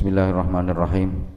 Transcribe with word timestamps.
Bismillahirrahmanirrahim 0.00 1.28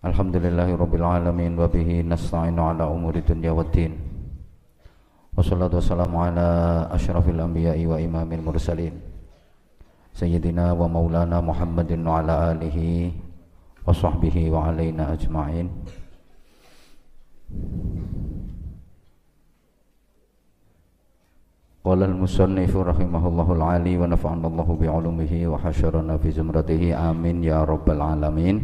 Alhamdulillahi 0.00 0.80
alamin 0.80 1.60
wa 1.60 1.68
bihi 1.68 2.00
nasta'inu 2.00 2.56
ala 2.56 2.88
umuri 2.88 3.20
dunya 3.20 3.52
waddin 3.52 4.00
Wassalatu 5.36 5.76
wassalamu 5.76 6.24
ala 6.24 6.88
asyrafil 6.88 7.36
anbiya'i 7.36 7.84
wa 7.84 8.00
imamil 8.00 8.40
mursalin 8.40 8.96
Sayyidina 10.16 10.72
wa 10.72 10.88
maulana 10.88 11.44
Muhammadin 11.44 12.00
wa 12.00 12.24
ala 12.24 12.56
alihi 12.56 13.12
wa 13.84 13.92
sahbihi 13.92 14.48
wa 14.48 14.72
alaina 14.72 15.12
ajma'in 15.12 15.68
Rahimahullahu 21.88 23.56
al-ali 23.56 23.96
wa 23.96 24.04
nafa'ana 24.04 24.44
Allahu 24.44 24.76
bi 24.76 24.92
'ulumihi 24.92 25.48
wa 25.48 25.56
hasyarana 25.56 26.20
fi 26.20 26.28
zumratihi 26.28 26.92
amin 26.92 27.40
ya 27.40 27.64
rabbal 27.64 28.04
alamin. 28.04 28.60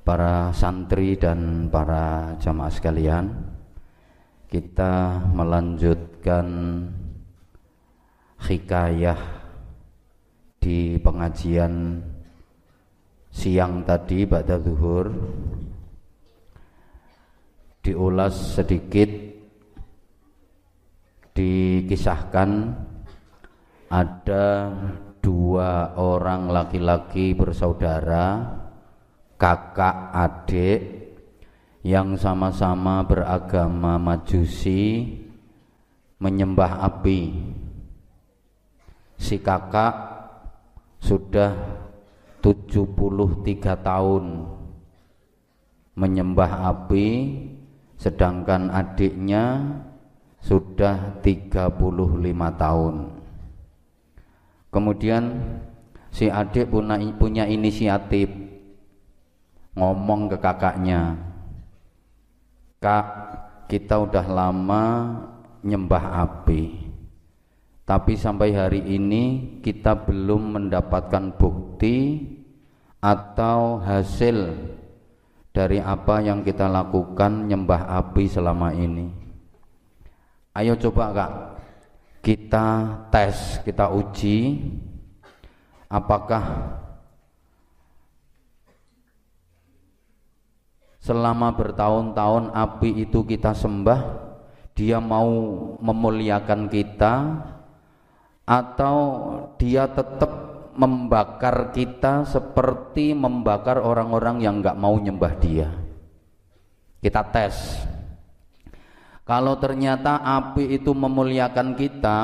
Para 0.00 0.56
santri 0.56 1.20
dan 1.20 1.68
para 1.68 2.32
jamaah 2.40 2.72
sekalian, 2.72 3.28
kita 4.48 5.20
melanjutkan 5.36 6.46
hikayah 8.40 9.20
di 10.64 10.96
pengajian 10.96 12.00
siang 13.28 13.84
tadi 13.84 14.24
pada 14.24 14.56
zuhur 14.56 15.12
diulas 17.84 18.56
sedikit 18.56 19.39
dikisahkan 21.40 22.76
ada 23.88 24.46
dua 25.24 25.96
orang 25.96 26.52
laki-laki 26.52 27.32
bersaudara 27.32 28.60
kakak 29.40 29.96
adik 30.12 30.80
yang 31.80 32.20
sama-sama 32.20 33.00
beragama 33.08 33.96
majusi 33.96 35.16
menyembah 36.20 36.84
api. 36.84 37.40
Si 39.16 39.40
kakak 39.40 39.96
sudah 41.00 41.56
73 42.44 43.80
tahun 43.80 44.24
menyembah 45.96 46.52
api 46.68 47.08
sedangkan 47.96 48.68
adiknya 48.72 49.44
sudah 50.40 51.20
35 51.20 51.76
tahun. 52.56 52.94
Kemudian 54.70 55.24
si 56.10 56.26
adik 56.26 56.72
punya, 56.72 56.96
punya 57.16 57.44
inisiatif. 57.46 58.32
Ngomong 59.76 60.34
ke 60.34 60.36
kakaknya 60.42 61.30
kak 62.80 63.06
kita 63.68 64.00
udah 64.00 64.24
lama 64.24 64.84
nyembah 65.60 66.24
api 66.24 66.88
tapi 67.84 68.16
sampai 68.16 68.56
hari 68.56 68.80
ini 68.80 69.56
kita 69.60 70.08
belum 70.08 70.56
mendapatkan 70.56 71.36
bukti 71.36 72.24
atau 73.04 73.84
hasil 73.84 74.56
dari 75.52 75.76
apa 75.76 76.24
yang 76.24 76.40
kita 76.40 76.72
lakukan 76.72 77.52
nyembah 77.52 77.84
api 78.00 78.24
selama 78.32 78.72
ini 78.72 79.19
Ayo 80.50 80.74
coba 80.74 81.14
kak, 81.14 81.32
kita 82.26 82.66
tes, 83.14 83.62
kita 83.62 83.86
uji 83.86 84.58
apakah 85.86 86.74
selama 90.98 91.54
bertahun-tahun 91.54 92.50
api 92.50 93.06
itu 93.06 93.22
kita 93.22 93.54
sembah, 93.54 94.00
dia 94.74 94.98
mau 94.98 95.30
memuliakan 95.78 96.66
kita 96.66 97.14
atau 98.42 98.98
dia 99.54 99.86
tetap 99.86 100.50
membakar 100.74 101.70
kita 101.70 102.26
seperti 102.26 103.14
membakar 103.14 103.78
orang-orang 103.78 104.42
yang 104.42 104.58
nggak 104.58 104.78
mau 104.78 104.98
nyembah 104.98 105.34
dia. 105.38 105.68
Kita 106.98 107.22
tes. 107.30 107.89
Kalau 109.30 109.54
ternyata 109.62 110.18
api 110.26 110.74
itu 110.74 110.90
memuliakan 110.90 111.78
kita, 111.78 112.18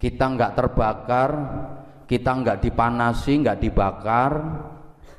kita 0.00 0.24
nggak 0.32 0.56
terbakar, 0.56 1.30
kita 2.08 2.32
nggak 2.32 2.64
dipanasi, 2.64 3.44
nggak 3.44 3.60
dibakar, 3.60 4.32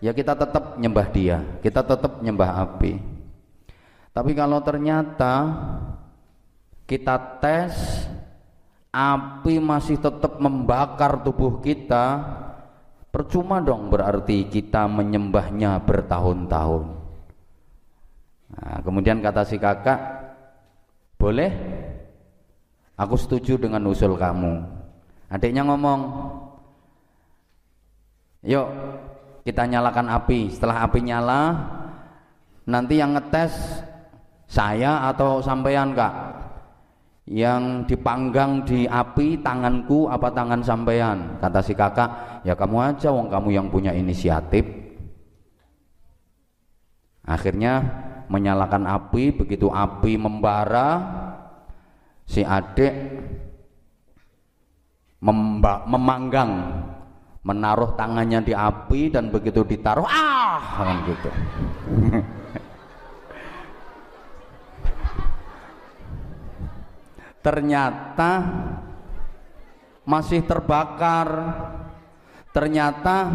ya 0.01 0.09
kita 0.09 0.33
tetap 0.33 0.81
nyembah 0.81 1.07
dia, 1.13 1.37
kita 1.61 1.85
tetap 1.85 2.17
nyembah 2.17 2.65
api. 2.65 2.97
Tapi 4.09 4.31
kalau 4.33 4.57
ternyata 4.65 5.53
kita 6.89 7.37
tes 7.37 8.09
api 8.89 9.61
masih 9.61 10.01
tetap 10.01 10.41
membakar 10.41 11.21
tubuh 11.21 11.61
kita, 11.61 12.25
percuma 13.13 13.61
dong 13.61 13.93
berarti 13.93 14.49
kita 14.49 14.89
menyembahnya 14.89 15.77
bertahun-tahun. 15.85 17.04
Nah, 18.55 18.79
kemudian 18.79 19.19
kata 19.19 19.43
si 19.43 19.59
kakak, 19.59 19.99
boleh? 21.19 21.51
Aku 22.95 23.19
setuju 23.19 23.59
dengan 23.59 23.83
usul 23.91 24.15
kamu. 24.15 24.63
Adiknya 25.27 25.67
ngomong, 25.67 25.99
yuk 28.47 28.67
kita 29.43 29.67
nyalakan 29.67 30.07
api. 30.07 30.47
Setelah 30.47 30.87
api 30.87 30.99
nyala, 31.03 31.41
nanti 32.63 32.95
yang 32.95 33.19
ngetes 33.19 33.83
saya 34.47 35.11
atau 35.11 35.43
sampean 35.43 35.91
kak? 35.91 36.13
Yang 37.25 37.89
dipanggang 37.89 38.61
di 38.63 38.85
api 38.85 39.41
tanganku 39.41 40.07
apa 40.07 40.31
tangan 40.31 40.61
sampean? 40.63 41.41
Kata 41.41 41.59
si 41.59 41.75
kakak, 41.75 42.45
ya 42.47 42.55
kamu 42.55 42.95
aja, 42.95 43.11
wong 43.11 43.27
kamu 43.27 43.49
yang 43.51 43.67
punya 43.67 43.91
inisiatif. 43.91 44.63
Akhirnya 47.25 47.81
menyalakan 48.31 48.89
api 48.89 49.31
begitu 49.35 49.69
api 49.69 50.17
membara 50.17 50.89
si 52.25 52.41
adik 52.41 52.93
memba, 55.21 55.85
memanggang 55.85 56.81
menaruh 57.45 57.93
tangannya 57.93 58.41
di 58.41 58.53
api 58.57 59.13
dan 59.13 59.29
begitu 59.29 59.61
ditaruh 59.61 60.09
ah 60.09 60.61
kan 60.81 60.97
gitu. 61.05 61.29
Ternyata 67.45 68.31
masih 70.01 70.41
terbakar. 70.49 71.29
Ternyata 72.49 73.29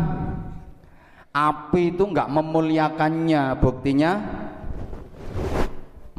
api 1.30 1.94
itu 1.94 2.08
nggak 2.08 2.26
memuliakannya 2.26 3.54
buktinya 3.62 4.12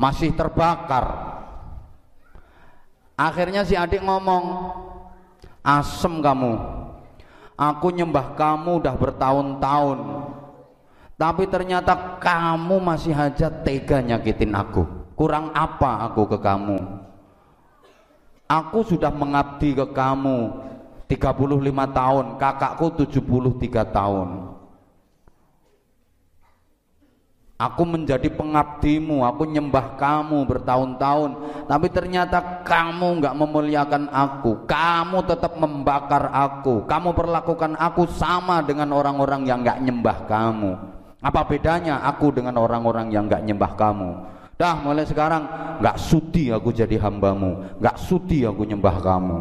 masih 0.02 0.34
terbakar. 0.34 1.30
Akhirnya 3.14 3.62
si 3.62 3.78
adik 3.78 4.02
ngomong 4.02 4.74
asem 5.62 6.26
kamu 6.26 6.58
aku 7.62 7.94
nyembah 7.94 8.34
kamu 8.34 8.82
udah 8.82 8.96
bertahun-tahun 8.98 10.00
tapi 11.22 11.46
ternyata 11.46 12.18
kamu 12.18 12.82
masih 12.82 13.14
aja 13.14 13.54
tega 13.54 14.02
nyakitin 14.02 14.58
aku. 14.58 14.90
Kurang 15.14 15.54
apa 15.54 16.10
aku 16.10 16.26
ke 16.34 16.42
kamu? 16.42 16.82
Aku 18.50 18.82
sudah 18.82 19.14
mengabdi 19.14 19.78
ke 19.78 19.86
kamu 19.94 20.50
35 21.06 21.70
tahun 21.94 22.26
kakakku 22.42 23.06
73 23.06 23.86
tahun 23.94 24.28
Aku 27.62 27.86
menjadi 27.86 28.26
pengabdimu, 28.34 29.22
aku 29.22 29.46
nyembah 29.46 29.94
kamu 29.94 30.50
bertahun-tahun, 30.50 31.62
tapi 31.70 31.94
ternyata 31.94 32.66
kamu 32.66 33.22
nggak 33.22 33.38
memuliakan 33.38 34.10
aku. 34.10 34.66
Kamu 34.66 35.22
tetap 35.30 35.54
membakar 35.62 36.34
aku. 36.34 36.90
Kamu 36.90 37.14
perlakukan 37.14 37.78
aku 37.78 38.10
sama 38.18 38.66
dengan 38.66 38.90
orang-orang 38.98 39.46
yang 39.46 39.62
nggak 39.62 39.78
nyembah 39.78 40.18
kamu. 40.26 40.74
Apa 41.22 41.46
bedanya 41.46 42.02
aku 42.02 42.34
dengan 42.34 42.58
orang-orang 42.58 43.14
yang 43.14 43.30
nggak 43.30 43.46
nyembah 43.46 43.78
kamu? 43.78 44.10
Dah 44.58 44.82
mulai 44.82 45.06
sekarang 45.06 45.46
nggak 45.86 46.02
sudi 46.02 46.50
aku 46.50 46.74
jadi 46.74 46.98
hambamu, 46.98 47.78
nggak 47.78 47.98
sudi 48.02 48.42
aku 48.42 48.66
nyembah 48.66 48.98
kamu. 49.06 49.40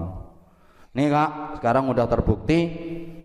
Nih 0.93 1.09
kak, 1.09 1.57
sekarang 1.57 1.89
udah 1.89 2.05
terbukti 2.05 2.69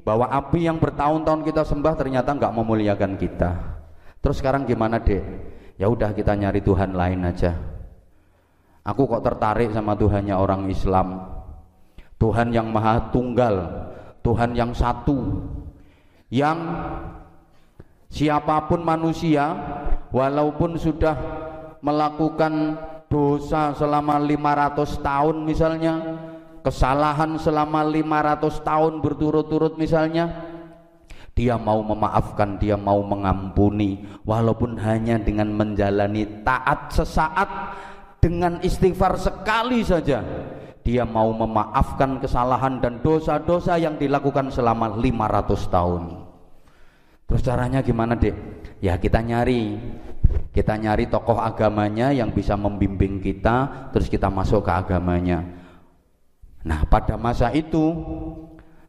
bahwa 0.08 0.32
api 0.32 0.72
yang 0.72 0.80
bertahun-tahun 0.80 1.44
kita 1.44 1.68
sembah 1.68 2.00
ternyata 2.00 2.32
nggak 2.32 2.56
memuliakan 2.56 3.20
kita. 3.20 3.75
Terus 4.26 4.42
sekarang 4.42 4.66
gimana 4.66 4.98
dek? 4.98 5.22
Ya 5.78 5.86
udah 5.86 6.10
kita 6.18 6.34
nyari 6.34 6.66
Tuhan 6.66 6.98
lain 6.98 7.22
aja. 7.30 7.54
Aku 8.82 9.06
kok 9.06 9.22
tertarik 9.22 9.70
sama 9.70 9.94
Tuhannya 9.94 10.34
orang 10.34 10.66
Islam. 10.66 11.30
Tuhan 12.18 12.50
yang 12.50 12.74
maha 12.74 13.14
tunggal, 13.14 13.70
Tuhan 14.26 14.58
yang 14.58 14.74
satu 14.74 15.46
yang 16.34 16.58
siapa 18.10 18.66
pun 18.66 18.82
manusia 18.82 19.54
walaupun 20.10 20.74
sudah 20.82 21.14
melakukan 21.86 22.82
dosa 23.06 23.78
selama 23.78 24.18
500 24.18 25.06
tahun 25.06 25.36
misalnya 25.46 25.94
kesalahan 26.66 27.38
selama 27.38 27.86
500 27.86 28.42
tahun 28.66 28.94
berturut-turut 29.06 29.78
misalnya 29.78 30.55
dia 31.36 31.60
mau 31.60 31.84
memaafkan, 31.84 32.56
dia 32.56 32.80
mau 32.80 33.04
mengampuni. 33.04 34.08
Walaupun 34.24 34.80
hanya 34.80 35.20
dengan 35.20 35.52
menjalani 35.52 36.24
taat 36.48 36.96
sesaat 36.96 37.76
dengan 38.24 38.64
istighfar 38.64 39.20
sekali 39.20 39.84
saja. 39.84 40.24
Dia 40.86 41.04
mau 41.04 41.36
memaafkan 41.36 42.24
kesalahan 42.24 42.80
dan 42.80 43.04
dosa-dosa 43.04 43.76
yang 43.76 44.00
dilakukan 44.00 44.48
selama 44.48 44.96
500 44.96 45.74
tahun. 45.74 46.04
Terus 47.26 47.42
caranya 47.42 47.82
gimana 47.82 48.14
dek? 48.16 48.56
ya 48.80 48.96
kita 49.02 49.20
nyari. 49.26 49.78
Kita 50.56 50.80
nyari 50.80 51.12
tokoh 51.12 51.36
agamanya 51.36 52.16
yang 52.16 52.32
bisa 52.32 52.56
membimbing 52.56 53.20
kita 53.20 53.92
terus 53.92 54.08
kita 54.08 54.32
masuk 54.32 54.64
ke 54.64 54.72
agamanya. 54.72 55.44
Nah 56.64 56.88
pada 56.88 57.20
masa 57.20 57.52
itu 57.52 57.92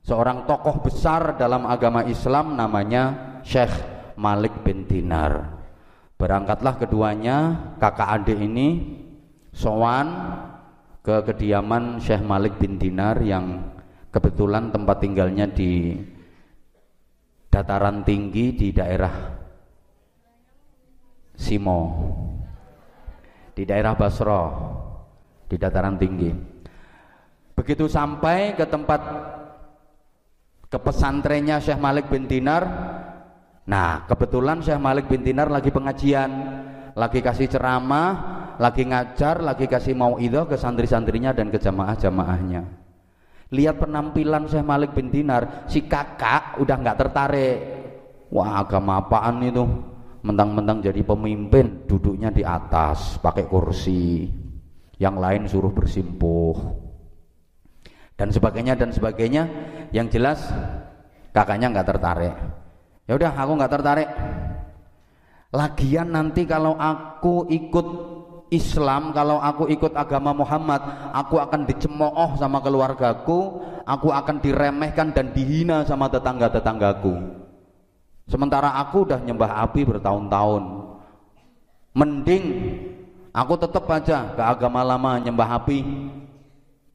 seorang 0.07 0.47
tokoh 0.47 0.87
besar 0.87 1.35
dalam 1.35 1.67
agama 1.67 2.07
Islam 2.07 2.55
namanya 2.55 3.35
Syekh 3.43 3.75
Malik 4.15 4.55
bin 4.63 4.87
Dinar. 4.87 5.59
Berangkatlah 6.15 6.79
keduanya 6.79 7.37
kakak 7.83 8.23
adik 8.23 8.39
ini 8.39 9.03
sowan 9.51 10.07
ke 11.03 11.27
kediaman 11.27 11.99
Syekh 11.99 12.23
Malik 12.23 12.55
bin 12.63 12.79
Dinar 12.79 13.19
yang 13.19 13.75
kebetulan 14.15 14.71
tempat 14.71 15.03
tinggalnya 15.03 15.51
di 15.51 15.99
dataran 17.51 18.07
tinggi 18.07 18.55
di 18.55 18.71
daerah 18.71 19.13
Simo. 21.35 21.81
Di 23.59 23.67
daerah 23.67 23.99
Basro 23.99 24.43
di 25.51 25.59
dataran 25.59 25.99
tinggi. 25.99 26.31
Begitu 27.59 27.91
sampai 27.91 28.55
ke 28.55 28.69
tempat 28.69 29.01
ke 30.67 30.79
pesantrennya 30.79 31.63
Syekh 31.63 31.79
Malik 31.79 32.11
bin 32.11 32.27
Dinar 32.27 32.63
nah 33.67 34.07
kebetulan 34.07 34.63
Syekh 34.63 34.79
Malik 34.79 35.07
bin 35.11 35.23
Dinar 35.23 35.51
lagi 35.51 35.71
pengajian 35.75 36.31
lagi 36.97 37.21
kasih 37.21 37.51
ceramah 37.51 38.37
lagi 38.57 38.89
ngajar, 38.89 39.45
lagi 39.45 39.69
kasih 39.69 39.93
mau 39.93 40.17
itu 40.17 40.41
ke 40.49 40.57
santri-santrinya 40.57 41.37
dan 41.37 41.53
ke 41.53 41.61
jamaah-jamaahnya. 41.61 42.63
Lihat 43.53 43.77
penampilan 43.79 44.51
Syekh 44.51 44.67
Malik 44.67 44.91
bin 44.97 45.13
Dinar, 45.13 45.69
si 45.71 45.87
kakak 45.87 46.59
udah 46.59 46.77
nggak 46.83 46.99
tertarik. 46.99 47.59
Wah 48.33 48.65
agama 48.65 48.99
apaan 48.99 49.39
itu? 49.45 49.63
Mentang-mentang 50.27 50.83
jadi 50.83 51.07
pemimpin, 51.07 51.87
duduknya 51.87 52.35
di 52.35 52.43
atas, 52.43 53.15
pakai 53.23 53.47
kursi. 53.47 54.27
Yang 54.99 55.17
lain 55.23 55.43
suruh 55.47 55.71
bersimpuh. 55.71 56.86
Dan 58.17 58.33
sebagainya 58.33 58.75
dan 58.77 58.91
sebagainya. 58.91 59.49
Yang 59.93 60.19
jelas 60.19 60.41
kakaknya 61.37 61.73
nggak 61.73 61.89
tertarik. 61.95 62.35
Ya 63.07 63.13
udah, 63.15 63.33
aku 63.37 63.53
nggak 63.55 63.73
tertarik. 63.73 64.09
Lagian 65.55 66.11
nanti 66.11 66.43
kalau 66.43 66.75
aku 66.75 67.47
ikut 67.49 67.87
Islam 68.51 69.11
kalau 69.11 69.43
aku 69.43 69.67
ikut 69.67 69.91
agama 69.99 70.31
Muhammad 70.31 70.79
aku 71.11 71.43
akan 71.43 71.67
dicemooh 71.67 72.39
sama 72.39 72.63
keluargaku 72.63 73.59
aku 73.83 74.09
akan 74.15 74.39
diremehkan 74.39 75.11
dan 75.11 75.35
dihina 75.35 75.83
sama 75.83 76.07
tetangga-tetanggaku 76.07 77.43
sementara 78.31 78.71
aku 78.79 79.03
udah 79.11 79.19
nyembah 79.19 79.67
api 79.67 79.83
bertahun-tahun 79.83 80.63
mending 81.99 82.45
aku 83.35 83.55
tetap 83.59 83.85
aja 83.91 84.31
ke 84.39 84.43
agama 84.43 84.87
lama 84.87 85.19
nyembah 85.19 85.59
api 85.59 85.79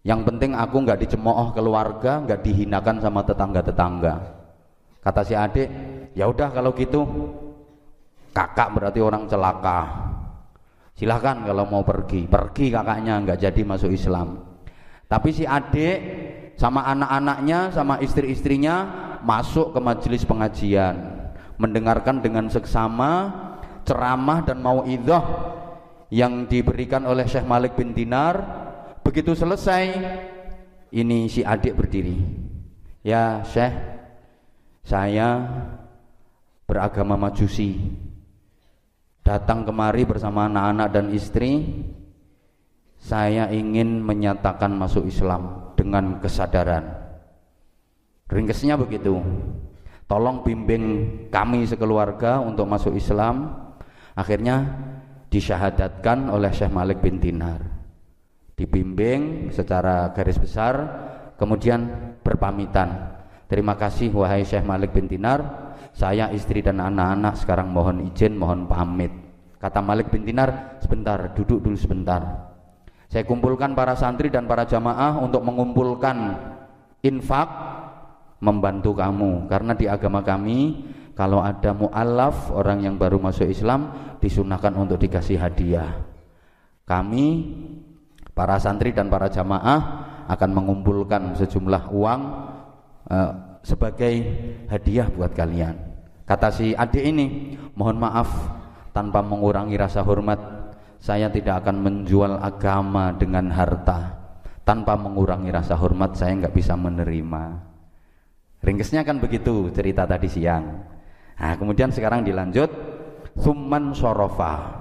yang 0.02 0.26
penting 0.26 0.58
aku 0.58 0.82
nggak 0.82 1.06
dicemooh 1.06 1.54
keluarga 1.54 2.26
nggak 2.26 2.42
dihinakan 2.42 2.98
sama 2.98 3.22
tetangga-tetangga. 3.22 4.16
Kata 5.02 5.22
si 5.22 5.34
adik 5.38 5.70
ya 6.18 6.26
udah 6.26 6.50
kalau 6.50 6.74
gitu 6.74 7.06
kakak 8.34 8.74
berarti 8.74 9.00
orang 9.02 9.30
celaka. 9.30 10.10
Silahkan 10.98 11.46
kalau 11.46 11.70
mau 11.70 11.86
pergi. 11.86 12.26
Pergi 12.26 12.74
kakaknya 12.74 13.22
nggak 13.22 13.40
jadi 13.46 13.62
masuk 13.62 13.94
Islam. 13.94 14.42
Tapi 15.06 15.30
si 15.34 15.46
adik 15.46 15.98
sama 16.58 16.86
anak-anaknya 16.90 17.70
sama 17.70 18.02
istri-istrinya 18.02 18.76
masuk 19.22 19.74
ke 19.74 19.80
majelis 19.82 20.26
pengajian. 20.26 20.98
Mendengarkan 21.62 22.26
dengan 22.26 22.50
seksama 22.50 23.30
ceramah 23.86 24.42
dan 24.42 24.62
mau 24.66 24.82
idah 24.86 25.22
yang 26.10 26.50
diberikan 26.50 27.06
oleh 27.06 27.30
Syekh 27.30 27.46
Malik 27.46 27.78
bin 27.78 27.94
Dinar 27.94 28.42
begitu 29.02 29.36
selesai 29.36 29.84
ini 30.92 31.32
si 31.32 31.42
adik 31.42 31.80
berdiri. 31.80 32.20
Ya 33.02 33.42
Syekh 33.48 33.74
saya 34.84 35.48
beragama 36.68 37.16
majusi. 37.18 37.80
Datang 39.24 39.64
kemari 39.64 40.04
bersama 40.04 40.52
anak-anak 40.52 40.88
dan 40.92 41.06
istri. 41.16 41.52
Saya 43.02 43.50
ingin 43.50 43.98
menyatakan 43.98 44.70
masuk 44.78 45.10
Islam 45.10 45.74
dengan 45.74 46.22
kesadaran. 46.22 46.86
Ringkesnya 48.30 48.78
begitu. 48.78 49.18
Tolong 50.06 50.46
bimbing 50.46 50.86
kami 51.34 51.66
sekeluarga 51.66 52.38
untuk 52.38 52.70
masuk 52.70 52.94
Islam. 52.94 53.58
Akhirnya 54.14 54.70
disyahadatkan 55.34 56.30
oleh 56.30 56.54
Syekh 56.54 56.70
Malik 56.70 57.02
bin 57.02 57.18
Dinar 57.18 57.71
dibimbing 58.62 59.50
secara 59.50 60.14
garis 60.14 60.38
besar 60.38 60.78
kemudian 61.42 62.14
berpamitan. 62.22 63.18
Terima 63.50 63.74
kasih 63.74 64.14
wahai 64.14 64.46
Syekh 64.46 64.62
Malik 64.62 64.94
bin 64.94 65.10
Dinar. 65.10 65.74
Saya 65.92 66.30
istri 66.32 66.62
dan 66.62 66.80
anak-anak 66.80 67.36
sekarang 67.42 67.74
mohon 67.74 68.06
izin 68.14 68.38
mohon 68.38 68.70
pamit. 68.70 69.12
Kata 69.58 69.82
Malik 69.82 70.14
bin 70.14 70.24
Dinar 70.24 70.78
sebentar 70.80 71.34
duduk 71.34 71.60
dulu 71.60 71.76
sebentar. 71.76 72.54
Saya 73.12 73.28
kumpulkan 73.28 73.76
para 73.76 73.98
santri 73.98 74.32
dan 74.32 74.48
para 74.48 74.64
jamaah 74.64 75.20
untuk 75.20 75.44
mengumpulkan 75.44 76.38
infak 77.04 77.50
membantu 78.40 78.96
kamu. 78.96 79.52
Karena 79.52 79.76
di 79.76 79.92
agama 79.92 80.24
kami 80.24 80.88
kalau 81.12 81.44
ada 81.44 81.76
mu'alaf 81.76 82.56
orang 82.56 82.88
yang 82.88 82.96
baru 82.96 83.20
masuk 83.20 83.52
Islam 83.52 84.16
disunahkan 84.24 84.72
untuk 84.80 84.96
dikasih 84.96 85.44
hadiah. 85.44 85.92
Kami 86.88 87.28
para 88.32 88.58
santri 88.58 88.96
dan 88.96 89.12
para 89.12 89.28
jamaah 89.28 90.10
akan 90.32 90.50
mengumpulkan 90.52 91.36
sejumlah 91.36 91.92
uang 91.92 92.22
eh, 93.12 93.32
sebagai 93.62 94.14
hadiah 94.68 95.08
buat 95.12 95.36
kalian. 95.36 95.76
Kata 96.26 96.48
si 96.50 96.72
adik 96.72 97.04
ini, 97.04 97.60
mohon 97.76 98.00
maaf 98.00 98.30
tanpa 98.96 99.20
mengurangi 99.20 99.76
rasa 99.76 100.00
hormat, 100.00 100.40
saya 101.02 101.28
tidak 101.28 101.66
akan 101.66 101.82
menjual 101.82 102.40
agama 102.40 103.12
dengan 103.16 103.52
harta. 103.52 104.16
Tanpa 104.62 104.96
mengurangi 104.96 105.50
rasa 105.50 105.76
hormat, 105.76 106.16
saya 106.16 106.38
nggak 106.38 106.56
bisa 106.56 106.78
menerima. 106.78 107.44
Ringkesnya 108.62 109.02
kan 109.02 109.18
begitu 109.18 109.74
cerita 109.74 110.06
tadi 110.06 110.30
siang. 110.30 110.86
Nah, 111.42 111.58
kemudian 111.58 111.90
sekarang 111.90 112.22
dilanjut, 112.22 112.70
Summan 113.42 113.98
Sorofa. 113.98 114.81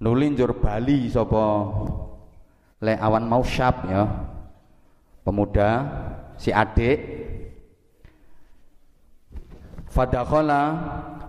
Nulinjur 0.00 0.56
Bali 0.56 1.12
sopo 1.12 1.44
le 2.80 2.96
awan 2.96 3.28
mau 3.28 3.44
syap 3.44 3.84
ya. 3.84 4.04
Pemuda 5.20 5.70
si 6.40 6.48
adik. 6.48 7.00
Fadakhala 9.90 10.62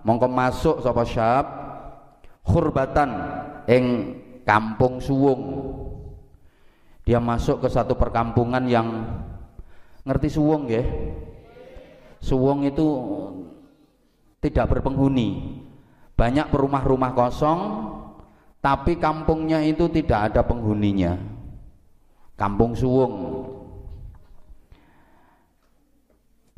mongko 0.08 0.28
masuk 0.32 0.76
sapa 0.80 1.04
syab 1.04 1.46
khurbatan 2.48 3.10
ing 3.68 3.86
kampung 4.48 5.04
suwung. 5.04 5.42
Dia 7.04 7.20
masuk 7.20 7.66
ke 7.66 7.68
satu 7.68 7.98
perkampungan 7.98 8.64
yang 8.70 8.88
ngerti 10.06 10.32
suwung 10.32 10.70
ya 10.72 10.86
suwung 12.22 12.64
itu 12.64 12.88
tidak 14.40 14.78
berpenghuni. 14.78 15.60
Banyak 16.16 16.54
rumah-rumah 16.54 17.18
kosong 17.18 17.60
tapi 18.62 18.94
kampungnya 19.02 19.66
itu 19.66 19.90
tidak 19.90 20.32
ada 20.32 20.46
penghuninya. 20.46 21.18
Kampung 22.38 22.78
suwung. 22.78 23.14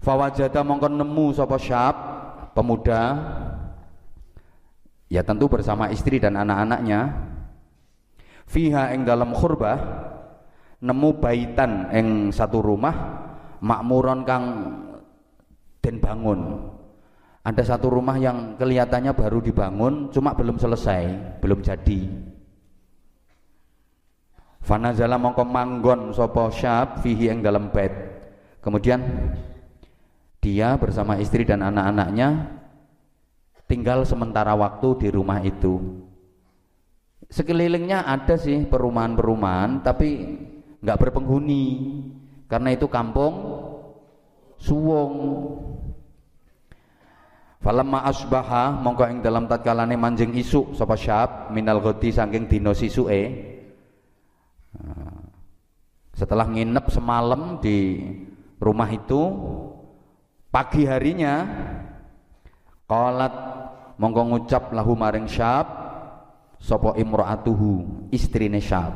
Fawajada 0.04 0.68
mongko 0.68 0.92
nemu 0.92 1.26
sapa 1.32 1.56
syab 1.56 1.96
pemuda. 2.52 3.02
Ya 5.08 5.24
tentu 5.24 5.48
bersama 5.48 5.88
istri 5.96 6.20
dan 6.20 6.36
anak-anaknya. 6.36 7.32
Fiha 8.52 8.92
ing 8.92 9.08
dalam 9.08 9.32
khurbah 9.32 9.80
nemu 10.84 11.10
baitan 11.24 11.88
ing 11.96 12.08
satu 12.36 12.60
rumah 12.60 12.92
makmuron 13.64 14.28
kang 14.28 14.44
den 15.80 16.04
bangun 16.04 16.68
ada 17.44 17.60
satu 17.60 17.92
rumah 17.92 18.16
yang 18.16 18.56
kelihatannya 18.56 19.12
baru 19.12 19.44
dibangun 19.44 20.08
cuma 20.16 20.32
belum 20.32 20.56
selesai 20.56 21.36
belum 21.44 21.60
jadi. 21.60 22.02
Fanazala 24.64 25.20
mongko 25.20 25.44
manggon 25.44 26.16
sopo 26.16 26.48
syab 26.48 27.04
fihi 27.04 27.28
yang 27.28 27.44
dalam 27.44 27.68
bed. 27.68 27.92
Kemudian 28.64 29.04
dia 30.40 30.80
bersama 30.80 31.20
istri 31.20 31.44
dan 31.44 31.60
anak-anaknya 31.68 32.48
tinggal 33.68 34.08
sementara 34.08 34.56
waktu 34.56 35.04
di 35.04 35.08
rumah 35.12 35.44
itu. 35.44 36.00
Sekelilingnya 37.28 38.08
ada 38.08 38.40
sih 38.40 38.64
perumahan-perumahan 38.64 39.84
tapi 39.84 40.40
nggak 40.80 41.00
berpenghuni. 41.00 41.64
Karena 42.48 42.72
itu 42.72 42.88
kampung 42.88 43.36
suwung 44.56 45.12
Falamma 47.64 48.04
asbaha 48.04 48.76
mongko 48.76 49.08
ing 49.08 49.20
dalam 49.24 49.48
tatkalane 49.48 49.96
manjing 49.96 50.36
isu 50.36 50.76
sapa 50.76 51.00
syab 51.00 51.48
minal 51.56 51.80
ghoti 51.80 52.12
saking 52.12 52.52
dina 52.52 52.76
sisuke. 52.76 53.24
Nah, 54.84 55.32
setelah 56.12 56.44
nginep 56.44 56.86
semalam 56.92 57.64
di 57.64 58.04
rumah 58.60 58.92
itu 58.92 59.22
pagi 60.52 60.84
harinya 60.84 61.48
qalat 62.84 63.32
mongko 63.96 64.22
ngucap 64.28 64.76
lahu 64.76 65.00
maring 65.00 65.32
syab 65.32 65.64
sapa 66.60 67.00
imraatuhu 67.00 68.12
istrine 68.12 68.60
syab. 68.60 68.92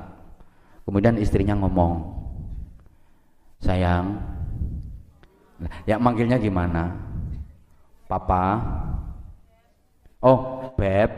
Kemudian 0.83 1.15
istrinya 1.23 1.55
ngomong, 1.55 2.03
"Sayang, 3.63 4.11
ya 5.87 5.95
manggilnya 5.95 6.35
gimana?" 6.35 7.06
Papa. 8.07 8.43
Oh, 10.23 10.71
Beb. 10.79 11.11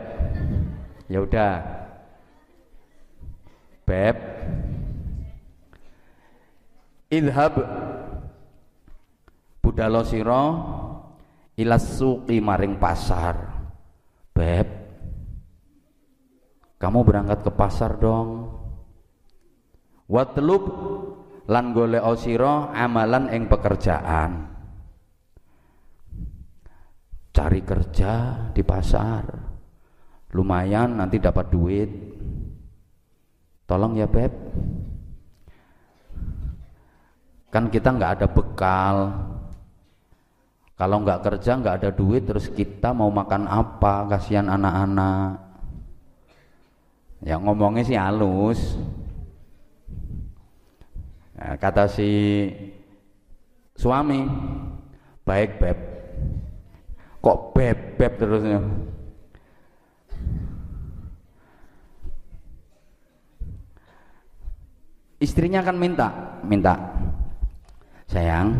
Ya 1.05 1.22
udah. 1.22 1.55
Beb. 3.86 4.17
Idhab 7.10 7.53
budalo 9.62 10.05
sira 10.05 10.46
ilas 11.58 11.98
suqi 11.98 12.41
maring 12.41 12.77
pasar. 12.77 13.38
Beb. 14.34 14.67
Kamu 16.77 17.01
berangkat 17.05 17.46
ke 17.46 17.51
pasar 17.53 17.98
dong. 17.98 18.50
Watlub 20.10 20.63
lan 21.50 21.74
golek 21.74 22.01
amalan 22.74 23.29
ing 23.34 23.46
pekerjaan 23.46 24.58
cari 27.33 27.62
kerja 27.63 28.45
di 28.53 28.62
pasar. 28.65 29.24
Lumayan 30.33 31.01
nanti 31.01 31.17
dapat 31.17 31.50
duit. 31.50 31.89
Tolong 33.65 33.98
ya 33.98 34.05
beb. 34.09 34.33
Kan 37.50 37.74
kita 37.74 37.89
nggak 37.93 38.13
ada 38.21 38.27
bekal. 38.29 38.95
Kalau 40.77 40.98
nggak 41.03 41.21
kerja 41.25 41.57
nggak 41.57 41.77
ada 41.81 41.89
duit 41.91 42.24
terus 42.29 42.50
kita 42.50 42.93
mau 42.93 43.09
makan 43.09 43.50
apa? 43.50 44.05
Kasihan 44.05 44.48
anak-anak. 44.50 45.50
Ya 47.25 47.36
ngomongnya 47.36 47.83
sih 47.83 47.98
halus. 48.00 48.77
Ya, 51.36 51.55
kata 51.55 51.88
si 51.89 52.12
suami 53.79 54.27
baik 55.24 55.55
beb 55.59 55.88
kok 57.19 57.38
bebek 57.51 58.15
terusnya 58.15 58.63
istrinya 65.19 65.59
kan 65.59 65.75
minta 65.75 66.39
minta 66.47 66.79
sayang 68.09 68.55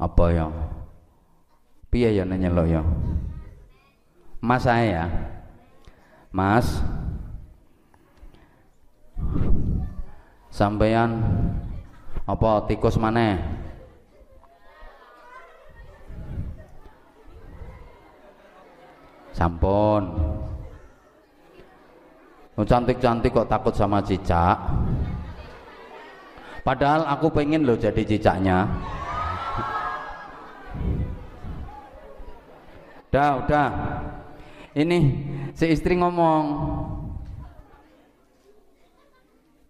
apa 0.00 0.24
ya? 0.34 0.46
Piye 1.92 2.10
ya 2.10 2.26
nanya 2.26 2.50
lo 2.50 2.66
ya? 2.66 2.82
Mas 4.42 4.66
saya 4.66 5.06
mas 6.34 6.82
sampean 10.50 11.22
apa 12.26 12.66
tikus 12.66 12.98
mana 12.98 13.38
Sampun. 19.34 20.02
Oh, 22.54 22.62
cantik-cantik 22.62 23.34
kok 23.34 23.50
takut 23.50 23.74
sama 23.74 23.98
cicak. 23.98 24.54
Padahal 26.62 27.02
aku 27.10 27.28
pengen 27.34 27.66
loh 27.66 27.74
jadi 27.74 27.98
cicaknya. 28.06 28.70
Udah, 33.10 33.30
udah. 33.42 33.68
Ini 34.78 34.98
si 35.54 35.66
istri 35.70 35.98
ngomong. 35.98 36.44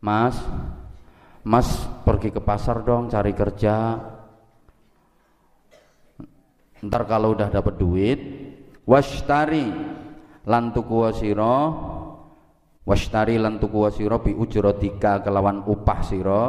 Mas, 0.04 0.36
Mas 1.40 1.68
pergi 2.04 2.28
ke 2.28 2.40
pasar 2.44 2.84
dong 2.84 3.08
cari 3.08 3.32
kerja. 3.32 3.96
Ntar 6.84 7.08
kalau 7.08 7.32
udah 7.32 7.48
dapat 7.48 7.80
duit, 7.80 8.20
washtari 8.84 9.72
lan 10.44 10.72
tuku 10.76 11.08
sira 11.16 11.72
washtari 12.84 13.40
lan 13.40 13.56
tuku 13.56 13.88
sira 13.92 14.20
bi 14.20 14.36
kelawan 14.36 15.64
upah 15.64 16.00
sira. 16.04 16.42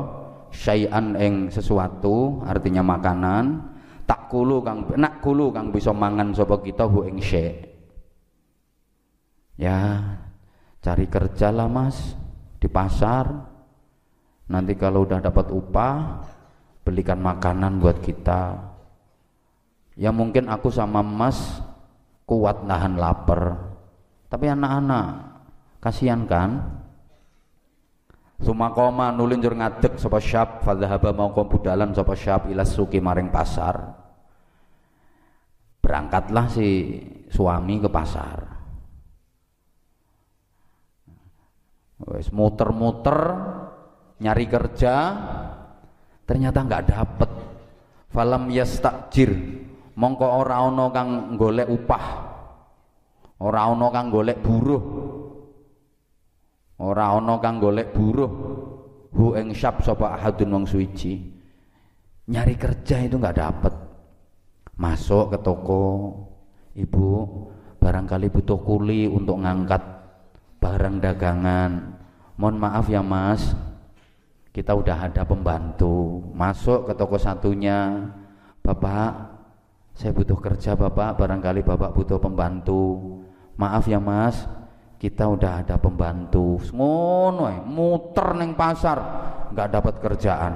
Syai'an 0.55 1.19
ing 1.19 1.51
sesuatu 1.51 2.39
artinya 2.47 2.79
makanan. 2.79 3.75
Tak 4.07 4.31
kulu 4.31 4.63
kang 4.63 4.87
nak 4.95 5.19
kulu 5.19 5.51
kang 5.51 5.73
bisa 5.73 5.91
mangan 5.91 6.31
sapa 6.31 6.61
kita 6.63 6.87
hu 6.87 7.03
ing 7.09 7.19
syai' 7.19 7.57
ya 9.59 9.99
cari 10.79 11.11
kerja 11.11 11.51
lah 11.51 11.67
mas. 11.67 12.15
Di 12.55 12.71
pasar. 12.71 13.27
Nanti 14.45 14.77
kalau 14.77 15.03
udah 15.03 15.19
dapat 15.19 15.49
upah 15.51 16.23
belikan 16.85 17.19
makanan 17.19 17.81
buat 17.81 17.99
kita. 17.99 18.71
Ya 19.97 20.13
mungkin 20.13 20.47
aku 20.47 20.69
sama 20.69 21.01
mas 21.01 21.59
kuat 22.25 22.65
nahan 22.65 22.97
lapar. 22.97 23.55
Tapi 24.27 24.45
anak-anak 24.49 25.07
kasihan 25.79 26.25
kan? 26.25 26.81
Sumakoma 28.35 29.15
nulin 29.15 29.39
jur 29.39 29.55
ngadeg 29.55 29.95
sapa 29.95 30.19
syab 30.19 30.59
fadzahaba 30.59 31.15
mauqa 31.15 31.47
budalan 31.47 31.95
sapa 31.95 32.19
syab 32.19 32.51
ila 32.51 32.67
suki 32.67 32.99
maring 32.99 33.31
pasar. 33.31 33.95
Berangkatlah 35.79 36.51
si 36.51 36.99
suami 37.31 37.79
ke 37.79 37.87
pasar. 37.87 38.39
Wes 42.11 42.27
muter-muter 42.35 43.19
nyari 44.19 44.45
kerja 44.51 44.93
ternyata 46.27 46.59
nggak 46.59 46.85
dapet. 46.91 47.31
Falam 48.11 48.51
yastakjir 48.51 49.31
mongko 49.95 50.27
ora 50.45 50.67
ana 50.67 50.85
kang 50.91 51.39
golek 51.39 51.67
upah. 51.71 52.05
Ora 53.43 53.67
ana 53.67 53.87
kang 53.91 54.07
golek 54.11 54.39
buruh. 54.39 54.83
Ora 56.79 57.15
ana 57.15 57.35
kang 57.39 57.59
golek 57.59 57.91
buruh. 57.95 58.31
Hu 59.15 59.31
ing 59.39 59.55
syab 59.55 59.79
sapa 59.79 60.19
ahadun 60.19 60.51
wong 60.59 60.65
suci. 60.67 61.15
Nyari 62.27 62.55
kerja 62.59 62.99
itu 62.99 63.15
nggak 63.15 63.37
dapet. 63.39 63.73
Masuk 64.75 65.31
ke 65.35 65.37
toko. 65.39 65.83
Ibu 66.75 67.07
barangkali 67.79 68.27
butuh 68.27 68.59
kuli 68.59 69.07
untuk 69.07 69.39
ngangkat 69.39 69.79
barang 70.59 70.99
dagangan. 70.99 71.71
Mohon 72.35 72.57
maaf 72.59 72.85
ya 72.91 72.99
mas. 72.99 73.55
Kita 74.51 74.75
udah 74.75 75.07
ada 75.07 75.23
pembantu. 75.23 76.23
Masuk 76.35 76.91
ke 76.91 76.93
toko 76.95 77.15
satunya. 77.15 78.11
Bapak 78.59 79.34
saya 79.95 80.11
butuh 80.11 80.35
kerja 80.37 80.75
bapak. 80.75 81.15
Barangkali 81.15 81.63
bapak 81.63 81.95
butuh 81.95 82.19
pembantu. 82.19 82.99
Maaf 83.55 83.87
ya 83.87 83.97
mas. 84.03 84.43
Kita 84.99 85.31
udah 85.31 85.63
ada 85.63 85.79
pembantu. 85.79 86.59
Ngono 86.75 87.47
muter 87.63 88.35
neng 88.35 88.53
pasar. 88.59 88.99
Nggak 89.55 89.69
dapat 89.71 89.95
kerjaan. 90.03 90.53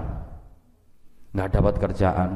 Nggak 1.31 1.49
dapat 1.55 1.75
kerjaan. 1.79 2.29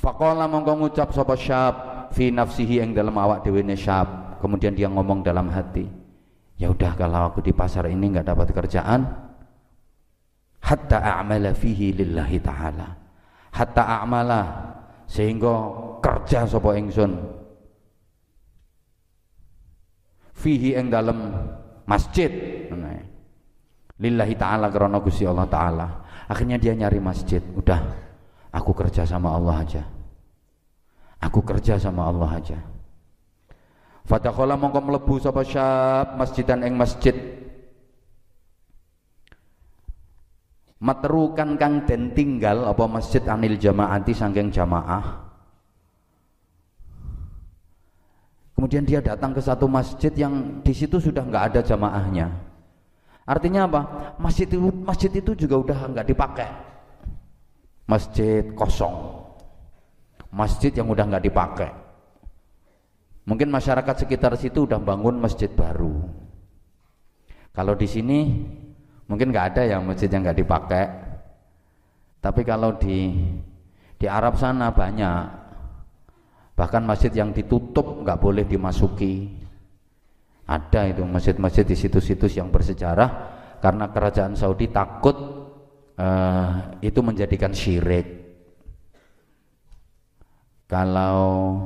Fakola 0.00 0.50
mongko 0.50 0.72
ngucap 0.80 1.14
sapa 1.14 1.38
syab 1.38 1.74
fi 2.10 2.32
nafsihi 2.32 2.82
yang 2.82 2.90
dalam 2.96 3.14
awak 3.14 3.44
dewi 3.44 3.62
syab. 3.76 4.40
Kemudian 4.40 4.72
dia 4.72 4.88
ngomong 4.88 5.24
dalam 5.24 5.48
hati 5.52 6.04
ya 6.54 6.70
udah 6.70 6.94
kalau 6.94 7.30
aku 7.30 7.42
di 7.42 7.50
pasar 7.50 7.90
ini 7.90 8.14
nggak 8.14 8.26
dapat 8.30 8.48
kerjaan 8.54 9.00
hatta 10.62 10.98
a'mala 11.02 11.50
fihi 11.52 11.90
lillahi 11.92 12.38
ta'ala 12.38 13.03
hatta 13.54 14.02
a'mala 14.02 14.42
sehingga 15.06 15.54
kerja 16.02 16.42
sapa 16.44 16.74
ingsun. 16.74 17.14
Fihi 20.34 20.74
ing 20.74 20.90
dalam 20.90 21.32
masjid. 21.86 22.28
Lillahi 23.94 24.34
ta'ala 24.34 24.66
karena 24.74 24.98
Gusti 24.98 25.22
Allah 25.22 25.46
ta'ala. 25.46 25.86
Akhirnya 26.26 26.58
dia 26.58 26.74
nyari 26.74 26.98
masjid. 26.98 27.38
Udah 27.54 27.78
aku 28.50 28.74
kerja 28.74 29.06
sama 29.06 29.30
Allah 29.30 29.62
aja. 29.62 29.82
Aku 31.22 31.40
kerja 31.46 31.78
sama 31.78 32.10
Allah 32.10 32.42
aja. 32.42 32.58
Fadakhala 34.04 34.58
mongko 34.58 34.84
mlebu 34.84 35.16
sapa 35.16 35.40
syab 35.46 36.20
masjidan 36.20 36.66
ing 36.66 36.76
masjid 36.76 37.14
Matrukan 40.82 41.54
kang 41.54 41.86
den 41.86 42.12
tinggal 42.12 42.66
apa 42.66 42.84
masjid 42.90 43.22
anil 43.30 43.54
jamaati 43.54 44.10
sangking 44.10 44.50
jamaah 44.50 45.24
Kemudian 48.54 48.86
dia 48.86 49.02
datang 49.02 49.34
ke 49.34 49.42
satu 49.42 49.66
masjid 49.66 50.08
yang 50.14 50.62
di 50.62 50.70
situ 50.70 51.02
sudah 51.02 51.26
nggak 51.26 51.44
ada 51.52 51.60
jamaahnya. 51.60 52.30
Artinya 53.26 53.66
apa? 53.66 53.80
Masjid 54.16 54.46
itu 54.46 54.72
masjid 54.88 55.10
itu 55.10 55.34
juga 55.34 55.60
udah 55.60 55.78
nggak 55.90 56.06
dipakai. 56.08 56.48
Masjid 57.84 58.46
kosong. 58.54 59.20
Masjid 60.30 60.70
yang 60.70 60.86
udah 60.86 61.04
nggak 61.04 61.24
dipakai. 61.28 61.70
Mungkin 63.26 63.52
masyarakat 63.52 64.06
sekitar 64.06 64.32
situ 64.38 64.64
udah 64.64 64.78
bangun 64.78 65.18
masjid 65.18 65.50
baru. 65.50 66.00
Kalau 67.52 67.74
di 67.74 67.84
sini 67.90 68.18
mungkin 69.08 69.30
nggak 69.32 69.46
ada 69.54 69.62
yang 69.68 69.84
masjid 69.84 70.08
yang 70.08 70.24
nggak 70.24 70.40
dipakai. 70.40 70.84
Tapi 72.20 72.40
kalau 72.42 72.76
di 72.80 73.12
di 74.00 74.06
Arab 74.08 74.36
sana 74.36 74.72
banyak. 74.72 75.44
Bahkan 76.54 76.82
masjid 76.86 77.10
yang 77.10 77.34
ditutup 77.34 78.04
nggak 78.04 78.20
boleh 78.20 78.46
dimasuki. 78.46 79.42
Ada 80.44 80.92
itu 80.92 81.02
masjid-masjid 81.02 81.64
di 81.64 81.72
situs-situs 81.72 82.36
yang 82.36 82.52
bersejarah 82.52 83.10
karena 83.64 83.88
kerajaan 83.88 84.36
Saudi 84.36 84.68
takut 84.68 85.16
uh, 85.96 86.76
itu 86.84 87.00
menjadikan 87.00 87.50
syirik. 87.56 88.22
Kalau 90.68 91.58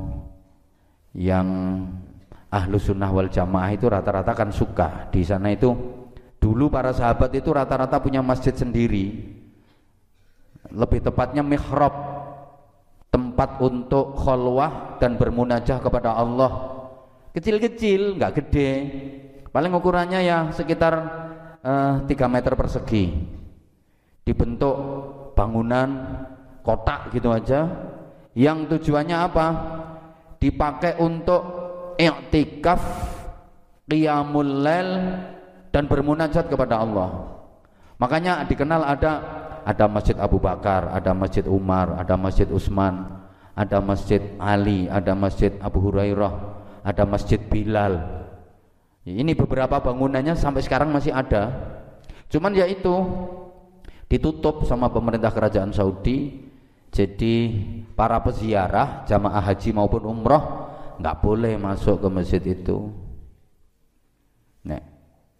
yang 1.11 1.47
ahlu 2.49 2.79
sunnah 2.79 3.11
wal 3.11 3.27
jamaah 3.27 3.69
itu 3.75 3.85
rata-rata 3.91 4.31
kan 4.31 4.49
suka 4.49 5.11
di 5.11 5.21
sana 5.27 5.51
itu 5.53 5.98
dulu 6.39 6.71
para 6.71 6.95
sahabat 6.95 7.35
itu 7.35 7.51
rata-rata 7.51 7.99
punya 7.99 8.23
masjid 8.23 8.55
sendiri. 8.55 9.35
Lebih 10.71 11.03
tepatnya 11.03 11.43
mihrab. 11.43 12.17
Tempat 13.09 13.57
untuk 13.65 14.13
kholwah 14.21 15.01
dan 15.01 15.17
bermunajah 15.17 15.81
kepada 15.81 16.13
Allah. 16.13 16.77
Kecil-kecil 17.33 18.21
nggak 18.21 18.33
gede. 18.37 18.69
Paling 19.49 19.73
ukurannya 19.73 20.21
ya 20.21 20.53
sekitar 20.53 20.93
uh, 21.65 22.05
eh, 22.05 22.15
3 22.15 22.29
meter 22.29 22.53
persegi. 22.53 23.09
Dibentuk 24.21 24.77
bangunan 25.33 25.89
kotak 26.61 27.09
gitu 27.17 27.33
aja. 27.33 27.65
Yang 28.37 28.77
tujuannya 28.77 29.17
apa? 29.17 29.47
Dipakai 30.37 31.01
untuk 31.01 31.41
i'tikaf 31.97 32.81
qiyamul 33.89 34.61
lail 34.61 34.89
dan 35.69 35.85
bermunajat 35.85 36.49
kepada 36.49 36.81
Allah. 36.81 37.39
Makanya 37.99 38.45
dikenal 38.47 38.81
ada 38.85 39.11
ada 39.67 39.85
Masjid 39.85 40.15
Abu 40.17 40.39
Bakar, 40.39 40.89
ada 40.89 41.11
Masjid 41.13 41.45
Umar, 41.45 41.99
ada 41.99 42.15
Masjid 42.15 42.47
Utsman, 42.49 43.05
ada 43.53 43.77
Masjid 43.83 44.23
Ali, 44.39 44.87
ada 44.87 45.13
Masjid 45.13 45.51
Abu 45.59 45.83
Hurairah, 45.83 46.33
ada 46.81 47.03
Masjid 47.03 47.37
Bilal. 47.37 47.99
Ini 49.03 49.33
beberapa 49.35 49.81
bangunannya 49.81 50.37
sampai 50.37 50.63
sekarang 50.63 50.93
masih 50.93 51.11
ada. 51.11 51.49
Cuman 52.29 52.53
ya 52.53 52.69
itu 52.69 52.93
ditutup 54.09 54.65
sama 54.65 54.89
pemerintah 54.89 55.33
kerajaan 55.33 55.73
Saudi 55.73 56.49
jadi 56.89 57.35
para 57.93 58.17
peziarah 58.25 59.05
jamaah 59.05 59.41
haji 59.45 59.69
maupun 59.73 60.01
umroh 60.09 60.69
nggak 60.97 61.17
boleh 61.21 61.53
masuk 61.61 62.01
ke 62.01 62.07
masjid 62.09 62.43
itu. 62.43 62.89
Nah, 64.65 64.81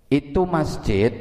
itu 0.09 0.41
masjid 0.43 1.13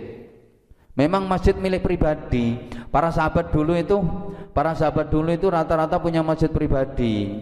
memang 0.99 1.29
masjid 1.31 1.55
milik 1.55 1.87
pribadi. 1.87 2.59
Para 2.91 3.15
sahabat 3.15 3.55
dulu 3.55 3.79
itu, 3.79 4.03
para 4.51 4.75
sahabat 4.75 5.07
dulu 5.13 5.31
itu 5.31 5.47
rata-rata 5.47 6.03
punya 6.03 6.27
masjid 6.27 6.51
pribadi. 6.51 7.39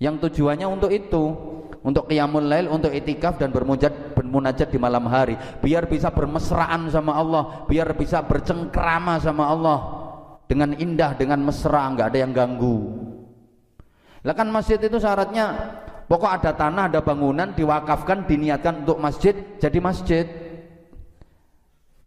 Yang 0.00 0.26
tujuannya 0.26 0.66
untuk 0.66 0.90
itu, 0.90 1.22
untuk 1.84 2.08
qiyamul 2.10 2.48
lail, 2.48 2.66
untuk 2.72 2.90
itikaf 2.90 3.38
dan 3.38 3.52
bermunajat 3.52 4.16
bermunajat 4.16 4.68
di 4.72 4.78
malam 4.80 5.06
hari, 5.06 5.36
biar 5.60 5.86
bisa 5.86 6.10
bermesraan 6.10 6.90
sama 6.90 7.14
Allah, 7.14 7.68
biar 7.70 7.94
bisa 7.94 8.24
bercengkrama 8.24 9.20
sama 9.20 9.46
Allah 9.46 9.78
dengan 10.50 10.74
indah, 10.74 11.14
dengan 11.14 11.38
mesra, 11.44 11.86
nggak 11.94 12.10
ada 12.10 12.18
yang 12.18 12.32
ganggu. 12.34 13.06
Lah 14.20 14.36
kan 14.36 14.52
masjid 14.52 14.76
itu 14.76 15.00
syaratnya 15.00 15.79
pokok 16.10 16.30
ada 16.42 16.50
tanah, 16.50 16.90
ada 16.90 17.00
bangunan 17.06 17.54
diwakafkan, 17.54 18.26
diniatkan 18.26 18.82
untuk 18.82 18.98
masjid, 18.98 19.32
jadi 19.62 19.78
masjid. 19.78 20.26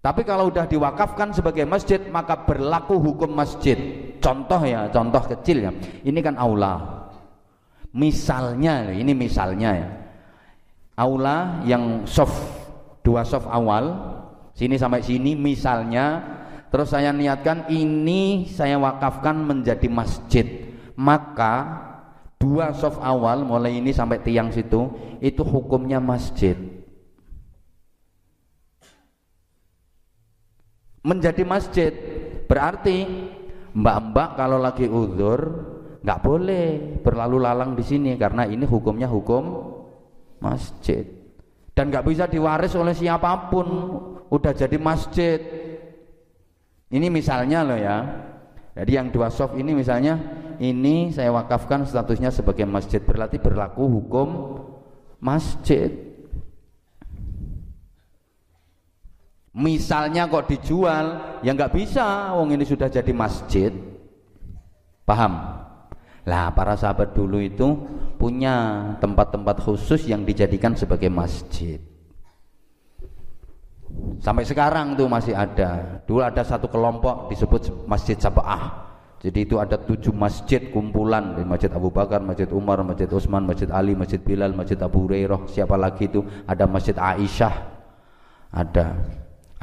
Tapi 0.04 0.28
kalau 0.28 0.52
udah 0.52 0.68
diwakafkan 0.68 1.32
sebagai 1.32 1.64
masjid, 1.64 2.04
maka 2.12 2.44
berlaku 2.44 3.00
hukum 3.00 3.32
masjid. 3.32 3.80
Contoh 4.20 4.60
ya, 4.68 4.92
contoh 4.92 5.24
kecil 5.32 5.64
ya. 5.64 5.72
Ini 6.04 6.20
kan 6.20 6.36
aula. 6.36 7.08
Misalnya, 7.96 8.92
ini 8.92 9.16
misalnya 9.16 9.70
ya. 9.72 9.90
Aula 11.00 11.64
yang 11.64 12.04
soft 12.04 12.36
dua 13.00 13.24
soft 13.24 13.48
awal, 13.48 13.96
sini 14.52 14.76
sampai 14.76 15.00
sini 15.00 15.34
misalnya 15.34 16.22
Terus 16.74 16.90
saya 16.90 17.14
niatkan 17.14 17.70
ini 17.70 18.50
saya 18.50 18.82
wakafkan 18.82 19.46
menjadi 19.46 19.86
masjid. 19.94 20.74
Maka 20.98 21.78
dua 22.44 22.76
soft 22.76 23.00
awal 23.00 23.48
mulai 23.48 23.80
ini 23.80 23.96
sampai 23.96 24.20
tiang 24.20 24.52
situ 24.52 24.92
itu 25.24 25.40
hukumnya 25.48 26.04
masjid. 26.04 26.60
Menjadi 31.08 31.44
masjid 31.48 31.92
berarti 32.44 33.08
mbak-mbak 33.72 34.36
kalau 34.36 34.60
lagi 34.60 34.92
uzur 34.92 35.40
nggak 36.04 36.20
boleh 36.20 37.00
berlalu 37.00 37.40
lalang 37.40 37.80
di 37.80 37.84
sini 37.88 38.20
karena 38.20 38.44
ini 38.44 38.68
hukumnya 38.68 39.08
hukum 39.08 39.72
masjid 40.44 41.08
dan 41.72 41.88
nggak 41.88 42.04
bisa 42.04 42.28
diwaris 42.28 42.76
oleh 42.76 42.92
siapa 42.92 43.48
pun 43.48 43.68
udah 44.28 44.52
jadi 44.52 44.76
masjid 44.76 45.40
ini 46.94 47.08
misalnya 47.10 47.66
loh 47.66 47.80
ya. 47.80 47.98
Jadi 48.74 48.92
yang 48.94 49.10
dua 49.10 49.30
soft 49.30 49.58
ini 49.58 49.74
misalnya 49.74 50.18
ini 50.62 51.10
saya 51.14 51.32
wakafkan 51.34 51.86
statusnya 51.88 52.30
sebagai 52.30 52.68
masjid 52.68 53.00
berarti 53.00 53.40
berlaku 53.40 53.88
hukum 53.88 54.30
masjid. 55.24 55.90
Misalnya 59.54 60.26
kok 60.26 60.50
dijual, 60.50 61.40
ya 61.46 61.54
nggak 61.54 61.78
bisa, 61.78 62.34
wong 62.34 62.58
ini 62.58 62.66
sudah 62.66 62.90
jadi 62.90 63.14
masjid. 63.14 63.70
Paham? 65.06 65.62
Lah 66.26 66.50
para 66.58 66.74
sahabat 66.74 67.14
dulu 67.14 67.38
itu 67.38 67.68
punya 68.18 68.82
tempat-tempat 68.98 69.62
khusus 69.62 70.10
yang 70.10 70.26
dijadikan 70.26 70.74
sebagai 70.74 71.14
masjid. 71.14 71.78
Sampai 74.24 74.48
sekarang 74.48 74.98
tuh 74.98 75.06
masih 75.06 75.38
ada. 75.38 76.02
Dulu 76.08 76.24
ada 76.26 76.42
satu 76.42 76.66
kelompok 76.66 77.30
disebut 77.30 77.86
Masjid 77.86 78.18
Sabah. 78.18 78.93
Jadi 79.24 79.40
itu 79.48 79.56
ada 79.56 79.80
tujuh 79.80 80.12
masjid 80.12 80.60
kumpulan 80.68 81.40
di 81.40 81.48
Masjid 81.48 81.72
Abu 81.72 81.88
Bakar, 81.88 82.20
Masjid 82.20 82.52
Umar, 82.52 82.84
Masjid 82.84 83.08
Utsman, 83.08 83.48
Masjid 83.48 83.72
Ali, 83.72 83.96
Masjid 83.96 84.20
Bilal, 84.20 84.52
Masjid 84.52 84.76
Abu 84.84 85.08
Hurairah, 85.08 85.48
siapa 85.48 85.80
lagi 85.80 86.12
itu? 86.12 86.28
Ada 86.44 86.68
Masjid 86.68 86.92
Aisyah. 87.00 87.56
Ada. 88.52 89.00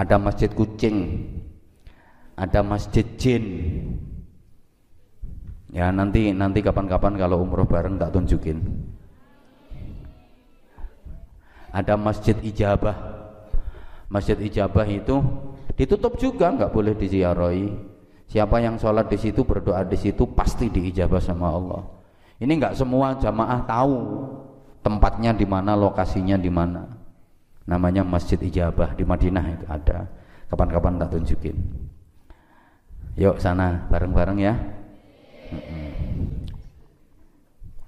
Ada 0.00 0.16
Masjid 0.16 0.48
Kucing. 0.48 1.28
Ada 2.40 2.64
Masjid 2.64 3.04
Jin. 3.20 3.44
Ya 5.76 5.92
nanti 5.92 6.32
nanti 6.32 6.64
kapan-kapan 6.64 7.20
kalau 7.20 7.44
umroh 7.44 7.68
bareng 7.68 8.00
tak 8.00 8.16
tunjukin. 8.16 8.64
Ada 11.68 12.00
Masjid 12.00 12.34
Ijabah 12.40 13.20
masjid 14.10 14.34
ijabah 14.34 14.84
itu 14.90 15.22
ditutup 15.78 16.18
juga 16.18 16.50
nggak 16.50 16.74
boleh 16.74 16.98
diziarahi 16.98 17.66
siapa 18.30 18.62
yang 18.62 18.78
sholat 18.78 19.10
di 19.10 19.18
situ 19.18 19.42
berdoa 19.42 19.82
di 19.82 19.98
situ 19.98 20.22
pasti 20.30 20.70
diijabah 20.70 21.18
sama 21.18 21.50
Allah. 21.50 21.82
Ini 22.38 22.52
nggak 22.56 22.78
semua 22.78 23.18
jamaah 23.18 23.66
tahu 23.66 23.98
tempatnya 24.86 25.34
di 25.34 25.44
mana 25.44 25.74
lokasinya 25.74 26.38
di 26.38 26.48
mana. 26.48 26.86
Namanya 27.66 28.06
masjid 28.06 28.38
ijabah 28.38 28.94
di 28.94 29.02
Madinah 29.02 29.44
itu 29.50 29.66
ada. 29.66 30.06
Kapan-kapan 30.48 30.98
tak 31.02 31.10
tunjukin. 31.14 31.54
Yuk 33.18 33.36
sana 33.42 33.86
bareng-bareng 33.90 34.38
ya. 34.40 34.54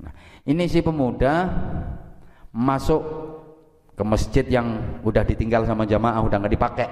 Nah, 0.03 0.13
ini 0.45 0.67
si 0.67 0.83
pemuda 0.83 1.49
masuk 2.53 3.03
ke 3.97 4.03
masjid 4.05 4.45
yang 4.47 5.01
udah 5.07 5.23
ditinggal 5.25 5.65
sama 5.65 5.87
jamaah 5.89 6.21
udah 6.21 6.37
nggak 6.37 6.55
dipakai. 6.59 6.89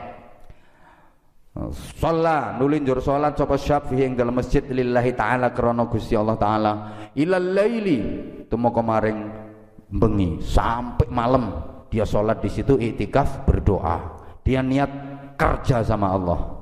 Sholat 1.69 2.57
nulinjur 2.57 3.05
sholat 3.05 3.37
sapa 3.37 3.61
syafi'i 3.61 4.09
dalam 4.17 4.41
masjid 4.41 4.65
lillahi 4.65 5.13
taala 5.13 5.53
krana 5.53 5.85
Gusti 5.85 6.17
Allah 6.17 6.41
taala 6.41 6.73
ilal 7.13 7.53
laili 7.53 7.99
tumeka 8.49 8.81
bengi 9.93 10.41
sampai 10.41 11.09
malam 11.13 11.53
dia 11.93 12.09
sholat 12.09 12.41
di 12.41 12.49
situ 12.49 12.81
iktikaf 12.81 13.45
berdoa 13.45 13.97
dia 14.41 14.65
niat 14.65 14.89
kerja 15.37 15.85
sama 15.85 16.17
Allah 16.17 16.61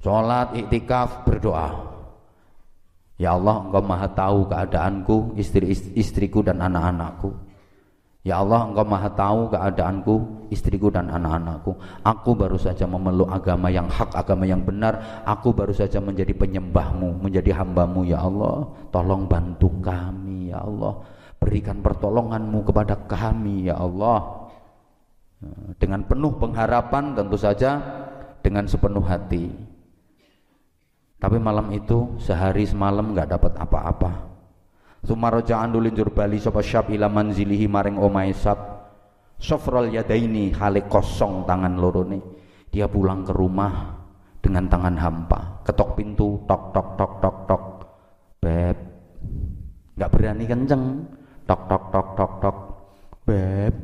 Sholat, 0.00 0.56
iktikaf, 0.56 1.28
berdoa. 1.28 1.92
Ya 3.20 3.36
Allah, 3.36 3.68
Engkau 3.68 3.84
maha 3.84 4.08
tahu 4.08 4.48
keadaanku, 4.48 5.36
istri 5.36 5.76
istriku 5.92 6.40
dan 6.40 6.64
anak-anakku. 6.64 7.36
Ya 8.20 8.36
Allah, 8.36 8.68
Engkau 8.68 8.84
maha 8.84 9.08
tahu 9.16 9.48
keadaanku, 9.48 10.14
istriku 10.52 10.92
dan 10.92 11.08
anak-anakku. 11.08 11.72
Aku 12.04 12.36
baru 12.36 12.60
saja 12.60 12.84
memeluk 12.84 13.32
agama 13.32 13.72
yang 13.72 13.88
hak, 13.88 14.12
agama 14.12 14.44
yang 14.44 14.60
benar. 14.60 15.24
Aku 15.24 15.56
baru 15.56 15.72
saja 15.72 16.04
menjadi 16.04 16.36
penyembahmu, 16.36 17.24
menjadi 17.24 17.56
hambamu, 17.56 18.04
Ya 18.04 18.20
Allah. 18.20 18.68
Tolong 18.92 19.24
bantu 19.24 19.72
kami, 19.80 20.52
Ya 20.52 20.60
Allah. 20.60 21.00
Berikan 21.40 21.80
pertolonganmu 21.80 22.60
kepada 22.60 23.00
kami, 23.08 23.72
Ya 23.72 23.80
Allah. 23.80 24.52
Dengan 25.80 26.04
penuh 26.04 26.36
pengharapan 26.36 27.16
tentu 27.16 27.40
saja 27.40 27.80
dengan 28.44 28.68
sepenuh 28.68 29.00
hati. 29.00 29.48
Tapi 31.16 31.36
malam 31.40 31.72
itu 31.72 32.20
sehari 32.20 32.68
semalam 32.68 33.16
nggak 33.16 33.32
dapat 33.32 33.52
apa-apa. 33.56 34.29
Sumaraja 35.00 35.64
andulin 35.64 35.96
bali 36.12 36.36
sapa 36.36 36.60
syab 36.60 36.92
ila 36.92 37.08
manzilihi 37.08 37.64
maring 37.64 37.96
omahe 37.96 38.36
sab. 38.36 38.58
Sofrol 39.40 39.88
yadaini 39.88 40.52
hale 40.52 40.84
kosong 40.84 41.48
tangan 41.48 41.80
lorone. 41.80 42.20
Dia 42.68 42.84
pulang 42.86 43.24
ke 43.24 43.32
rumah 43.32 43.96
dengan 44.44 44.68
tangan 44.68 44.96
hampa. 45.00 45.64
Ketok 45.64 45.96
pintu, 45.96 46.44
tok 46.44 46.76
tok 46.76 46.88
tok 47.00 47.12
tok 47.24 47.36
tok. 47.48 47.62
Beb. 48.44 48.76
Nggak 49.96 50.10
berani 50.12 50.44
kenceng. 50.44 50.84
Tok 51.48 51.60
tok 51.64 51.84
tok 51.88 52.08
tok 52.14 52.32
tok. 52.44 52.56
Beb. 53.24 53.74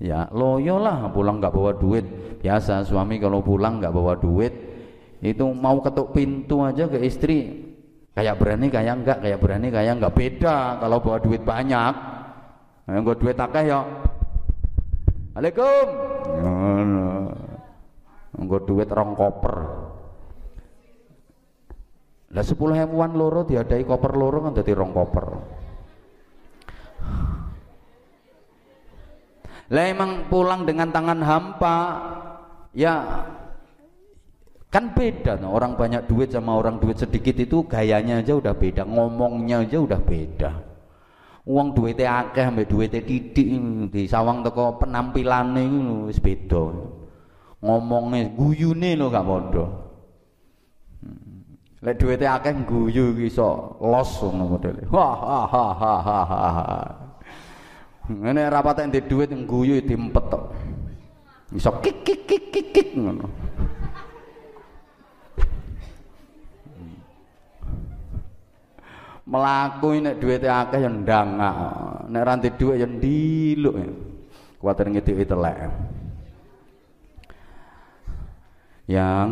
Ya 0.00 0.30
loyo 0.32 0.80
lah 0.80 1.12
pulang 1.12 1.44
nggak 1.44 1.52
bawa 1.52 1.76
duit. 1.76 2.06
Biasa 2.40 2.88
suami 2.88 3.20
kalau 3.20 3.44
pulang 3.44 3.84
nggak 3.84 3.92
bawa 3.92 4.16
duit 4.16 4.54
itu 5.18 5.42
mau 5.50 5.82
ketuk 5.82 6.14
pintu 6.14 6.62
aja 6.62 6.86
ke 6.86 7.02
istri 7.02 7.67
kayak 8.18 8.34
berani 8.34 8.66
kayak 8.66 8.94
enggak. 8.98 9.18
Kayak 9.22 9.38
berani 9.38 9.68
kayak 9.70 9.92
enggak. 9.94 10.14
Beda 10.18 10.82
kalau 10.82 10.98
bawa 10.98 11.22
duit 11.22 11.46
banyak. 11.46 11.94
Yang 12.90 13.02
gue 13.06 13.16
duit 13.22 13.38
akeh 13.38 13.64
ya. 13.70 13.80
Assalamualaikum. 15.38 15.86
Gue 18.38 18.60
duit 18.66 18.88
rong 18.90 19.14
koper. 19.14 19.56
Lah 22.28 22.44
sepuluh 22.44 22.74
hewan 22.74 23.14
loro 23.14 23.46
diadai 23.46 23.86
koper 23.86 24.12
loro 24.18 24.42
kan 24.44 24.52
jadi 24.58 24.74
rong 24.74 24.92
koper. 24.92 25.26
Lah 29.68 29.84
emang 29.84 30.32
pulang 30.32 30.64
dengan 30.64 30.88
tangan 30.88 31.20
hampa 31.20 31.76
ya 32.72 33.24
Kan 34.68 34.92
beda 34.92 35.40
orang 35.48 35.80
banyak 35.80 36.04
duit 36.04 36.28
sama 36.28 36.52
orang 36.60 36.76
duit 36.76 37.00
sedikit 37.00 37.40
itu 37.40 37.64
gayanya 37.64 38.20
aja 38.20 38.36
udah 38.36 38.52
beda, 38.52 38.84
ngomongnya 38.84 39.64
aja 39.64 39.80
udah 39.80 39.96
beda. 39.96 40.50
Uang 41.48 41.72
duitnya 41.72 42.28
akeh 42.28 42.44
ambek 42.44 42.68
duitnya 42.68 43.00
titik 43.00 43.48
di 43.88 44.04
sawang 44.04 44.44
toko 44.44 44.76
penampilane 44.76 45.64
iku 45.64 46.12
wis 46.12 46.20
beda. 46.20 46.60
Ngomongnya 47.64 48.28
guyune 48.36 48.92
lo 49.00 49.08
gak 49.08 49.24
padha. 49.24 49.64
Hmm. 51.00 51.56
Lek 51.80 51.96
duitnya 51.96 52.36
akeh 52.36 52.52
guyu 52.68 53.16
iso 53.24 53.80
los 53.80 54.20
ngono 54.20 54.60
modele. 54.60 54.84
Ha 54.92 55.08
ha 55.16 55.40
ha 55.48 55.64
ha 55.80 55.94
ha 56.04 56.20
ha. 56.28 56.78
Ngene 58.12 58.52
rapat 58.52 58.84
entuk 58.84 59.08
duit 59.08 59.32
guyu 59.48 59.80
diempet 59.80 60.24
tok. 60.28 60.52
Iso 61.56 61.72
kik 61.80 62.04
kik 62.04 62.28
kik 62.28 62.44
kik 62.52 62.66
kik 62.76 62.88
ngono. 62.92 63.47
Melaku 69.28 70.00
nek 70.00 70.16
duwite 70.16 70.48
akeh 70.48 70.80
ya 70.80 70.88
ndangak 70.88 71.56
nek 72.08 72.24
ranti 72.24 72.48
duit 72.56 72.80
ya 72.80 72.88
ndiluk. 72.88 73.76
Kuwatir 74.58 74.90
ngedeki 74.90 75.22
telek. 75.28 75.70
Yang 78.88 79.28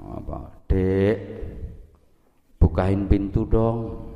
apa 0.00 0.38
dek 0.70 1.16
bukain 2.62 3.04
pintu 3.10 3.44
dong. 3.44 4.08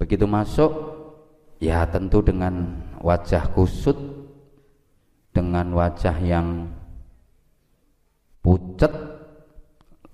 Begitu 0.00 0.26
masuk 0.26 0.72
ya 1.62 1.86
tentu 1.86 2.24
dengan 2.26 2.82
wajah 2.98 3.54
kusut 3.54 3.94
dengan 5.30 5.70
wajah 5.78 6.16
yang 6.18 6.74
pucet 8.42 8.90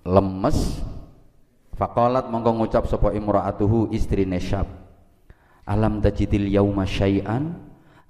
lemes 0.04 0.84
Faqalat 1.78 2.26
mongko 2.26 2.58
ngucap 2.58 2.90
sapa 2.90 3.14
imra'atuhu 3.14 3.94
istrine 3.94 4.42
Syab. 4.42 4.66
Alam 5.62 6.02
tajidil 6.02 6.50
yauma 6.50 6.82
syai'an? 6.82 7.54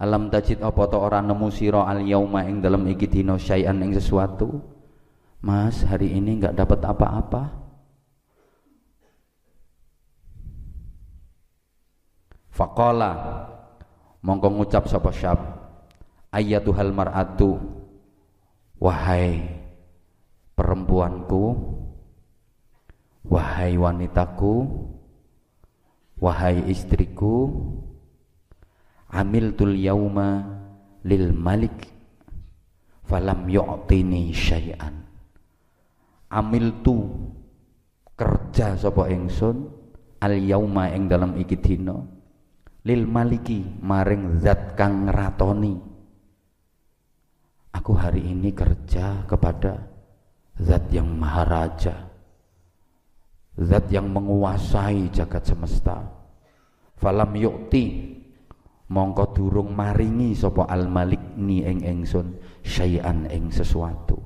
Alam 0.00 0.32
tajid 0.32 0.64
apa 0.64 0.88
to 0.88 0.96
ora 0.96 1.20
nemu 1.20 1.52
sira 1.52 1.84
al 1.84 2.00
yauma 2.00 2.48
ing 2.48 2.64
dalem 2.64 2.88
iki 2.96 3.04
dina 3.04 3.36
syai'an 3.36 3.76
ing 3.84 3.92
sesuatu? 3.92 4.56
Mas, 5.44 5.84
hari 5.84 6.16
ini 6.16 6.40
enggak 6.40 6.56
dapat 6.56 6.80
apa-apa. 6.80 7.42
Faqala 12.56 13.12
mongko 14.24 14.48
ngucap 14.48 14.88
sapa 14.88 15.12
Syab. 15.12 15.38
Ayyatuhal 16.32 16.90
mar'atu 16.90 17.60
wahai 18.80 19.44
perempuanku 20.56 21.77
Wahai 23.26 23.74
wanitaku 23.74 24.68
Wahai 26.22 26.62
istriku 26.70 27.50
Amil 29.10 29.56
tul 29.58 29.74
yauma 29.74 30.46
lil 31.02 31.32
malik 31.32 31.90
Falam 33.08 33.48
yu'tini 33.48 34.36
syai'an. 34.36 34.92
Amil 36.28 36.84
tu 36.84 37.08
kerja 38.12 38.76
sapa 38.76 39.08
ingsun 39.08 39.64
al 40.18 40.34
yauma 40.42 40.90
ing 40.90 41.06
dalam 41.06 41.38
iki 41.38 41.56
dina 41.56 41.94
lil 42.82 43.06
maliki 43.06 43.62
maring 43.62 44.42
zat 44.42 44.74
kang 44.74 45.06
ratoni 45.06 45.78
aku 47.70 47.92
hari 47.94 48.26
ini 48.26 48.50
kerja 48.50 49.22
kepada 49.28 49.86
zat 50.58 50.90
yang 50.90 51.06
maharaja 51.14 52.07
zat 53.58 53.90
yang 53.90 54.06
menguasai 54.14 55.10
jagat 55.10 55.50
semesta. 55.50 55.98
Falam 56.98 57.34
yukti 57.34 58.14
mongko 58.90 59.34
durung 59.34 59.74
maringi 59.74 60.34
sapa 60.34 60.66
al 60.70 60.86
malik 60.86 61.38
ni 61.38 61.62
ing 61.62 61.82
ingsun 61.82 62.38
syai'an 62.62 63.26
ing 63.30 63.50
sesuatu. 63.50 64.18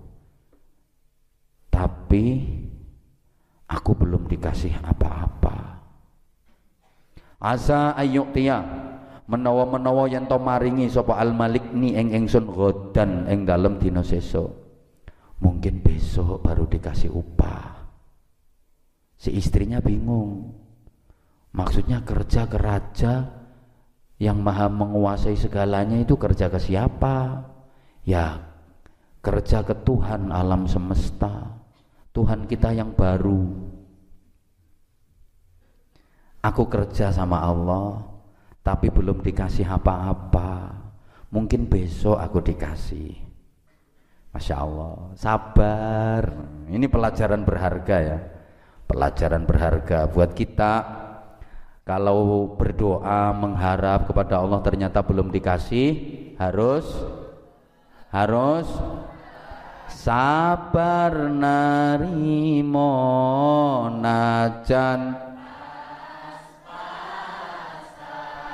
Tapi 1.72 2.24
aku 3.68 3.90
belum 3.96 4.28
dikasih 4.28 4.76
apa-apa. 4.84 5.80
Asa 7.42 7.96
ayyuktiya 7.98 8.60
menawa-menawa 9.26 10.06
yen 10.12 10.28
to 10.28 10.36
maringi 10.36 10.92
sapa 10.92 11.16
al 11.16 11.32
malik 11.32 11.72
ni 11.72 11.96
ing 11.96 12.12
ingsun 12.12 12.48
godan 12.48 13.28
ing 13.28 13.48
dalem 13.48 13.80
dina 13.80 14.04
sesuk. 14.04 14.60
Mungkin 15.42 15.82
besok 15.82 16.38
baru 16.46 16.70
dikasih 16.70 17.10
upah 17.10 17.81
Si 19.22 19.30
istrinya 19.30 19.78
bingung. 19.78 20.50
Maksudnya 21.54 22.02
kerja 22.02 22.50
ke 22.50 22.58
raja 22.58 23.30
yang 24.18 24.42
maha 24.42 24.66
menguasai 24.66 25.38
segalanya 25.38 26.02
itu 26.02 26.18
kerja 26.18 26.50
ke 26.50 26.58
siapa? 26.58 27.46
Ya, 28.02 28.42
kerja 29.22 29.62
ke 29.62 29.78
Tuhan 29.86 30.34
alam 30.34 30.66
semesta. 30.66 31.54
Tuhan 32.10 32.50
kita 32.50 32.74
yang 32.74 32.98
baru. 32.98 33.46
Aku 36.42 36.66
kerja 36.66 37.14
sama 37.14 37.46
Allah, 37.46 38.02
tapi 38.66 38.90
belum 38.90 39.22
dikasih 39.22 39.70
apa-apa. 39.70 40.82
mungkin 41.32 41.64
besok 41.64 42.20
aku 42.20 42.44
dikasih 42.44 43.16
Masya 44.36 44.54
Allah 44.60 45.16
sabar 45.16 46.22
ini 46.68 46.84
pelajaran 46.92 47.40
berharga 47.48 47.96
ya 48.04 48.18
pelajaran 48.92 49.48
berharga 49.48 50.04
buat 50.12 50.36
kita. 50.36 51.00
Kalau 51.82 52.54
berdoa 52.54 53.34
mengharap 53.34 54.06
kepada 54.06 54.38
Allah 54.38 54.62
ternyata 54.62 55.02
belum 55.02 55.34
dikasih 55.34 55.98
harus 56.38 56.86
harus 58.14 58.70
sabar 59.90 61.10
narimo 61.26 62.86
najan. 63.98 65.16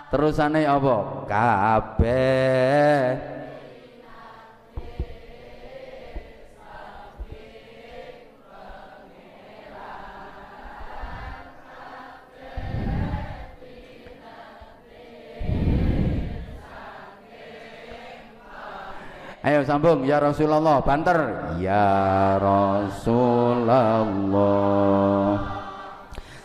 Terusane 0.09 0.65
apa? 0.65 1.29
Kabeh 1.29 2.59
Ayo 19.44 19.60
sambung 19.68 20.08
ya 20.08 20.24
Rasulullah 20.24 20.80
banter 20.80 21.20
ya 21.60 22.40
Rasulullah 22.40 24.08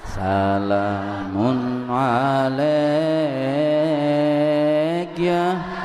Salamun 0.03 1.87
alaik 1.87 2.75
ya 5.15 5.79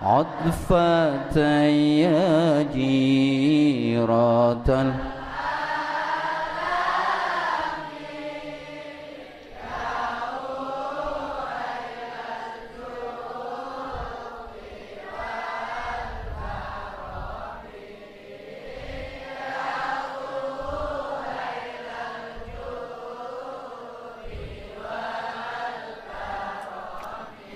عطفة 0.00 1.36
يا 2.00 2.62
جيرة 2.72 4.68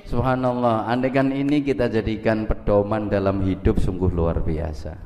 Subhanallah, 0.10 0.90
andaikan 0.90 1.30
ini 1.30 1.62
kita 1.62 1.86
jadikan 1.86 2.50
pedoman 2.50 3.14
dalam 3.14 3.46
hidup 3.46 3.78
sungguh 3.78 4.10
luar 4.10 4.42
biasa. 4.42 4.98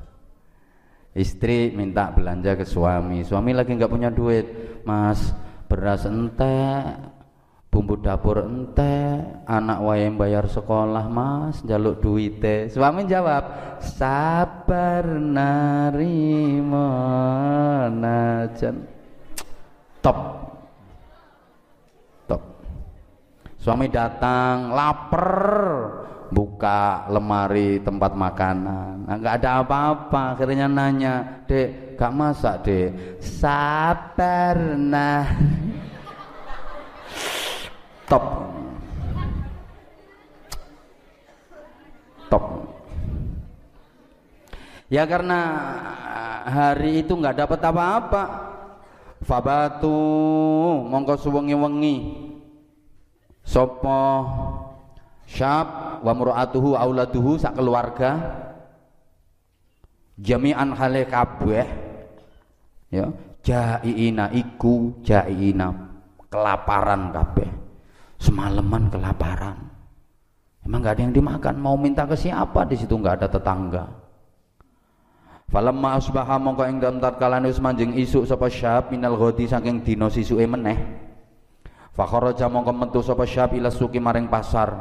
Istri 1.11 1.75
minta 1.75 2.07
belanja 2.07 2.55
ke 2.55 2.63
suami, 2.63 3.27
suami 3.27 3.51
lagi 3.51 3.75
nggak 3.75 3.91
punya 3.91 4.07
duit, 4.07 4.47
mas 4.87 5.35
beras 5.67 6.07
ente, 6.07 6.87
bumbu 7.67 7.99
dapur 7.99 8.47
ente, 8.47 9.19
anak 9.43 9.83
wayang 9.83 10.15
bayar 10.15 10.47
sekolah 10.47 11.11
mas, 11.11 11.59
jaluk 11.67 11.99
duit 11.99 12.39
Suami 12.71 13.03
jawab, 13.03 13.43
sabar 13.83 15.03
narimo 15.19 16.87
najan. 17.91 18.87
Top, 19.99 20.42
Suami 23.63 23.87
datang, 23.87 24.75
lapar, 24.75 25.39
buka 26.27 27.07
lemari 27.07 27.79
tempat 27.79 28.11
makanan. 28.11 29.07
Nah, 29.07 29.15
nggak 29.15 29.39
ada 29.39 29.63
apa-apa. 29.63 30.35
Akhirnya 30.35 30.67
nanya, 30.67 31.47
dek, 31.47 31.95
gak 31.95 32.11
masak 32.11 32.67
dek. 32.67 33.23
Sabar 33.23 34.59
nah. 34.75 35.23
Top. 38.03 38.51
Top. 42.27 42.43
Ya 44.91 45.07
karena 45.07 45.39
hari 46.51 46.99
itu 46.99 47.15
nggak 47.15 47.47
dapat 47.47 47.63
apa-apa. 47.63 48.23
Fabatu 49.23 49.95
mongko 50.83 51.15
suwengi-wengi 51.15 51.95
Sopo 53.43 54.23
syab 55.27 55.99
wa 55.99 56.11
mura'atuhu 56.15 56.79
auladuhu 56.79 57.35
sak 57.35 57.59
keluarga? 57.59 58.17
Jami'an 60.17 60.71
hale 60.71 61.03
kabeh. 61.05 61.67
Ya 62.87 63.11
jaiina 63.43 64.31
iku 64.31 65.03
jaiina 65.03 65.75
kelaparan 66.31 67.11
kabeh. 67.11 67.51
Semalaman 68.23 68.87
kelaparan. 68.87 69.57
Emang 70.63 70.79
nggak 70.79 70.95
ada 70.95 71.03
yang 71.03 71.13
dimakan 71.13 71.55
mau 71.59 71.75
minta 71.75 72.07
ke 72.07 72.15
siapa? 72.15 72.63
Di 72.63 72.79
situ 72.79 72.95
nggak 72.95 73.19
ada 73.19 73.27
tetangga. 73.27 73.83
Falamma 75.51 75.99
asbaha 75.99 76.39
mongko 76.39 76.63
ing 76.65 76.79
dalem 76.79 76.97
tatkala 77.03 77.43
manjing 77.43 77.93
isuk 77.99 78.23
sapa 78.23 78.47
syab 78.47 78.89
minal 78.89 79.19
ghadi 79.19 79.45
saking 79.45 79.83
dina 79.83 80.07
sisuke 80.07 80.47
meneh 80.47 81.02
Fakharaja 81.93 82.49
mongko 82.49 82.73
metu 82.73 82.99
sapa 83.05 83.29
ila 83.29 83.69
suki 83.69 84.01
maring 84.01 84.25
pasar. 84.25 84.73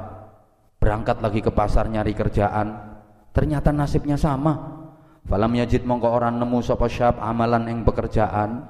Berangkat 0.81 1.20
lagi 1.20 1.44
ke 1.44 1.53
pasar 1.53 1.87
nyari 1.92 2.16
kerjaan. 2.16 2.96
Ternyata 3.37 3.68
nasibnya 3.68 4.16
sama. 4.16 4.81
Falam 5.29 5.53
yajid 5.55 5.85
mongko 5.85 6.09
orang 6.09 6.40
nemu 6.40 6.59
sapa 6.64 6.88
syab 6.88 7.20
amalan 7.20 7.68
yang 7.68 7.85
pekerjaan. 7.85 8.64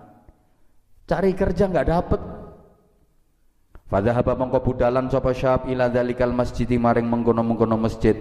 Cari 1.07 1.33
kerja 1.39 1.71
nggak 1.71 1.87
dapet. 1.89 2.21
Fadhahaba 3.87 4.35
mongko 4.35 4.59
budalan 4.61 5.07
sapa 5.07 5.31
syab 5.31 5.71
ila 5.71 5.87
dalikal 5.87 6.35
masjid 6.35 6.67
maring 6.67 7.07
mengkono-mengkono 7.07 7.79
masjid. 7.79 8.19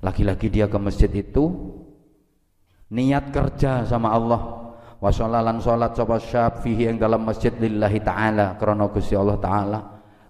Lagi-lagi 0.00 0.48
dia 0.48 0.66
ke 0.66 0.78
masjid 0.80 1.12
itu 1.12 1.52
niat 2.90 3.30
kerja 3.30 3.84
sama 3.86 4.10
Allah 4.10 4.61
wa 5.02 5.10
sholalan 5.10 5.58
sholat 5.58 5.98
sapa 5.98 6.22
syab 6.22 6.62
fihi 6.62 6.86
yang 6.86 6.94
dalam 6.94 7.26
masjid 7.26 7.50
lillahi 7.50 7.98
taala 8.06 8.54
karena 8.54 8.86
Gusti 8.86 9.18
Allah 9.18 9.34
taala. 9.42 9.80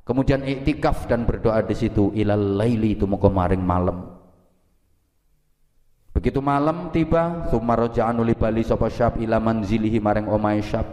Kemudian 0.03 0.43
iktikaf 0.43 1.07
dan 1.07 1.29
berdoa 1.29 1.63
di 1.63 1.77
situ 1.77 2.11
ilal 2.17 2.59
laili 2.59 2.97
itu 2.97 3.05
mau 3.05 3.21
kemarin 3.21 3.61
malam. 3.61 4.19
Begitu 6.11 6.41
malam 6.43 6.91
tiba 6.91 7.47
summa 7.53 7.77
raja'an 7.77 8.19
li 8.25 8.35
bali 8.35 8.65
sapa 8.65 8.89
syab 8.89 9.21
ila 9.21 9.39
manzilihi 9.39 10.01
maring 10.01 10.27
omahe 10.27 10.65
syab. 10.65 10.89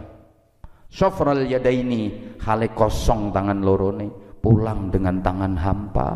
Sofral 0.86 1.48
yadaini 1.48 2.36
hale 2.44 2.70
kosong 2.76 3.32
tangan 3.32 3.64
lorone 3.64 4.36
pulang 4.38 4.92
dengan 4.92 5.24
tangan 5.24 5.56
hampa. 5.58 6.08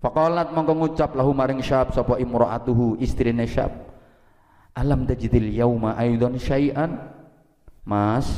Faqalat 0.00 0.54
mongko 0.54 0.74
ngucap 0.78 1.10
lahu 1.18 1.34
maring 1.34 1.60
syab 1.60 1.92
sapa 1.92 2.16
imra'atuhu 2.22 3.02
istrine 3.02 3.44
syab 3.44 3.85
Alam 4.76 5.08
tajidil 5.08 5.56
yauma 5.56 5.96
aidan 5.96 6.36
syai'an? 6.36 7.00
Mas, 7.88 8.28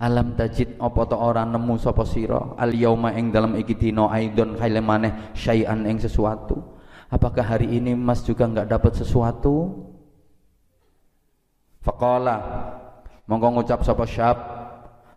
alam 0.00 0.32
tajid 0.34 0.80
apa 0.80 1.04
to 1.04 1.14
ora 1.20 1.44
nemu 1.44 1.76
sapa 1.76 2.02
sira? 2.08 2.56
Al 2.56 2.72
yauma 2.72 3.12
ing 3.12 3.28
dalam 3.28 3.52
iki 3.54 3.76
dina 3.76 4.08
aidon 4.08 4.56
kaile 4.56 4.80
maneh 4.80 5.36
syai'an 5.36 5.84
ing 5.84 6.00
sesuatu. 6.00 6.58
Apakah 7.12 7.44
hari 7.44 7.68
ini 7.76 7.92
Mas 7.92 8.24
juga 8.24 8.48
enggak 8.48 8.72
dapat 8.72 8.96
sesuatu? 8.96 9.84
Faqala 11.84 12.36
monggo 13.28 13.52
ngucap 13.52 13.84
sapa 13.84 14.08
syab 14.08 14.38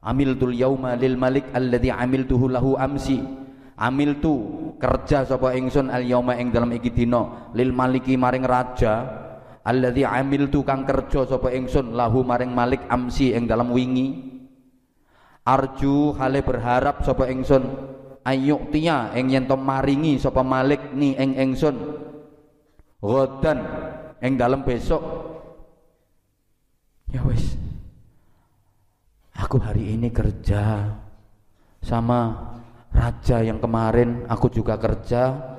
amiltul 0.03 0.51
yauma 0.53 0.93
lil 0.99 1.15
malik 1.15 1.47
alladhi 1.55 1.87
amiltuhu 1.87 2.51
lahu 2.51 2.75
amsi. 2.75 3.23
Amiltu 3.79 4.35
kerja 4.75 5.23
sapa 5.23 5.55
ingsun 5.55 5.87
al 5.87 6.03
yauma 6.03 6.35
ing 6.35 6.51
dalam 6.51 6.69
iki 6.75 6.91
dina 6.91 7.51
lil 7.55 7.71
maliki 7.71 8.19
maring 8.19 8.43
raja 8.43 9.24
alladzi 9.65 10.05
amiltu 10.05 10.61
kang 10.61 10.85
kerja 10.85 11.25
sapa 11.25 11.49
ingsun 11.49 11.97
lahu 11.97 12.21
maring 12.21 12.53
Malik 12.53 12.85
amsi 12.85 13.33
ing 13.33 13.49
dalam 13.49 13.73
wingi. 13.73 14.37
Arju 15.45 16.13
hale 16.17 16.41
berharap 16.41 17.05
sapa 17.05 17.29
ingsun 17.29 17.65
ayuk 18.25 18.69
tia 18.73 19.13
ing 19.17 19.33
yen 19.33 19.45
maringi 19.49 20.21
sapa 20.21 20.45
Malik 20.45 20.93
ni 20.93 21.17
ing 21.17 21.33
ingsun. 21.33 21.75
Godan 23.01 23.59
ing 24.21 24.37
dalam 24.37 24.61
besok. 24.61 25.01
Ya 27.09 27.21
wis. 27.25 27.57
Aku 29.35 29.61
hari 29.61 29.93
ini 29.93 30.09
kerja 30.09 30.89
sama 31.85 32.49
raja 32.89 33.45
yang 33.45 33.61
kemarin 33.61 34.25
aku 34.25 34.49
juga 34.49 34.79
kerja 34.79 35.54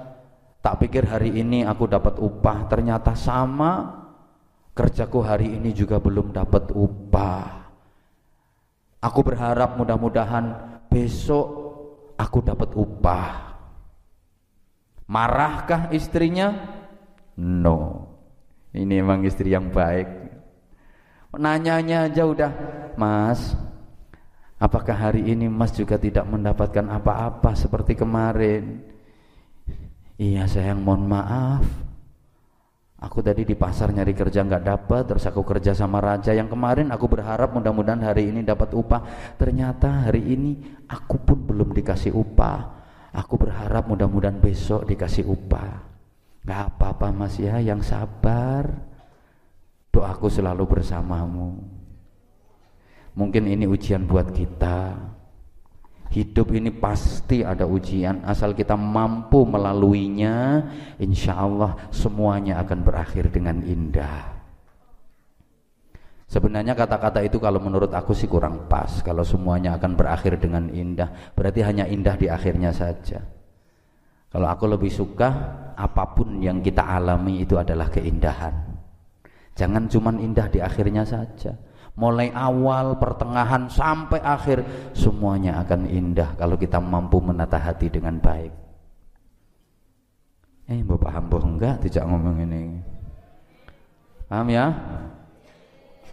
Tak 0.66 0.82
pikir 0.82 1.06
hari 1.06 1.30
ini 1.30 1.62
aku 1.62 1.86
dapat 1.86 2.18
upah, 2.18 2.66
ternyata 2.66 3.14
sama. 3.14 4.02
Kerjaku 4.74 5.22
hari 5.22 5.54
ini 5.54 5.70
juga 5.70 6.02
belum 6.02 6.34
dapat 6.34 6.74
upah. 6.74 7.70
Aku 8.98 9.22
berharap 9.22 9.78
mudah-mudahan 9.78 10.50
besok 10.90 11.46
aku 12.18 12.42
dapat 12.42 12.74
upah. 12.74 13.54
Marahkah 15.06 15.94
istrinya? 15.94 16.50
No. 17.38 18.10
Ini 18.74 19.06
emang 19.06 19.22
istri 19.22 19.54
yang 19.54 19.70
baik. 19.70 20.10
Nanyanya 21.30 22.10
aja 22.10 22.26
udah 22.26 22.52
mas 22.98 23.54
apakah 24.58 24.98
hari 24.98 25.30
ini 25.30 25.46
mas 25.46 25.70
juga 25.78 25.94
tidak 25.94 26.26
mendapatkan 26.26 26.90
apa-apa 26.90 27.54
seperti 27.54 27.94
kemarin 27.94 28.95
Iya 30.16 30.48
sayang 30.48 30.80
mohon 30.80 31.04
maaf 31.04 31.86
Aku 32.96 33.20
tadi 33.20 33.44
di 33.44 33.52
pasar 33.52 33.92
nyari 33.92 34.16
kerja 34.16 34.40
nggak 34.40 34.64
dapat, 34.64 35.04
terus 35.04 35.28
aku 35.28 35.44
kerja 35.44 35.76
sama 35.76 36.00
raja 36.00 36.32
yang 36.32 36.48
kemarin 36.48 36.88
aku 36.88 37.12
berharap 37.12 37.52
mudah-mudahan 37.52 38.00
hari 38.00 38.32
ini 38.32 38.40
dapat 38.40 38.72
upah. 38.72 39.04
Ternyata 39.36 40.08
hari 40.08 40.32
ini 40.32 40.56
aku 40.88 41.20
pun 41.20 41.44
belum 41.44 41.76
dikasih 41.76 42.16
upah. 42.16 42.72
Aku 43.12 43.36
berharap 43.36 43.84
mudah-mudahan 43.84 44.40
besok 44.40 44.88
dikasih 44.88 45.28
upah. 45.28 45.84
Gak 46.48 46.60
apa-apa 46.72 47.12
mas 47.12 47.36
ya, 47.36 47.60
yang 47.60 47.84
sabar. 47.84 48.64
Doaku 49.92 50.32
selalu 50.32 50.64
bersamamu. 50.64 51.60
Mungkin 53.12 53.44
ini 53.44 53.68
ujian 53.68 54.08
buat 54.08 54.32
kita. 54.32 55.15
Hidup 56.12 56.54
ini 56.54 56.70
pasti 56.70 57.42
ada 57.42 57.66
ujian 57.66 58.22
Asal 58.22 58.54
kita 58.54 58.78
mampu 58.78 59.42
melaluinya 59.42 60.62
Insya 61.02 61.36
Allah 61.36 61.76
semuanya 61.90 62.62
akan 62.62 62.78
berakhir 62.86 63.28
dengan 63.34 63.60
indah. 63.66 64.34
Sebenarnya 66.26 66.74
kata-kata 66.74 67.22
itu 67.22 67.38
kalau 67.38 67.62
menurut 67.62 67.90
aku 67.94 68.14
sih 68.14 68.30
kurang 68.30 68.66
pas 68.70 69.02
Kalau 69.02 69.26
semuanya 69.26 69.78
akan 69.78 69.92
berakhir 69.94 70.38
dengan 70.38 70.70
indah 70.70 71.34
Berarti 71.34 71.60
hanya 71.62 71.84
indah 71.86 72.14
di 72.14 72.30
akhirnya 72.30 72.70
saja. 72.70 73.22
Kalau 74.30 74.46
aku 74.46 74.64
lebih 74.70 74.90
suka 74.90 75.28
Apa 75.74 76.16
pun 76.16 76.40
yang 76.40 76.64
kita 76.64 76.82
alami 76.82 77.44
itu 77.44 77.58
adalah 77.60 77.92
keindahan. 77.92 78.54
Jangan 79.56 79.88
cuma 79.88 80.12
indah 80.16 80.48
di 80.48 80.60
akhirnya 80.60 81.04
saja 81.04 81.52
mulai 81.96 82.28
awal, 82.36 83.00
pertengahan 83.00 83.72
sampai 83.72 84.20
akhir 84.20 84.92
semuanya 84.92 85.64
akan 85.64 85.88
indah 85.88 86.36
kalau 86.36 86.60
kita 86.60 86.76
mampu 86.76 87.18
menata 87.24 87.56
hati 87.56 87.88
dengan 87.88 88.20
baik. 88.20 88.52
Eh, 90.68 90.82
mbok 90.84 91.08
paham 91.08 91.32
mbok 91.32 91.42
enggak 91.46 91.74
tidak 91.88 92.04
ngomong 92.04 92.36
ini. 92.44 92.62
Paham 94.28 94.48
ya? 94.52 94.66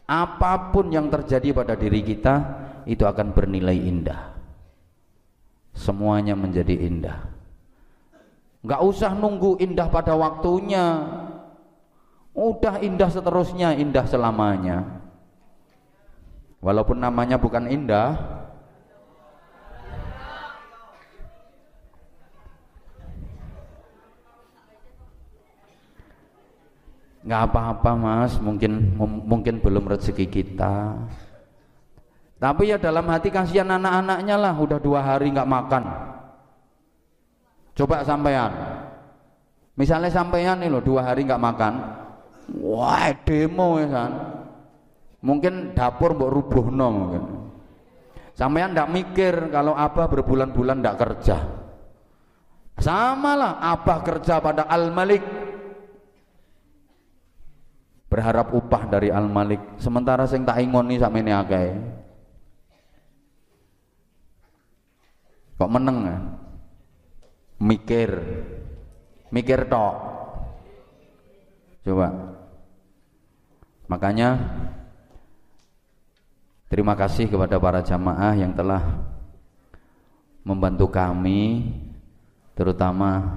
Apa 0.08 0.72
pun 0.72 0.88
yang 0.94 1.12
terjadi 1.12 1.52
pada 1.52 1.76
diri 1.76 2.00
kita 2.00 2.36
itu 2.88 3.04
akan 3.04 3.36
bernilai 3.36 3.76
indah. 3.76 4.32
Semuanya 5.74 6.38
menjadi 6.38 6.80
indah. 6.80 7.28
Enggak 8.64 8.82
usah 8.88 9.12
nunggu 9.12 9.60
indah 9.60 9.92
pada 9.92 10.16
waktunya. 10.16 11.12
Udah 12.32 12.80
indah 12.80 13.10
seterusnya, 13.12 13.76
indah 13.76 14.06
selamanya. 14.08 15.03
Walaupun 16.64 16.96
namanya 16.96 17.36
bukan 17.36 17.68
indah, 17.68 18.16
nggak 27.28 27.42
apa-apa 27.52 27.92
mas. 28.00 28.40
Mungkin 28.40 28.96
mungkin 29.28 29.60
belum 29.60 29.92
rezeki 29.92 30.32
kita. 30.32 30.96
Tapi 32.40 32.72
ya 32.72 32.80
dalam 32.80 33.12
hati 33.12 33.28
kasihan 33.28 33.68
anak-anaknya 33.68 34.36
lah. 34.40 34.56
Udah 34.56 34.80
dua 34.80 35.04
hari 35.04 35.36
nggak 35.36 35.52
makan. 35.52 35.84
Coba 37.76 38.08
sampean. 38.08 38.56
Misalnya 39.76 40.08
sampean 40.08 40.64
nih 40.64 40.72
loh 40.72 40.80
dua 40.80 41.12
hari 41.12 41.28
nggak 41.28 41.44
makan. 41.44 41.74
Wah 42.56 43.12
demo 43.28 43.84
ya 43.84 43.88
kan 43.92 44.33
mungkin 45.24 45.72
dapur 45.74 46.14
mbok 46.14 46.30
rubuhno 46.30 46.88
mungkin. 46.92 47.24
Sampean 48.36 48.76
ndak 48.76 48.92
mikir 48.92 49.50
kalau 49.50 49.74
abah 49.74 50.12
berbulan-bulan 50.12 50.84
ndak 50.84 51.00
kerja. 51.00 51.38
Sama 52.78 53.38
lah 53.40 53.54
abah 53.62 54.00
kerja 54.04 54.44
pada 54.44 54.68
al-malik. 54.68 55.24
Berharap 58.12 58.54
upah 58.54 58.84
dari 58.90 59.10
al-malik. 59.10 59.82
Sementara 59.82 60.30
sing 60.30 60.46
tak 60.46 60.62
ingoni 60.62 61.02
ini 61.02 61.32
akeh. 61.34 61.70
Kok 65.58 65.72
meneng 65.72 65.98
ya? 66.06 66.18
mikir. 67.64 68.12
Mikir 69.34 69.66
tok. 69.66 69.96
Coba. 71.88 72.08
Makanya 73.90 74.38
Terima 76.74 76.98
kasih 76.98 77.30
kepada 77.30 77.62
para 77.62 77.86
jamaah 77.86 78.34
yang 78.34 78.50
telah 78.58 78.82
membantu 80.42 80.90
kami 80.90 81.70
terutama 82.58 83.30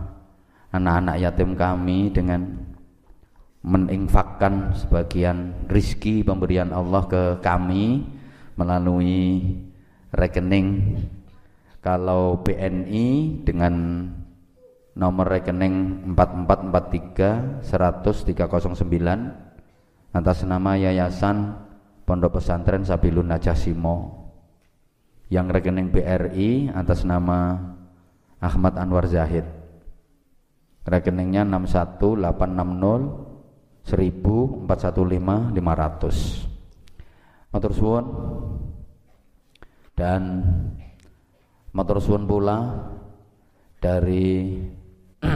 anak-anak 0.73 1.21
yatim 1.21 1.53
kami 1.53 2.09
dengan 2.09 2.57
meninfakkan 3.61 4.73
sebagian 4.73 5.53
rizki 5.69 6.25
pemberian 6.25 6.73
Allah 6.73 7.05
ke 7.05 7.37
kami 7.45 8.09
melalui 8.57 9.53
rekening. 10.17 10.97
Kalau 11.85 12.41
BNI 12.41 13.37
dengan 13.45 14.09
nomor 14.97 15.29
rekening 15.29 16.09
4443 16.17 17.69
100 17.69 17.69
309 18.33 20.17
atas 20.17 20.41
nama 20.49 20.73
Yayasan 20.81 21.66
Pondok 22.07 22.39
Pesantren 22.39 22.87
Sabilun 22.87 23.27
Najasimo 23.27 24.23
yang 25.27 25.51
rekening 25.51 25.91
BRI 25.91 26.71
atas 26.71 27.03
nama 27.03 27.59
Ahmad 28.39 28.79
Anwar 28.79 29.11
Zahid. 29.11 29.43
Rekeningnya 30.87 31.43
61860 31.43 33.91
1415 33.91 35.51
500 35.51 37.51
motor 37.51 37.75
suwun. 37.75 38.07
Dan 39.99 40.47
motor 41.75 41.99
suwun 41.99 42.31
pula 42.31 42.87
dari 43.83 44.63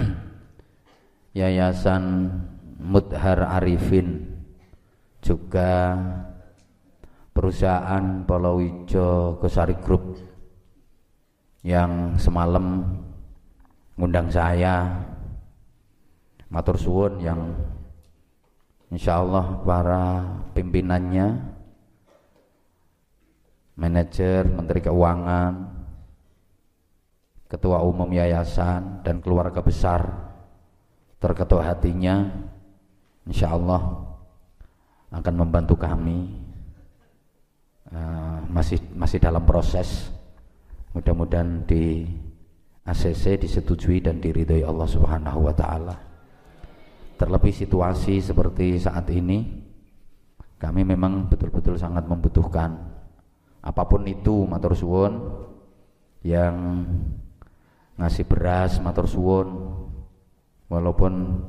Yayasan 1.38 2.30
Mudhar 2.78 3.58
Arifin 3.58 4.38
juga 5.18 5.98
perusahaan 7.40 8.20
Polowijo 8.28 9.40
Gosari 9.40 9.72
Group 9.80 10.12
yang 11.64 12.20
semalam 12.20 12.84
ngundang 13.96 14.28
saya 14.28 15.00
matur 16.52 16.76
suwun 16.76 17.16
yang 17.24 17.56
insya 18.92 19.24
Allah 19.24 19.56
para 19.64 20.04
pimpinannya 20.52 21.40
manajer, 23.80 24.44
menteri 24.44 24.84
keuangan 24.84 25.80
ketua 27.48 27.80
umum 27.80 28.12
yayasan 28.12 29.00
dan 29.00 29.24
keluarga 29.24 29.64
besar 29.64 30.12
terketua 31.16 31.72
hatinya 31.72 32.36
insya 33.24 33.56
Allah 33.56 34.12
akan 35.08 35.34
membantu 35.40 35.80
kami 35.80 36.39
uh, 37.94 38.38
masih 38.50 38.78
masih 38.94 39.18
dalam 39.22 39.42
proses 39.46 40.10
mudah-mudahan 40.94 41.62
di 41.66 42.06
ACC 42.86 43.38
disetujui 43.38 44.02
dan 44.02 44.18
diridhoi 44.18 44.66
Allah 44.66 44.88
Subhanahu 44.88 45.46
wa 45.46 45.54
taala. 45.54 45.96
Terlebih 47.14 47.52
situasi 47.52 48.18
seperti 48.18 48.80
saat 48.80 49.06
ini 49.12 49.44
kami 50.56 50.82
memang 50.82 51.28
betul-betul 51.28 51.76
sangat 51.76 52.08
membutuhkan 52.08 52.76
apa 53.60 53.82
pun 53.84 54.08
itu 54.08 54.48
matur 54.48 54.72
suwun 54.72 55.20
yang 56.24 56.84
ngasih 58.00 58.24
beras 58.24 58.80
matur 58.80 59.04
suwun 59.04 59.48
walaupun 60.72 61.44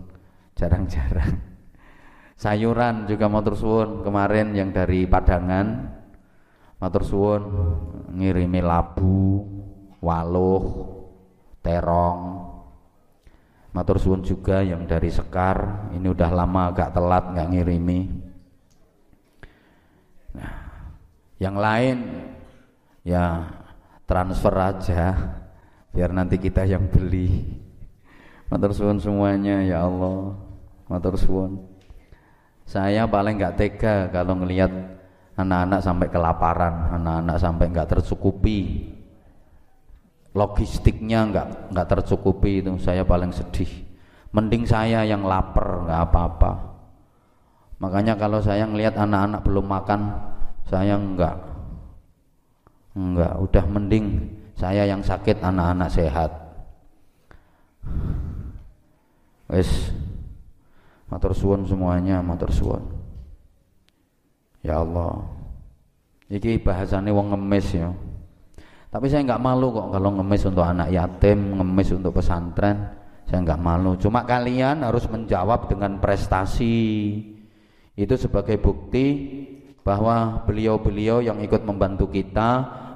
jarang-jarang 0.60 1.39
sayuran 2.44 3.08
juga 3.08 3.32
matur 3.32 3.56
suwun 3.56 4.04
kemarin 4.04 4.52
yang 4.52 4.76
dari 4.76 5.08
Padangan 5.08 6.01
matur 6.82 7.06
suwun 7.06 7.44
ngirimi 8.18 8.60
labu 8.60 9.46
waluh 10.02 10.66
terong. 11.62 12.50
Matur 13.72 14.04
suwun 14.04 14.20
juga 14.20 14.60
yang 14.60 14.84
dari 14.84 15.08
Sekar 15.08 15.88
ini 15.96 16.12
udah 16.12 16.28
lama 16.28 16.76
agak 16.76 16.92
telat 16.92 17.24
nggak 17.32 17.50
ngirimi. 17.56 18.00
Nah 20.36 20.54
yang 21.40 21.56
lain 21.56 21.98
ya 23.08 23.48
transfer 24.04 24.52
aja 24.60 25.16
biar 25.96 26.12
nanti 26.12 26.36
kita 26.36 26.68
yang 26.68 26.92
beli. 26.92 27.62
Matur 28.52 28.76
suwun 28.76 29.00
semuanya 29.00 29.64
ya 29.64 29.88
Allah. 29.88 30.36
Matur 30.92 31.16
suwun. 31.16 31.64
Saya 32.68 33.08
paling 33.08 33.40
nggak 33.40 33.56
tega 33.56 34.12
kalau 34.12 34.44
ngelihat 34.44 34.68
anak-anak 35.42 35.82
sampai 35.82 36.08
kelaparan, 36.08 36.96
anak-anak 37.02 37.38
sampai 37.42 37.66
nggak 37.70 37.89
tercukupi. 37.98 38.60
Logistiknya 40.32 41.28
nggak 41.28 41.76
nggak 41.76 41.88
tercukupi 41.92 42.64
itu 42.64 42.72
saya 42.80 43.04
paling 43.04 43.36
sedih. 43.36 43.70
Mending 44.32 44.64
saya 44.64 45.04
yang 45.04 45.28
lapar 45.28 45.84
nggak 45.84 46.02
apa-apa. 46.08 46.52
Makanya 47.82 48.16
kalau 48.16 48.39
saya 48.39 48.64
ngelihat 48.70 48.96
anak-anak 48.96 49.42
belum 49.44 49.66
makan, 49.68 50.02
saya 50.72 50.96
enggak 50.96 51.36
enggak 52.96 53.34
udah 53.39 53.66
mending 53.72 54.28
saya 54.56 54.84
yang 54.84 55.00
sakit 55.00 55.39
anak-anak 55.39 55.89
sehat 55.92 56.32
wes 59.48 59.92
matur 61.08 61.32
suwun 61.32 61.64
semuanya 61.64 62.20
matur 62.20 62.52
suwun 62.52 62.84
ya 64.66 64.82
Allah. 64.82 65.22
Iki 66.32 66.64
bahasane 66.64 67.12
wong 67.12 67.36
ngemis 67.36 67.68
ya. 67.76 67.91
Tapi 68.91 69.07
saya 69.07 69.24
nggak 69.24 69.43
malu 69.43 69.72
kok 69.72 69.88
kalau 69.91 70.09
ngemis 70.20 70.43
untuk 70.47 70.64
anak 70.64 70.91
yatim 70.91 71.59
ngemis 71.59 71.89
untuk 71.91 72.16
pesantren. 72.16 72.78
Saya 73.28 73.39
nggak 73.43 73.62
malu. 73.64 73.95
Cuma 73.99 74.24
kalian 74.28 74.84
harus 74.84 75.07
menjawab 75.07 75.72
dengan 75.72 75.99
prestasi. 75.99 76.80
Itu 77.95 78.16
sebagai 78.16 78.59
bukti 78.59 79.07
bahwa 79.84 80.43
beliau-beliau 80.47 81.24
yang 81.24 81.39
ikut 81.39 81.64
membantu 81.64 82.12
kita 82.12 82.49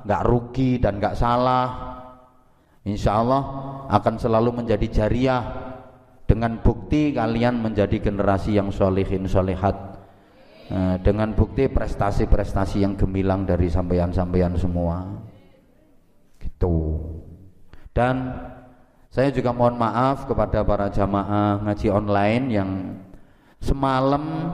nggak 0.04 0.22
rugi 0.28 0.80
dan 0.80 1.00
nggak 1.00 1.16
salah. 1.16 1.68
Insya 2.84 3.20
Allah 3.20 3.44
akan 3.92 4.16
selalu 4.20 4.64
menjadi 4.64 4.88
jariah. 5.04 5.44
Dengan 6.26 6.58
bukti 6.60 7.14
kalian 7.14 7.62
menjadi 7.62 8.02
generasi 8.02 8.58
yang 8.58 8.74
solehin 8.74 9.30
solehat 9.30 9.95
eh, 10.70 10.96
dengan 11.02 11.34
bukti 11.34 11.68
prestasi-prestasi 11.70 12.82
yang 12.82 12.98
gemilang 12.98 13.44
dari 13.44 13.70
sampean-sampean 13.70 14.56
semua. 14.58 15.24
Gitu. 16.40 17.02
Dan 17.96 18.36
saya 19.16 19.32
juga 19.32 19.56
mohon 19.56 19.80
maaf 19.80 20.28
kepada 20.28 20.68
para 20.68 20.92
jamaah 20.92 21.64
ngaji 21.64 21.88
online 21.88 22.46
yang 22.52 22.72
semalam 23.64 24.52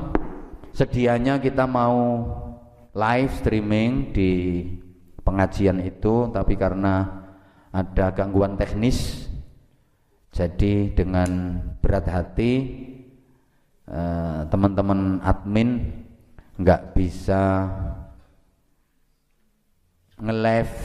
sedianya 0.70 1.41
kita 1.41 1.66
mau 1.66 2.30
live 2.93 3.32
streaming 3.41 4.14
di 4.14 4.32
pengajian 5.26 5.82
itu 5.82 6.30
tapi 6.30 6.53
karena 6.53 7.26
ada 7.74 8.14
gangguan 8.14 8.53
teknis 8.53 9.26
jadi 10.32 10.93
dengan 10.95 11.59
berat 11.84 12.07
hati 12.07 12.53
eh, 13.89 14.41
teman-teman 14.47 15.20
eh, 15.20 15.30
admin 15.30 15.70
nggak 16.62 16.93
bisa 16.93 17.68
nge-live 20.22 20.78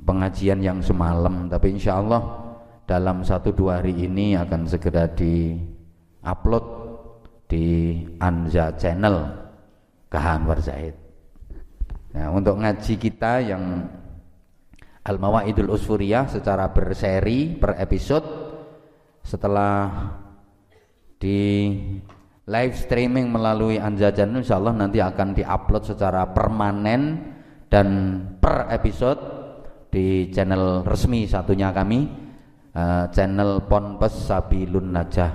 pengajian 0.00 0.60
yang 0.64 0.78
semalam 0.80 1.52
tapi 1.52 1.76
insya 1.76 2.00
Allah 2.00 2.22
dalam 2.86 3.20
satu 3.26 3.52
dua 3.52 3.82
hari 3.82 4.06
ini 4.06 4.38
akan 4.38 4.64
segera 4.64 5.10
di 5.10 5.58
upload 6.22 6.64
di 7.46 7.98
Anza 8.18 8.74
Channel 8.74 9.16
Kahan 10.06 10.42
Zaid. 10.62 10.94
Nah, 12.14 12.32
untuk 12.32 12.56
ngaji 12.56 12.94
kita 12.96 13.42
yang 13.42 13.84
Al 15.06 15.16
Mawaidul 15.18 15.70
Usfuriyah 15.70 16.26
secara 16.26 16.70
berseri 16.70 17.54
per 17.54 17.78
episode 17.78 18.26
setelah 19.22 20.14
di 21.18 21.42
live 22.46 22.78
streaming 22.78 23.26
melalui 23.34 23.74
Anza 23.82 24.14
Channel 24.14 24.38
insyaallah 24.38 24.74
nanti 24.74 25.02
akan 25.02 25.34
diupload 25.34 25.82
secara 25.82 26.30
permanen 26.30 27.34
dan 27.66 27.86
per 28.38 28.70
episode 28.70 29.18
di 29.90 30.30
channel 30.30 30.86
resmi 30.86 31.26
satunya 31.26 31.74
kami 31.74 32.06
uh, 32.70 33.10
channel 33.10 33.66
Ponpes 33.66 34.30
Sabilun 34.30 34.94
Najah 34.94 35.32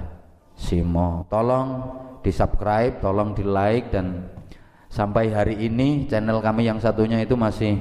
Simo. 0.56 1.28
Tolong 1.28 1.68
di 2.24 2.32
subscribe, 2.32 3.04
tolong 3.04 3.36
di 3.36 3.44
like 3.44 3.92
dan 3.92 4.32
sampai 4.88 5.36
hari 5.36 5.68
ini 5.68 6.08
channel 6.08 6.40
kami 6.40 6.64
yang 6.64 6.80
satunya 6.80 7.20
itu 7.20 7.36
masih 7.36 7.76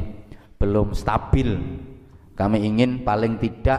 belum 0.59 0.91
stabil. 0.91 1.55
Kami 2.35 2.59
ingin 2.66 3.07
paling 3.07 3.39
tidak 3.39 3.78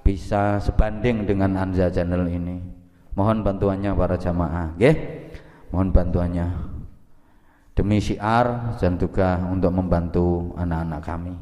bisa 0.00 0.56
sebanding 0.56 1.28
dengan 1.28 1.60
Anza 1.60 1.92
channel 1.92 2.24
ini. 2.24 2.79
Mohon 3.18 3.42
bantuannya 3.42 3.90
para 3.98 4.16
jamaah, 4.16 4.66
okay? 4.78 4.94
Mohon 5.74 5.88
bantuannya 5.90 6.46
demi 7.74 7.96
syiar 8.02 8.76
dan 8.76 9.00
juga 9.00 9.40
untuk 9.46 9.72
membantu 9.72 10.52
anak-anak 10.58 11.00
kami. 11.00 11.34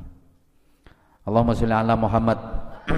Allahumma 1.26 1.56
sholli 1.56 1.74
ala 1.74 1.94
Muhammad. 1.98 2.38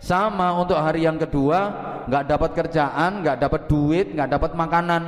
Sama 0.00 0.54
untuk 0.54 0.78
hari 0.78 1.04
yang 1.04 1.18
kedua, 1.18 1.58
nggak 2.06 2.24
dapat 2.30 2.50
kerjaan, 2.54 3.24
nggak 3.24 3.38
dapat 3.42 3.62
duit, 3.66 4.06
nggak 4.14 4.30
dapat 4.30 4.50
makanan. 4.54 5.02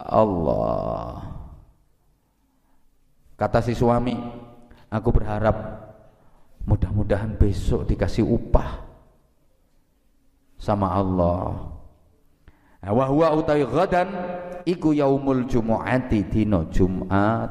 Allah. 0.00 1.20
Kata 3.36 3.58
si 3.64 3.72
suami, 3.76 4.16
aku 4.88 5.08
berharap 5.12 5.56
mudah-mudahan 6.64 7.40
besok 7.40 7.88
dikasih 7.88 8.24
upah 8.24 8.89
sama 10.60 10.92
Allah. 10.92 11.72
Wa 12.84 13.04
huwa 13.08 13.32
utai 13.36 13.64
ghadan 13.64 14.08
iku 14.68 14.92
yaumul 14.92 15.48
jumu'ati 15.48 16.28
dino 16.28 16.68
Jumat. 16.68 17.48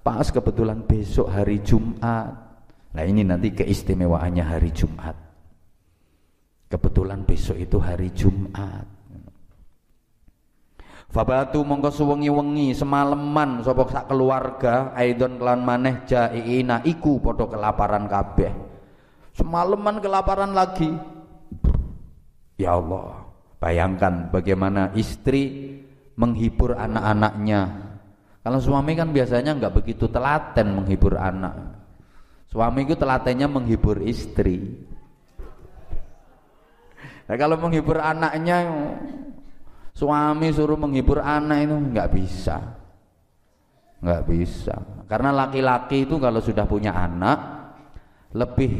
Pas 0.00 0.28
kebetulan 0.28 0.84
besok 0.84 1.28
hari 1.32 1.60
Jumat. 1.64 2.32
Nah 2.90 3.04
ini 3.04 3.24
nanti 3.24 3.52
keistimewaannya 3.52 4.44
hari 4.44 4.70
Jumat. 4.72 5.16
Kebetulan 6.70 7.24
besok 7.26 7.56
itu 7.58 7.76
hari 7.80 8.12
Jumat. 8.12 9.00
Fabatu 11.10 11.66
mongko 11.66 11.90
suwengi-wengi 11.90 12.70
semaleman 12.70 13.66
sapa 13.66 13.82
sak 13.90 14.06
keluarga 14.06 14.94
aidon 14.94 15.42
kelan 15.42 15.66
maneh 15.66 16.06
jaiina 16.06 16.86
iku 16.86 17.18
padha 17.18 17.50
kelaparan 17.50 18.06
kabeh. 18.06 18.54
Semaleman 19.34 19.98
kelaparan 19.98 20.54
lagi. 20.54 21.19
Ya 22.60 22.76
Allah, 22.76 23.24
bayangkan 23.56 24.28
bagaimana 24.28 24.92
istri 24.92 25.72
menghibur 26.20 26.76
anak-anaknya. 26.76 27.88
Kalau 28.44 28.60
suami 28.60 28.92
kan 28.92 29.08
biasanya 29.16 29.56
nggak 29.56 29.80
begitu 29.80 30.12
telaten 30.12 30.76
menghibur 30.76 31.16
anak. 31.16 31.56
Suami 32.52 32.84
itu 32.84 33.00
telatennya 33.00 33.48
menghibur 33.48 34.04
istri. 34.04 34.60
Nah, 37.24 37.36
kalau 37.38 37.56
menghibur 37.56 37.96
anaknya, 37.96 38.68
suami 39.96 40.52
suruh 40.52 40.76
menghibur 40.76 41.22
anak 41.22 41.64
itu 41.64 41.76
nggak 41.78 42.10
bisa, 42.10 42.58
nggak 44.04 44.22
bisa. 44.28 44.76
Karena 45.08 45.32
laki-laki 45.32 46.04
itu 46.04 46.20
kalau 46.20 46.42
sudah 46.42 46.66
punya 46.66 46.92
anak 46.92 47.38
lebih 48.34 48.72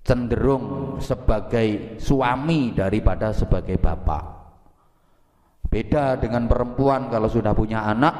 cenderung 0.00 0.96
sebagai 0.98 2.00
suami 2.00 2.72
daripada 2.72 3.30
sebagai 3.36 3.76
bapak. 3.76 4.24
Beda 5.70 6.18
dengan 6.18 6.50
perempuan 6.50 7.06
kalau 7.06 7.30
sudah 7.30 7.54
punya 7.54 7.86
anak 7.86 8.14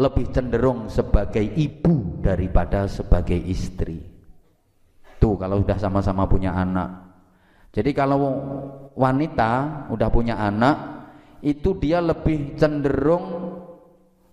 lebih 0.00 0.32
cenderung 0.32 0.88
sebagai 0.88 1.44
ibu 1.44 2.24
daripada 2.24 2.88
sebagai 2.88 3.36
istri. 3.36 4.00
Tuh 5.20 5.36
kalau 5.36 5.60
sudah 5.60 5.76
sama-sama 5.76 6.24
punya 6.24 6.56
anak. 6.56 7.04
Jadi 7.76 7.92
kalau 7.92 8.16
wanita 8.96 9.84
udah 9.92 10.08
punya 10.08 10.40
anak 10.40 10.76
itu 11.44 11.76
dia 11.76 12.00
lebih 12.00 12.56
cenderung 12.56 13.60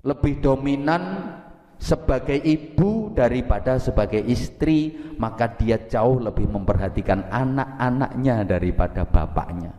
lebih 0.03 0.39
dominan 0.39 1.32
sebagai 1.81 2.37
ibu 2.37 3.13
daripada 3.13 3.77
sebagai 3.77 4.21
istri, 4.23 4.95
maka 5.17 5.51
dia 5.57 5.77
jauh 5.85 6.19
lebih 6.19 6.49
memperhatikan 6.49 7.27
anak-anaknya 7.29 8.45
daripada 8.47 9.03
bapaknya. 9.05 9.73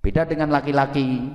Beda 0.00 0.24
dengan 0.24 0.48
laki-laki 0.48 1.30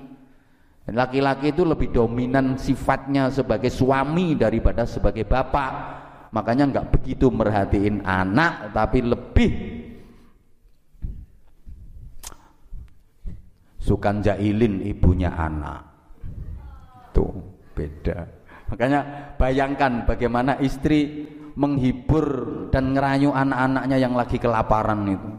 Laki-laki 0.85 1.49
itu 1.49 1.65
lebih 1.65 1.89
dominan 1.89 2.61
sifatnya 2.61 3.33
sebagai 3.33 3.73
suami 3.73 4.37
daripada 4.37 4.85
sebagai 4.85 5.25
bapak. 5.25 5.73
Makanya 6.29 6.69
nggak 6.69 6.89
begitu 6.93 7.33
merhatiin 7.33 8.05
anak, 8.05 8.69
tapi 8.69 9.01
lebih 9.01 9.49
sukan 13.81 14.21
jailin 14.21 14.85
ibunya 14.85 15.33
anak. 15.33 15.95
waktu 17.15 17.25
beda 17.75 18.19
makanya 18.69 19.33
bayangkan 19.37 20.05
bagaimana 20.05 20.57
istri 20.61 21.29
menghibur 21.55 22.27
dan 22.69 22.91
ngerayu 22.91 23.31
anak-anaknya 23.31 23.97
yang 23.97 24.13
lagi 24.13 24.37
kelaparan 24.37 25.07
itu. 25.07 25.31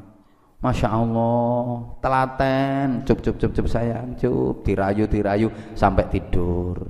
Masya 0.56 0.88
Allah, 0.88 1.64
telaten, 2.00 3.04
cup 3.04 3.20
cup 3.20 3.36
cup 3.36 3.52
cup 3.52 3.66
sayang, 3.68 4.16
cup, 4.16 4.64
dirayu 4.64 5.04
dirayu 5.04 5.52
sampai 5.76 6.08
tidur. 6.08 6.80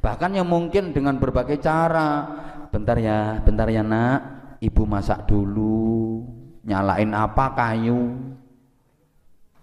Bahkan 0.00 0.38
yang 0.38 0.46
mungkin 0.46 0.94
dengan 0.94 1.18
berbagai 1.18 1.58
cara, 1.60 2.24
bentar 2.70 2.96
ya, 2.96 3.42
bentar 3.42 3.66
ya 3.68 3.82
nak, 3.82 4.20
ibu 4.62 4.86
masak 4.86 5.26
dulu, 5.26 6.24
nyalain 6.64 7.10
apa 7.12 7.52
kayu, 7.52 8.14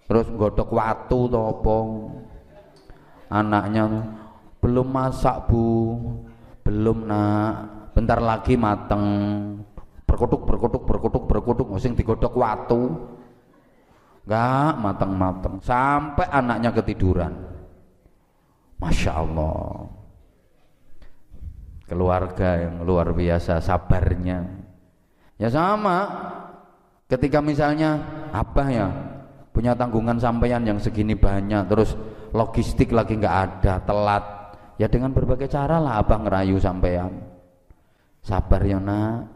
terus 0.06 0.28
godok 0.36 0.70
watu 0.76 1.32
topong, 1.32 1.90
anaknya 3.32 4.06
belum 4.68 4.92
masak 4.92 5.48
bu, 5.48 5.96
belum 6.68 7.08
nak, 7.08 7.52
bentar 7.96 8.20
lagi 8.20 8.60
mateng, 8.60 9.08
berkutuk 10.04 10.44
berkutuk 10.44 10.84
berkutuk 10.84 11.24
berkutuk. 11.24 11.68
Sing 11.80 11.96
digodok 11.96 12.36
watu. 12.36 13.16
Enggak 14.28 14.72
matang-matang 14.84 15.56
sampai 15.64 16.28
anaknya 16.28 16.76
ketiduran. 16.76 17.32
Masya 18.84 19.12
Allah. 19.24 19.88
Keluarga 21.88 22.68
yang 22.68 22.84
luar 22.84 23.16
biasa 23.16 23.64
sabarnya. 23.64 24.44
Ya 25.40 25.48
sama. 25.48 26.28
Ketika 27.08 27.40
misalnya 27.40 28.04
apa 28.36 28.68
ya 28.68 28.92
punya 29.56 29.72
tanggungan 29.80 30.20
sampean 30.20 30.68
yang 30.68 30.76
segini 30.76 31.16
banyak 31.16 31.64
terus 31.72 31.96
logistik 32.36 32.92
lagi 32.92 33.16
nggak 33.16 33.38
ada 33.48 33.80
telat 33.88 34.37
ya 34.78 34.86
dengan 34.86 35.12
berbagai 35.12 35.50
cara 35.50 35.82
lah 35.82 36.00
abah 36.02 36.22
ngerayu 36.22 36.62
sampean. 36.62 37.12
Sabar 38.22 38.62
ya 38.64 38.78
nak. 38.78 39.34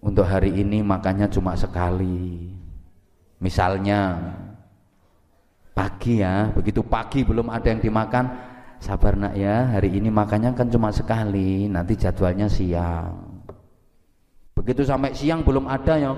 Untuk 0.00 0.24
hari 0.24 0.56
ini 0.56 0.80
makannya 0.80 1.28
cuma 1.28 1.52
sekali. 1.52 2.48
Misalnya 3.40 4.16
pagi 5.76 6.20
ya 6.20 6.52
begitu 6.52 6.84
pagi 6.84 7.24
belum 7.24 7.48
ada 7.48 7.72
yang 7.72 7.80
dimakan 7.80 8.28
sabar 8.76 9.16
nak 9.16 9.32
ya 9.32 9.70
hari 9.72 9.96
ini 9.96 10.12
makannya 10.12 10.52
kan 10.52 10.68
cuma 10.68 10.92
sekali 10.92 11.68
nanti 11.68 11.96
jadwalnya 11.96 12.48
siang. 12.48 13.44
Begitu 14.56 14.84
sampai 14.84 15.12
siang 15.12 15.40
belum 15.44 15.68
ada 15.68 15.94
ya 16.00 16.12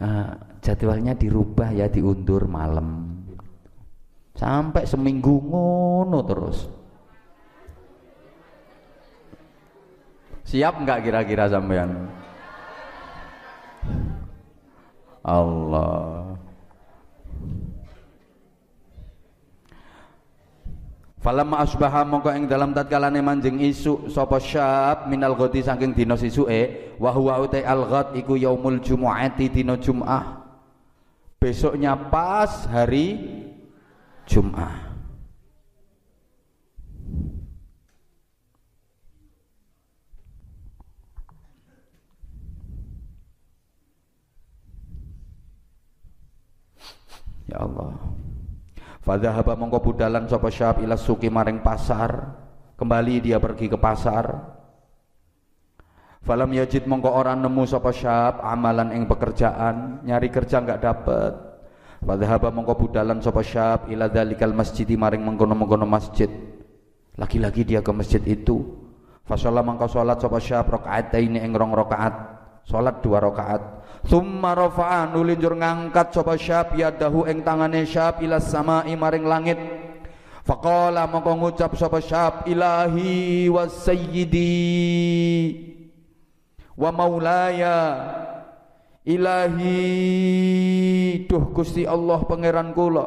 nah, 0.00 0.36
jadwalnya 0.64 1.12
dirubah 1.16 1.76
ya 1.76 1.88
diundur 1.92 2.48
malam. 2.48 3.20
Sampai 4.32 4.88
seminggu 4.88 5.44
ngono 5.44 6.24
terus 6.24 6.79
siap 10.50 10.82
nggak 10.82 11.06
kira-kira 11.06 11.46
sampean? 11.46 12.10
Allah. 15.22 16.34
Falamma 21.20 21.60
asbaha 21.60 22.00
mongko 22.08 22.32
ing 22.32 22.48
dalam 22.48 22.72
tatkalane 22.72 23.20
manjing 23.20 23.60
isu 23.60 24.08
sapa 24.08 24.40
syab 24.40 25.04
minal 25.04 25.36
ghadi 25.36 25.60
saking 25.60 25.92
dina 25.92 26.16
sisuke 26.16 26.96
wa 26.96 27.12
huwa 27.12 27.44
utai 27.44 27.60
al 27.60 27.84
ghad 27.84 28.16
iku 28.16 28.40
yaumul 28.40 28.80
jumu'ati 28.80 29.52
dina 29.52 29.76
Jumat 29.76 30.24
besoknya 31.36 31.92
pas 32.08 32.64
hari 32.72 33.20
Jumat 34.24 34.89
Ya 47.50 47.66
Allah. 47.66 47.98
Fadhahaba 49.02 49.58
mongko 49.58 49.90
budalan 49.90 50.30
sapa 50.30 50.54
syab 50.54 50.86
ila 50.86 50.94
suki 50.94 51.26
maring 51.26 51.66
pasar. 51.66 52.38
Kembali 52.78 53.18
dia 53.18 53.42
pergi 53.42 53.66
ke 53.66 53.76
pasar. 53.76 54.30
Falam 56.20 56.52
yajid 56.54 56.86
mongko 56.86 57.10
orang 57.10 57.42
nemu 57.42 57.64
sapa 57.66 57.90
syab 57.90 58.44
amalan 58.44 58.94
ing 58.94 59.08
pekerjaan, 59.10 60.06
nyari 60.06 60.28
kerja 60.30 60.62
enggak 60.62 60.84
dapat. 60.84 61.32
Fadhahaba 62.00 62.54
mongko 62.54 62.86
budalan 62.86 63.18
sapa 63.18 63.42
syab 63.42 63.90
ila 63.90 64.06
dalikal 64.06 64.54
masjid 64.54 64.86
maring 64.86 65.26
mengkono-mengkono 65.26 65.84
masjid. 65.90 66.30
Lagi-lagi 67.18 67.66
dia 67.66 67.80
ke 67.82 67.90
masjid 67.90 68.22
itu. 68.24 68.62
Fasolah 69.26 69.66
mongko 69.66 69.90
salat 69.90 70.22
sapa 70.22 70.38
syab 70.38 70.70
rakaataini 70.70 71.42
ing 71.42 71.52
rong 71.56 71.74
rakaat. 71.74 72.39
Salat 72.70 73.02
dua 73.02 73.18
rakaat. 73.18 73.82
Thumma 74.06 74.54
rafa'a 74.54 75.10
nulinjur 75.10 75.58
ngangkat 75.58 76.14
sapa 76.14 76.38
syab 76.38 76.78
yadahu 76.78 77.26
ing 77.26 77.42
tangane 77.42 77.82
syab 77.82 78.22
ila 78.22 78.38
samai 78.38 78.94
maring 78.94 79.26
langit. 79.26 79.58
Faqala 80.46 81.10
mongko 81.10 81.34
ngucap 81.34 81.74
sapa 81.74 81.98
syab 81.98 82.46
ilahi 82.46 83.50
wa 83.50 83.66
sayyidi 83.66 84.46
wa 86.80 86.88
maulaya 86.94 87.76
ilahi 89.04 89.76
duh 91.28 91.52
Gusti 91.52 91.84
Allah 91.84 92.24
pangeran 92.24 92.72
kula 92.72 93.04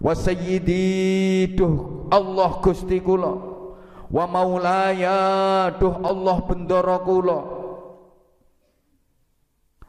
wa 0.00 0.12
sayyidi 0.16 1.52
duh 1.52 2.08
Allah 2.08 2.56
Gusti 2.64 3.04
kula 3.04 3.36
wa 4.08 4.24
maulaya 4.24 5.68
duh 5.76 5.92
Allah 6.00 6.40
bendara 6.48 7.04
kula 7.04 7.57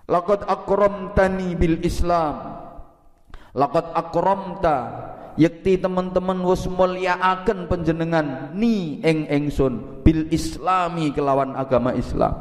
Laqad 0.09 0.41
akramtani 0.49 1.53
bil 1.53 1.77
Islam. 1.85 2.57
Laqad 3.53 3.93
akramta 3.93 4.77
yakti 5.37 5.77
teman-teman 5.77 6.41
wis 6.43 6.65
mulyaaken 6.65 7.69
panjenengan 7.69 8.51
ni 8.57 8.99
eng 9.05 9.29
engsun 9.29 10.01
bil 10.01 10.25
islami 10.33 11.13
kelawan 11.13 11.53
agama 11.53 11.93
Islam. 11.93 12.33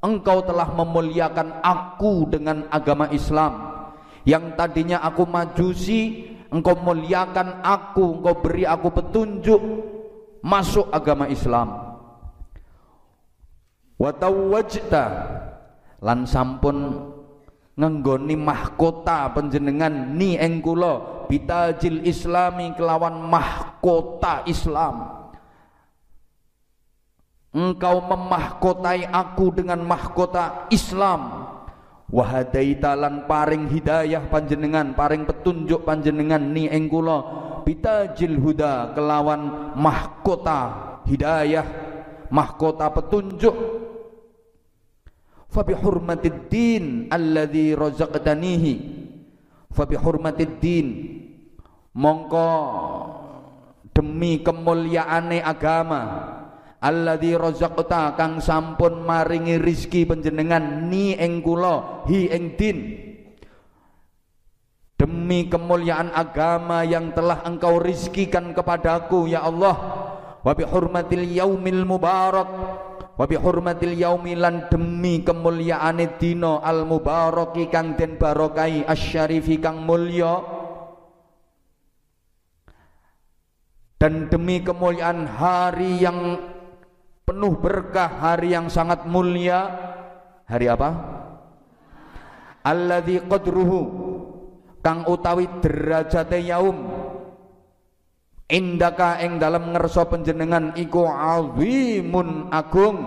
Engkau 0.00 0.40
telah 0.48 0.72
memuliakan 0.72 1.60
aku 1.60 2.24
dengan 2.32 2.64
agama 2.72 3.12
Islam. 3.12 3.68
Yang 4.24 4.56
tadinya 4.56 5.04
aku 5.04 5.28
majusi, 5.28 6.24
engkau 6.48 6.72
muliakan 6.80 7.60
aku, 7.60 8.20
engkau 8.20 8.40
beri 8.40 8.64
aku 8.64 8.88
petunjuk 8.96 9.60
masuk 10.40 10.88
agama 10.88 11.28
Islam. 11.28 11.68
Wa 14.00 14.08
tawajta 14.16 15.04
lan 16.00 16.24
sampun 16.24 16.96
ngenggoni 17.76 18.36
mahkota 18.36 19.32
panjenengan 19.32 20.16
ni 20.16 20.36
ing 20.36 20.60
kula 20.60 21.24
bitajil 21.28 22.04
islami 22.04 22.76
kelawan 22.76 23.24
mahkota 23.24 24.44
Islam. 24.44 25.22
Engkau 27.50 27.98
memahkotai 28.04 29.10
aku 29.10 29.50
dengan 29.50 29.82
mahkota 29.82 30.70
Islam. 30.70 31.50
Wahadaita 32.10 32.98
lan 32.98 33.30
paring 33.30 33.70
hidayah 33.70 34.26
panjenengan 34.26 34.98
paring 34.98 35.22
petunjuk 35.30 35.86
panjenengan 35.86 36.42
ni 36.42 36.66
ing 36.66 36.90
kula 36.90 37.22
bitajil 37.62 38.34
huda 38.34 38.98
kelawan 38.98 39.72
mahkota 39.78 40.60
hidayah 41.06 41.62
mahkota 42.34 42.90
petunjuk 42.90 43.79
fa 45.50 45.66
bi 45.66 45.74
hurmatid 45.74 46.46
din 46.46 47.10
alladzi 47.10 47.74
razaqtanihi. 47.74 48.74
Fa 49.70 49.86
hurmatid 49.86 50.62
din 50.62 50.86
mongko 51.94 52.50
demi 53.90 54.40
kemuliaane 54.40 55.42
agama. 55.42 56.02
Alladzi 56.80 57.36
razaqta 57.36 58.16
kang 58.16 58.40
sampun 58.40 59.04
maringi 59.04 59.60
rizki 59.60 60.08
panjenengan 60.08 60.88
ni 60.88 61.12
ing 61.12 61.44
kula 61.44 62.08
hi 62.08 62.32
ing 62.32 62.56
din. 62.56 62.78
Demi 64.96 65.48
kemuliaan 65.48 66.12
agama 66.12 66.84
yang 66.84 67.12
telah 67.12 67.44
engkau 67.44 67.80
rizkikan 67.80 68.56
kepadaku 68.56 69.28
ya 69.28 69.44
Allah. 69.44 69.76
Wa 70.40 70.56
bi 70.56 70.64
hurmatil 70.64 71.24
yaumil 71.36 71.84
mubarak 71.84 72.48
wa 73.20 73.28
bi 73.28 73.36
hurmatil 73.36 74.00
yaumi 74.00 74.32
lan 74.32 74.72
demi 74.72 75.20
kemuliaane 75.20 76.16
dina 76.16 76.64
al 76.64 76.88
mubaraki 76.88 77.68
kang 77.68 77.92
den 77.92 78.16
barokai 78.16 78.88
asyarifi 78.88 79.60
kang 79.60 79.84
mulya. 79.84 80.40
Dan 84.00 84.32
demi 84.32 84.64
kemuliaan 84.64 85.28
hari 85.28 86.00
yang 86.00 86.40
penuh 87.28 87.60
berkah 87.60 88.08
hari 88.08 88.56
yang 88.56 88.72
sangat 88.72 89.04
mulia. 89.04 89.68
Hari 90.48 90.66
apa? 90.72 90.90
Alladzi 92.64 93.20
qadruhu 93.28 93.80
kang 94.80 95.04
utawi 95.04 95.44
derajate 95.60 96.40
yaum 96.40 96.99
indaka 98.50 99.22
ing 99.22 99.38
dalam 99.38 99.70
ngerso 99.72 100.04
penjenengan 100.10 100.74
iku 100.74 101.06
azimun 101.06 102.50
agung. 102.50 102.98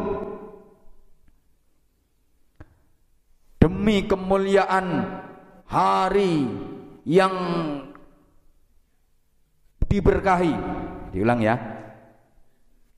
Demi 3.59 4.03
kemuliaan 4.07 5.19
hari 5.67 6.47
yang 7.07 7.35
diberkahi. 9.87 10.55
Diulang 11.15 11.39
ya. 11.43 11.55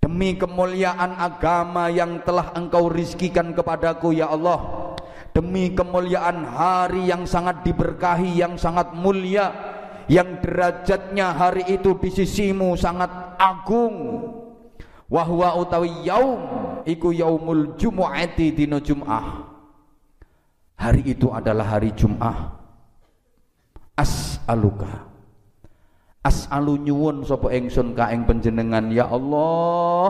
Demi 0.01 0.37
kemuliaan 0.37 1.17
agama 1.17 1.89
yang 1.89 2.21
telah 2.21 2.53
engkau 2.53 2.89
rizkikan 2.89 3.57
kepadaku 3.57 4.13
ya 4.13 4.29
Allah. 4.29 4.93
Demi 5.35 5.75
kemuliaan 5.75 6.47
hari 6.47 7.11
yang 7.11 7.27
sangat 7.27 7.67
diberkahi 7.67 8.39
yang 8.39 8.55
sangat 8.55 8.95
mulia 8.95 9.74
yang 10.05 10.41
derajatnya 10.41 11.33
hari 11.33 11.65
itu 11.69 11.97
di 11.97 12.09
sisimu 12.13 12.77
sangat 12.77 13.37
agung. 13.41 14.21
Wahwa 15.05 15.53
utawi 15.61 16.01
yaum 16.01 16.41
iku 16.85 17.13
yaumul 17.13 17.77
jumu'ati 17.77 18.57
dino 18.57 18.81
jum'ah. 18.81 19.45
Hari 20.81 21.01
itu 21.13 21.29
adalah 21.29 21.77
hari 21.77 21.93
jum'ah. 21.93 22.57
As'aluka. 23.95 25.05
As'alu 26.25 26.89
nyuwun 26.89 27.21
sapa 27.21 27.53
ingsun 27.53 27.93
ka 27.93 28.09
ing 28.09 28.25
panjenengan 28.25 28.89
ya 28.89 29.05
Allah. 29.05 30.09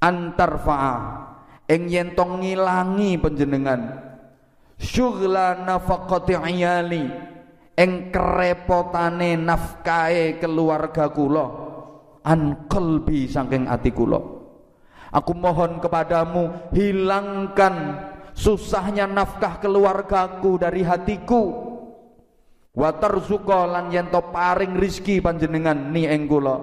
Antar 0.00 0.60
fa'a 0.60 0.96
ing 1.72 1.88
yen 1.88 2.12
ngilangi 2.12 3.16
panjenengan. 3.16 3.80
Syughla 4.80 5.64
nafaqati 5.64 6.36
iyali 6.36 7.04
ing 7.76 8.10
kerepotane 8.10 9.38
nafkahe 9.38 10.40
keluarga 10.42 11.10
kula 11.10 11.46
an 12.24 12.66
qalbi 12.68 13.30
saking 13.30 13.66
ati 13.66 13.90
kula. 13.94 14.20
Aku 15.10 15.34
mohon 15.34 15.82
kepadamu 15.82 16.70
hilangkan 16.70 17.98
susahnya 18.30 19.10
nafkah 19.10 19.58
keluargaku 19.58 20.54
dari 20.60 20.86
hatiku. 20.86 21.70
Wa 22.70 22.94
tarzuqa 22.94 23.66
lan 23.66 23.90
yen 23.90 24.14
to 24.14 24.22
paring 24.30 24.78
rizki 24.78 25.18
panjenengan 25.18 25.90
ni 25.90 26.06
ing 26.06 26.30
kula 26.30 26.62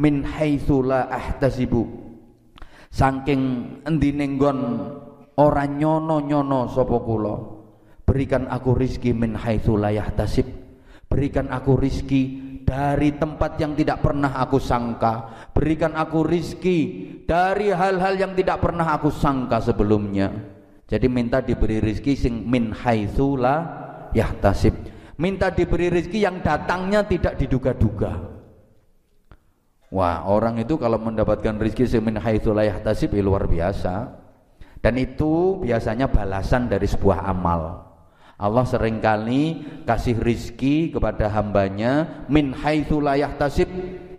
min 0.00 0.24
haitsu 0.24 0.80
la 0.80 1.12
ahtasibu. 1.12 1.84
Saking 2.88 3.42
endine 3.84 4.24
nggon 4.24 4.58
ora 5.36 5.68
nyono-nyono 5.68 6.72
sapa 6.72 6.96
kula 7.04 7.57
Berikan 8.08 8.48
aku 8.48 8.72
rizki 8.72 9.12
min 9.12 9.36
haitsu 9.36 9.76
la 9.76 9.92
yahtasib. 9.92 10.48
Berikan 11.04 11.52
aku 11.52 11.76
rizki 11.76 12.40
dari 12.64 13.12
tempat 13.20 13.60
yang 13.60 13.76
tidak 13.76 14.00
pernah 14.00 14.32
aku 14.40 14.56
sangka. 14.56 15.44
Berikan 15.52 15.92
aku 15.92 16.24
rizki 16.24 17.04
dari 17.28 17.68
hal-hal 17.68 18.16
yang 18.16 18.32
tidak 18.32 18.64
pernah 18.64 18.96
aku 18.96 19.12
sangka 19.12 19.60
sebelumnya. 19.60 20.32
Jadi 20.88 21.04
minta 21.12 21.44
diberi 21.44 21.84
rizki 21.84 22.16
sing 22.16 22.48
min 22.48 22.72
haitsu 22.72 23.36
yahtasib. 24.16 24.72
Minta 25.20 25.52
diberi 25.52 25.92
rizki 25.92 26.24
yang 26.24 26.40
datangnya 26.40 27.04
tidak 27.04 27.36
diduga-duga. 27.36 28.40
Wah, 29.88 30.24
orang 30.28 30.60
itu 30.60 30.80
kalau 30.80 30.96
mendapatkan 30.96 31.60
rizki 31.60 31.84
sing 31.84 32.04
min 32.04 32.16
haitsu 32.16 32.56
la 32.56 32.64
yahtasib 32.64 33.12
ya 33.12 33.20
luar 33.20 33.44
biasa. 33.44 34.16
Dan 34.80 34.96
itu 34.96 35.60
biasanya 35.60 36.08
balasan 36.08 36.72
dari 36.72 36.88
sebuah 36.88 37.28
amal. 37.28 37.87
Allah 38.38 38.62
sering 38.62 39.02
kali 39.02 39.66
kasih 39.82 40.14
rizki 40.22 40.94
kepada 40.94 41.26
hambanya 41.26 42.22
min 42.30 42.54
haitsu 42.54 43.02
tasib 43.34 43.66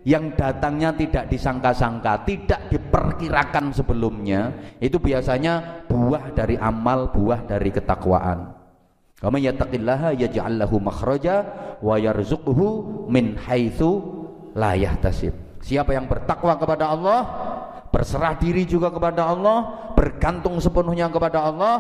yang 0.07 0.35
datangnya 0.35 0.95
tidak 0.95 1.27
disangka-sangka, 1.27 2.23
tidak 2.27 2.71
diperkirakan 2.71 3.71
sebelumnya, 3.75 4.51
itu 4.79 4.95
biasanya 4.95 5.85
buah 5.87 6.31
dari 6.35 6.55
amal, 6.55 7.11
buah 7.11 7.43
dari 7.43 7.69
ketakwaan. 7.71 8.55
Kama 9.19 9.35
yattaqillaha 9.39 10.15
yaj'al 10.15 10.55
lahu 10.63 10.79
makhraja 10.79 11.35
wa 11.83 11.99
min 13.11 13.35
haitsu 13.35 13.91
la 14.55 14.75
yahtasib. 14.79 15.35
Siapa 15.59 15.91
yang 15.91 16.07
bertakwa 16.07 16.55
kepada 16.55 16.95
Allah, 16.95 17.19
berserah 17.91 18.39
diri 18.39 18.63
juga 18.63 18.87
kepada 18.87 19.27
Allah, 19.27 19.91
bergantung 19.99 20.55
sepenuhnya 20.63 21.11
kepada 21.11 21.43
Allah, 21.43 21.75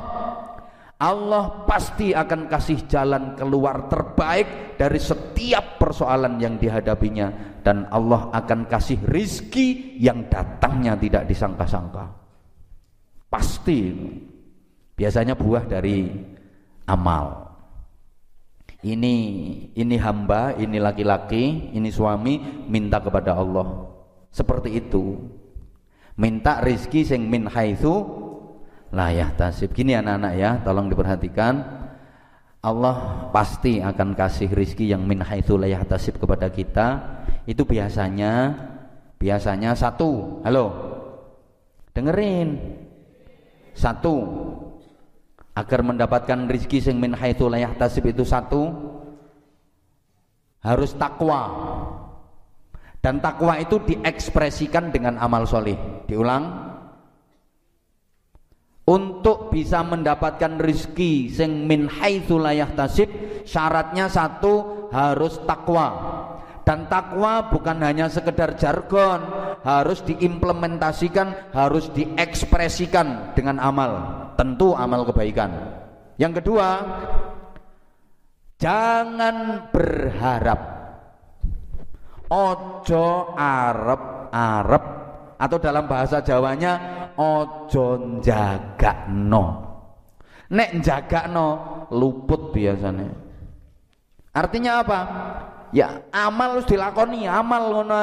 Allah 0.99 1.63
pasti 1.63 2.11
akan 2.11 2.51
kasih 2.51 2.83
jalan 2.91 3.31
keluar 3.39 3.87
terbaik 3.87 4.75
dari 4.75 4.99
setiap 4.99 5.79
persoalan 5.79 6.35
yang 6.43 6.59
dihadapinya. 6.59 7.55
Dan 7.63 7.87
Allah 7.87 8.27
akan 8.35 8.67
kasih 8.67 8.99
rizki 9.07 9.95
yang 9.95 10.27
datangnya 10.27 10.99
tidak 10.99 11.23
disangka-sangka. 11.31 12.03
Pasti. 13.31 13.95
Biasanya 14.99 15.39
buah 15.39 15.63
dari 15.63 16.11
amal. 16.83 17.47
Ini 18.83 19.15
ini 19.75 19.95
hamba 19.99 20.55
ini 20.59 20.79
laki-laki 20.83 21.71
ini 21.75 21.87
suami 21.91 22.67
minta 22.67 22.99
kepada 22.99 23.39
Allah. 23.39 23.87
Seperti 24.35 24.75
itu. 24.75 25.15
Minta 26.19 26.59
rizki 26.59 27.07
sing 27.07 27.31
min 27.31 27.47
haitsu 27.47 28.27
layah 28.93 29.29
tasib. 29.37 29.73
Gini 29.73 29.93
anak-anak 29.97 30.33
ya 30.37 30.51
tolong 30.61 30.89
diperhatikan. 30.89 31.61
Allah 32.59 33.29
pasti 33.31 33.79
akan 33.79 34.11
kasih 34.19 34.51
rizki 34.51 34.91
yang 34.91 35.07
min 35.07 35.23
haitsu 35.23 35.55
layah 35.55 35.79
tasib 35.87 36.19
kepada 36.19 36.51
kita. 36.51 36.99
Itu 37.47 37.63
biasanya 37.63 38.51
biasanya 39.15 39.73
satu. 39.77 40.43
Halo? 40.43 40.65
Dengerin. 41.95 42.59
Satu. 43.71 44.15
Agar 45.55 45.83
mendapatkan 45.83 46.51
rizki 46.51 46.83
yang 46.83 46.99
min 46.99 47.15
haitsu 47.15 47.47
layah 47.47 47.71
tasib 47.79 48.11
itu 48.11 48.27
satu. 48.27 48.67
Harus 50.59 50.91
takwa. 50.99 51.47
Dan 52.99 53.23
takwa 53.23 53.55
itu 53.55 53.79
diekspresikan 53.79 54.91
dengan 54.91 55.15
amal 55.15 55.47
soleh. 55.47 56.03
Diulang 56.03 56.68
untuk 58.89 59.53
bisa 59.53 59.85
mendapatkan 59.85 60.57
rizki 60.57 61.29
sing 61.29 61.69
min 61.69 61.85
haitsu 61.85 62.41
tasib 62.73 63.09
syaratnya 63.45 64.09
satu 64.09 64.89
harus 64.89 65.37
takwa. 65.45 65.87
Dan 66.65 66.85
takwa 66.85 67.49
bukan 67.49 67.81
hanya 67.81 68.09
sekedar 68.09 68.53
jargon 68.57 69.25
harus 69.65 70.05
diimplementasikan 70.05 71.53
harus 71.53 71.89
diekspresikan 71.93 73.33
dengan 73.37 73.57
amal. 73.61 73.91
Tentu 74.37 74.73
amal 74.77 75.05
kebaikan. 75.05 75.49
Yang 76.17 76.41
kedua 76.41 76.67
jangan 78.57 79.69
berharap. 79.73 80.61
Ojo 82.29 83.33
arep 83.33 84.29
arep 84.29 84.85
atau 85.41 85.57
dalam 85.57 85.89
bahasa 85.89 86.21
Jawanya 86.21 86.98
ojo 87.19 87.99
no, 89.11 89.43
nek 90.47 90.69
no 91.27 91.47
luput 91.91 92.55
biasanya 92.55 93.11
artinya 94.31 94.79
apa? 94.79 94.99
Ya 95.69 96.01
amal 96.15 96.57
harus 96.57 96.65
dilakoni 96.65 97.27
amal 97.27 97.69
ngono 97.75 97.99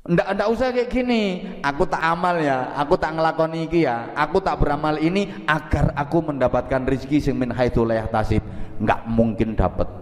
Ndak, 0.00 0.32
ndak 0.32 0.48
usah 0.48 0.72
kayak 0.72 0.88
gini. 0.88 1.44
Aku 1.60 1.84
tak 1.84 2.00
amal 2.00 2.40
ya 2.40 2.72
Aku 2.72 2.96
tak 2.96 3.12
ngelakoni 3.12 3.68
iki 3.68 3.84
ya. 3.84 4.08
Aku 4.16 4.40
tak 4.40 4.56
beramal 4.56 4.96
ini 4.96 5.28
Agar 5.44 5.92
aku 5.92 6.24
mendapatkan 6.24 6.88
rezeki 6.88 7.20
Sing 7.20 7.36
min 7.36 7.52
haitsu 7.52 7.84
tasib 8.08 8.40
Nggak 8.80 9.00
mungkin 9.12 9.52
dapat 9.52 10.00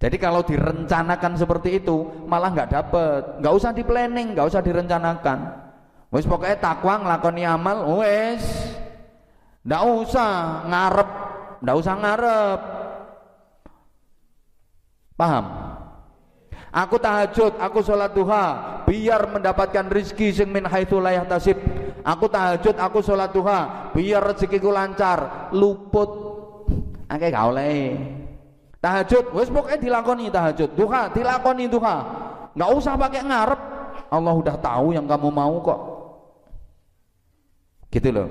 jadi 0.00 0.16
kalau 0.16 0.40
direncanakan 0.40 1.36
seperti 1.36 1.84
itu 1.84 2.24
malah 2.24 2.48
nggak 2.56 2.72
dapat, 2.72 3.22
nggak 3.44 3.52
usah 3.52 3.70
di 3.76 3.84
planning, 3.84 4.32
nggak 4.32 4.48
usah 4.48 4.64
direncanakan. 4.64 5.38
Wis 6.10 6.26
pokoknya 6.26 6.58
takwa 6.58 6.98
ngelakoni 6.98 7.42
amal 7.46 8.02
wis. 8.02 8.42
Ndak 9.62 9.82
usah 9.86 10.66
ngarep, 10.66 11.10
ndak 11.62 11.76
usah 11.78 11.94
ngarep. 11.94 12.60
Paham? 15.14 15.44
Aku 16.70 16.96
tahajud, 17.02 17.58
aku 17.58 17.82
sholat 17.82 18.14
duha 18.14 18.46
biar 18.86 19.26
mendapatkan 19.26 19.90
rizki 19.90 20.34
sing 20.34 20.50
min 20.50 20.66
haitsu 20.66 20.98
la 20.98 21.22
tasib. 21.26 21.58
Aku 22.02 22.26
tahajud, 22.26 22.74
aku 22.74 23.02
sholat 23.02 23.30
duha 23.30 23.90
biar 23.94 24.34
rezekiku 24.34 24.70
lancar, 24.74 25.50
luput. 25.54 26.10
Akeh 27.10 27.30
gak 27.30 27.46
oleh. 27.54 27.98
Tahajud, 28.80 29.34
wis 29.36 29.50
pokoknya 29.52 29.78
dilakoni 29.82 30.26
tahajud. 30.32 30.72
Duha, 30.72 31.12
dilakoni 31.12 31.68
duha. 31.68 31.96
Nggak 32.56 32.70
usah 32.70 32.94
pakai 32.96 33.22
ngarep. 33.28 33.60
Allah 34.10 34.34
udah 34.34 34.56
tahu 34.56 34.96
yang 34.96 35.04
kamu 35.04 35.28
mau 35.28 35.60
kok. 35.60 35.99
Gitu 37.90 38.08
loh. 38.14 38.30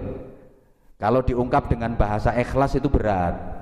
Kalau 1.00 1.24
diungkap 1.24 1.72
dengan 1.72 1.96
bahasa 1.96 2.36
ikhlas 2.36 2.76
itu 2.80 2.88
berat. 2.92 3.60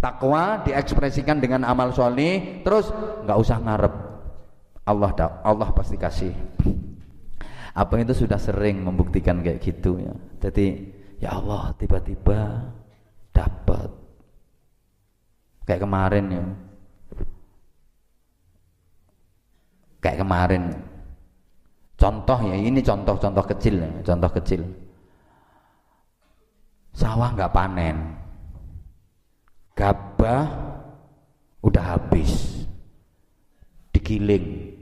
takwa 0.00 0.64
diekspresikan 0.64 1.44
dengan 1.44 1.60
amal 1.60 1.92
soleh 1.92 2.64
terus 2.64 2.88
nggak 3.26 3.36
usah 3.36 3.58
ngarep. 3.60 3.94
Allah 4.88 5.12
Allah 5.44 5.68
pasti 5.76 6.00
kasih. 6.00 6.32
Apa 7.76 8.00
itu 8.00 8.24
sudah 8.24 8.40
sering 8.40 8.80
membuktikan 8.80 9.44
kayak 9.44 9.60
gitu 9.60 10.00
ya. 10.00 10.14
Jadi 10.40 10.66
ya 11.20 11.36
Allah 11.36 11.76
tiba-tiba 11.76 12.64
dapat. 13.30 13.92
Kayak 15.68 15.84
kemarin 15.84 16.24
ya. 16.32 16.44
Kayak 20.00 20.18
kemarin 20.24 20.62
contoh 22.00 22.38
ya 22.48 22.56
ini 22.56 22.80
contoh-contoh 22.80 23.44
kecil 23.44 23.74
ya 23.84 23.90
contoh 24.00 24.30
kecil. 24.32 24.64
Sawah 26.96 27.36
nggak 27.36 27.52
panen. 27.52 27.96
Gabah 29.76 30.44
udah 31.60 31.84
habis. 31.96 32.64
Digiling. 33.92 34.74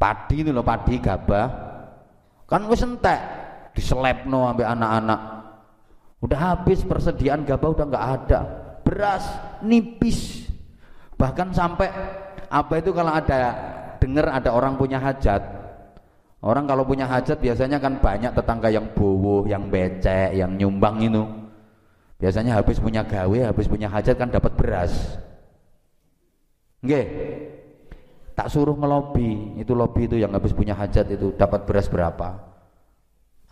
Padi 0.00 0.40
itu 0.40 0.50
loh 0.50 0.64
padi 0.64 0.96
gabah. 0.96 1.46
Kan 2.48 2.66
wis 2.72 2.82
entek 2.82 3.20
diselepno 3.76 4.48
sampai 4.48 4.66
anak-anak. 4.66 5.20
Udah 6.24 6.40
habis 6.56 6.82
persediaan 6.82 7.44
gabah 7.44 7.68
udah 7.68 7.84
nggak 7.84 8.06
ada. 8.16 8.40
Beras 8.80 9.24
nipis. 9.60 10.48
Bahkan 11.20 11.52
sampai 11.52 11.88
apa 12.50 12.74
itu 12.80 12.90
kalau 12.96 13.12
ada 13.12 13.38
dengar 14.00 14.32
ada 14.32 14.50
orang 14.50 14.74
punya 14.74 14.98
hajat 14.98 15.59
Orang 16.40 16.64
kalau 16.64 16.88
punya 16.88 17.04
hajat 17.04 17.36
biasanya 17.36 17.76
kan 17.76 18.00
banyak 18.00 18.32
tetangga 18.32 18.72
yang 18.72 18.88
bowo, 18.96 19.44
yang 19.44 19.68
becek, 19.68 20.32
yang 20.32 20.56
nyumbang 20.56 21.04
itu. 21.04 21.20
Biasanya 22.16 22.56
habis 22.56 22.80
punya 22.80 23.04
gawe, 23.04 23.52
habis 23.52 23.68
punya 23.68 23.92
hajat 23.92 24.16
kan 24.16 24.32
dapat 24.32 24.52
beras. 24.56 24.92
Nggih. 26.80 27.06
Tak 28.32 28.48
suruh 28.48 28.72
ngelobi, 28.72 29.60
itu 29.60 29.76
lobby 29.76 30.08
itu 30.08 30.16
yang 30.16 30.32
habis 30.32 30.56
punya 30.56 30.72
hajat 30.72 31.12
itu 31.12 31.36
dapat 31.36 31.68
beras 31.68 31.92
berapa? 31.92 32.40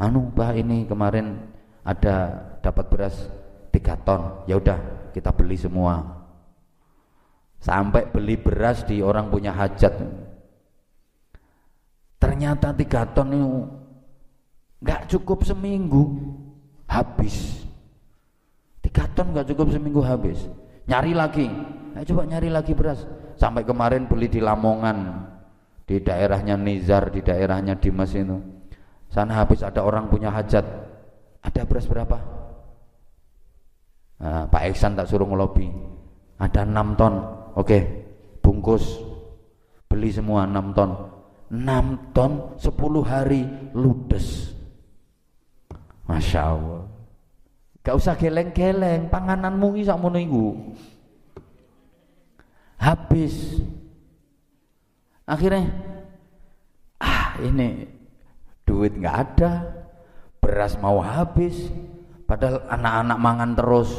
Anu, 0.00 0.32
Pak 0.32 0.56
ini 0.56 0.88
kemarin 0.88 1.36
ada 1.84 2.40
dapat 2.64 2.88
beras 2.88 3.28
tiga 3.68 4.00
ton. 4.00 4.48
Ya 4.48 4.56
udah, 4.56 4.80
kita 5.12 5.28
beli 5.36 5.60
semua. 5.60 6.24
Sampai 7.60 8.08
beli 8.08 8.40
beras 8.40 8.80
di 8.88 9.04
orang 9.04 9.28
punya 9.28 9.52
hajat 9.52 9.92
ternyata 12.18 12.74
tiga 12.74 13.06
ton 13.14 13.30
itu 13.30 13.50
nggak 14.82 15.10
cukup 15.10 15.46
seminggu 15.46 16.18
habis. 16.90 17.66
Tiga 18.82 19.06
ton 19.14 19.34
nggak 19.34 19.54
cukup 19.54 19.70
seminggu 19.74 20.02
habis. 20.02 20.38
Nyari 20.90 21.14
lagi. 21.14 21.46
Nah, 21.94 22.02
coba 22.04 22.22
nyari 22.26 22.50
lagi 22.50 22.74
beras. 22.74 23.06
Sampai 23.38 23.62
kemarin 23.62 24.10
beli 24.10 24.26
di 24.26 24.42
Lamongan 24.42 25.24
di 25.86 26.02
daerahnya 26.02 26.58
Nizar 26.58 27.10
di 27.14 27.22
daerahnya 27.22 27.78
Dimas 27.78 28.12
itu. 28.14 28.38
Sana 29.08 29.40
habis 29.40 29.64
ada 29.64 29.80
orang 29.86 30.10
punya 30.10 30.28
hajat. 30.28 30.66
Ada 31.42 31.64
beras 31.64 31.86
berapa? 31.86 32.18
Nah, 34.18 34.50
Pak 34.50 34.62
Iksan 34.74 34.98
tak 34.98 35.06
suruh 35.06 35.24
ngelobi. 35.24 35.70
Ada 36.38 36.66
enam 36.66 36.98
ton. 36.98 37.14
Oke 37.54 37.78
bungkus. 38.42 38.84
Beli 39.88 40.12
semua 40.12 40.44
enam 40.44 40.76
ton 40.76 41.07
6 41.48 42.12
ton 42.12 42.56
10 42.60 42.68
hari 43.08 43.42
ludes. 43.72 44.52
Masya 46.04 46.40
Allah. 46.44 46.82
Gak 47.84 47.96
usah 47.96 48.20
geleng-geleng 48.20 49.08
Pangananmu 49.08 49.76
ini 49.76 49.84
sama 49.84 50.12
iku. 50.20 50.52
Habis. 52.76 53.64
Akhirnya 55.28 55.68
Ah 57.00 57.36
ini 57.44 57.84
Duit 58.64 58.96
gak 58.96 59.16
ada 59.28 59.52
Beras 60.40 60.80
mau 60.80 61.04
habis 61.04 61.68
Padahal 62.24 62.64
anak-anak 62.68 63.18
mangan 63.20 63.50
terus. 63.52 63.92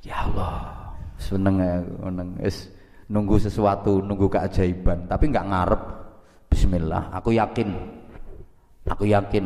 Ya 0.00 0.24
Allah 0.24 0.92
Seneng 1.20 1.60
ya 1.60 1.80
Nunggu 3.12 3.36
sesuatu 3.36 4.00
Nunggu 4.00 4.28
keajaiban 4.32 5.04
Tapi 5.04 5.24
nggak 5.28 5.48
ngarep 5.52 5.82
Bismillah, 6.50 7.12
aku 7.14 7.34
yakin. 7.34 7.68
Aku 8.86 9.04
yakin. 9.06 9.44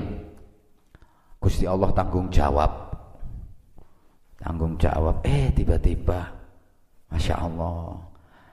Gusti 1.40 1.64
Allah 1.64 1.88
tanggung 1.96 2.28
jawab. 2.28 2.92
Tanggung 4.40 4.76
jawab. 4.76 5.24
Eh 5.24 5.52
tiba-tiba, 5.52 6.28
masya 7.12 7.40
Allah, 7.40 7.96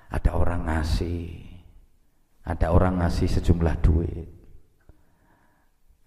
ada 0.08 0.32
orang 0.36 0.62
ngasih, 0.68 1.28
ada 2.48 2.72
orang 2.72 3.04
ngasih 3.04 3.28
sejumlah 3.28 3.76
duit, 3.84 4.28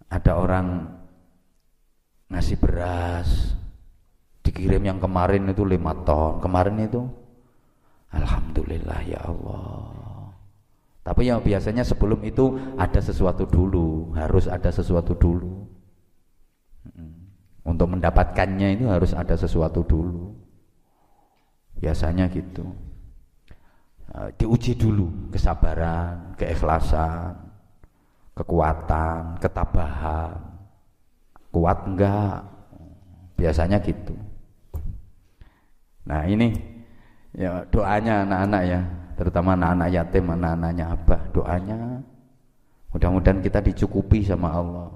ada 0.09 0.33
orang 0.41 0.89
ngasih 2.33 2.57
beras, 2.57 3.57
dikirim 4.41 4.81
yang 4.85 4.99
kemarin 5.01 5.53
itu 5.53 5.65
lima 5.69 5.93
ton, 6.05 6.41
kemarin 6.41 6.81
itu, 6.81 7.05
Alhamdulillah 8.11 9.01
ya 9.05 9.21
Allah. 9.23 10.00
Tapi 11.01 11.33
yang 11.33 11.41
biasanya 11.41 11.81
sebelum 11.81 12.21
itu 12.21 12.61
ada 12.77 13.01
sesuatu 13.01 13.49
dulu, 13.49 14.13
harus 14.13 14.45
ada 14.45 14.69
sesuatu 14.69 15.17
dulu. 15.17 15.65
Untuk 17.65 17.89
mendapatkannya 17.89 18.77
itu 18.77 18.85
harus 18.89 19.17
ada 19.17 19.33
sesuatu 19.33 19.81
dulu. 19.81 20.37
Biasanya 21.81 22.29
gitu. 22.29 22.69
Eh, 24.11 24.29
diuji 24.37 24.77
dulu 24.77 25.33
kesabaran, 25.33 26.37
keikhlasan, 26.37 27.33
kekuatan, 28.37 29.41
ketabahan. 29.41 30.37
Kuat 31.49 31.89
enggak? 31.89 32.45
Biasanya 33.41 33.81
gitu. 33.81 34.13
Nah, 36.05 36.29
ini 36.29 36.53
ya 37.33 37.65
doanya 37.73 38.27
anak-anak 38.27 38.63
ya 38.67 38.81
terutama 39.21 39.53
anak-anak 39.53 39.89
yatim, 39.93 40.33
anak-anaknya 40.33 40.97
apa 40.97 41.17
doanya. 41.29 42.01
Mudah-mudahan 42.89 43.45
kita 43.45 43.61
dicukupi 43.61 44.25
sama 44.25 44.49
Allah. 44.49 44.89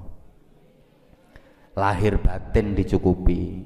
Lahir 1.76 2.16
batin 2.16 2.72
dicukupi. 2.72 3.60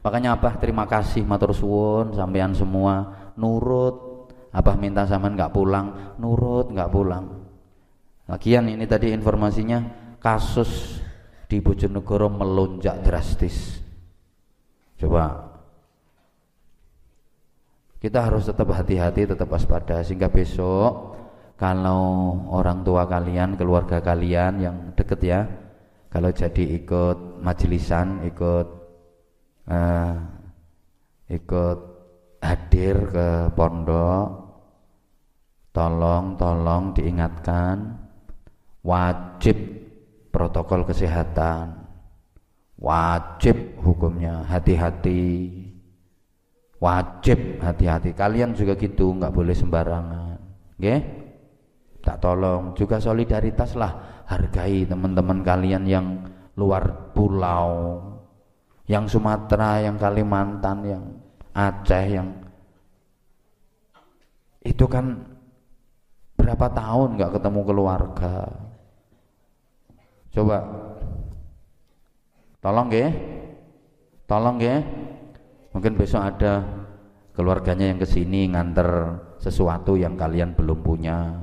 Makanya 0.00 0.40
apa 0.40 0.56
terima 0.56 0.88
kasih 0.88 1.28
matur 1.28 1.52
suwun 1.52 2.16
sampean 2.16 2.56
semua. 2.56 3.28
Nurut. 3.36 4.08
Apa 4.48 4.80
minta 4.80 5.04
zaman 5.04 5.36
nggak 5.36 5.52
pulang. 5.52 6.16
Nurut 6.16 6.72
nggak 6.72 6.88
pulang. 6.88 7.44
Lagian 8.32 8.64
ini 8.72 8.88
tadi 8.88 9.12
informasinya 9.12 9.84
kasus 10.16 11.04
di 11.44 11.60
Bojonegoro 11.60 12.32
melonjak 12.32 13.04
drastis. 13.04 13.76
Coba 14.96 15.47
kita 17.98 18.30
harus 18.30 18.46
tetap 18.46 18.70
hati-hati, 18.70 19.26
tetap 19.26 19.50
waspada 19.50 20.06
sehingga 20.06 20.30
besok 20.30 21.18
kalau 21.58 22.38
orang 22.54 22.86
tua 22.86 23.10
kalian, 23.10 23.58
keluarga 23.58 23.98
kalian 23.98 24.62
yang 24.62 24.76
deket 24.94 25.20
ya, 25.26 25.40
kalau 26.06 26.30
jadi 26.30 26.78
ikut 26.78 27.42
majelisan, 27.42 28.22
ikut 28.30 28.66
uh, 29.66 30.14
ikut 31.26 31.78
hadir 32.38 32.96
ke 33.10 33.28
pondok, 33.58 34.26
tolong 35.74 36.38
tolong 36.38 36.94
diingatkan 36.94 37.98
wajib 38.86 39.58
protokol 40.30 40.86
kesehatan, 40.86 41.74
wajib 42.78 43.82
hukumnya 43.82 44.46
hati-hati 44.46 45.50
wajib 46.78 47.58
hati-hati. 47.62 48.14
Kalian 48.14 48.54
juga 48.54 48.78
gitu 48.78 49.14
nggak 49.14 49.34
boleh 49.34 49.54
sembarangan. 49.54 50.38
Oke 50.78 50.94
tak 52.02 52.22
tolong. 52.22 52.72
Juga 52.72 53.02
solidaritas 53.02 53.74
lah. 53.74 54.24
Hargai 54.28 54.84
teman-teman 54.88 55.44
kalian 55.44 55.84
yang 55.84 56.06
luar 56.56 57.12
pulau. 57.12 58.00
Yang 58.88 59.18
Sumatera 59.18 59.84
yang 59.84 60.00
Kalimantan 60.00 60.78
yang 60.86 61.04
Aceh 61.52 62.06
yang 62.06 62.28
itu 64.62 64.84
kan 64.86 65.16
berapa 66.38 66.70
tahun 66.70 67.18
nggak 67.18 67.34
ketemu 67.40 67.60
keluarga? 67.66 68.34
Coba. 70.32 70.58
Tolong 72.58 72.88
ya 72.90 73.08
tolong 74.28 74.60
ya 74.60 74.84
Mungkin 75.78 75.94
besok 75.94 76.26
ada 76.26 76.66
keluarganya 77.38 77.86
yang 77.86 78.02
ke 78.02 78.08
sini 78.10 78.50
nganter 78.50 79.14
sesuatu 79.38 79.94
yang 79.94 80.18
kalian 80.18 80.58
belum 80.58 80.82
punya. 80.82 81.38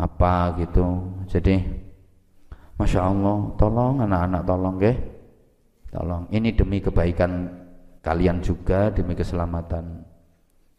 Apa 0.00 0.56
gitu. 0.56 1.12
Jadi 1.28 1.60
Masya 2.80 3.04
Allah, 3.04 3.52
tolong 3.60 4.00
anak-anak 4.08 4.42
tolong 4.48 4.76
ke, 4.80 4.92
tolong. 5.92 6.24
Ini 6.32 6.56
demi 6.56 6.80
kebaikan 6.80 7.44
kalian 8.00 8.40
juga 8.40 8.88
demi 8.88 9.12
keselamatan 9.12 10.00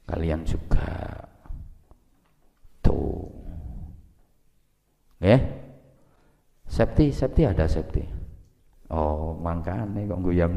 kalian 0.09 0.41
juga. 0.49 1.29
Tuh. 2.81 3.21
Eh 5.21 5.39
safety 6.65 7.13
safety 7.13 7.45
ada 7.45 7.69
safety 7.69 8.01
oh 8.89 9.37
makanya 9.37 10.09
kok 10.09 10.21
guyang 10.25 10.53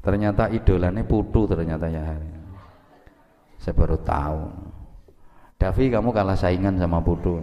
ternyata 0.00 0.48
idolanya 0.50 1.02
putu 1.04 1.44
ternyata 1.44 1.86
ya. 1.90 2.16
Saya 3.58 3.74
baru 3.74 3.98
tahu. 4.00 4.42
Davi 5.58 5.90
kamu 5.90 6.14
kalah 6.14 6.38
saingan 6.38 6.78
sama 6.78 7.02
putu. 7.02 7.42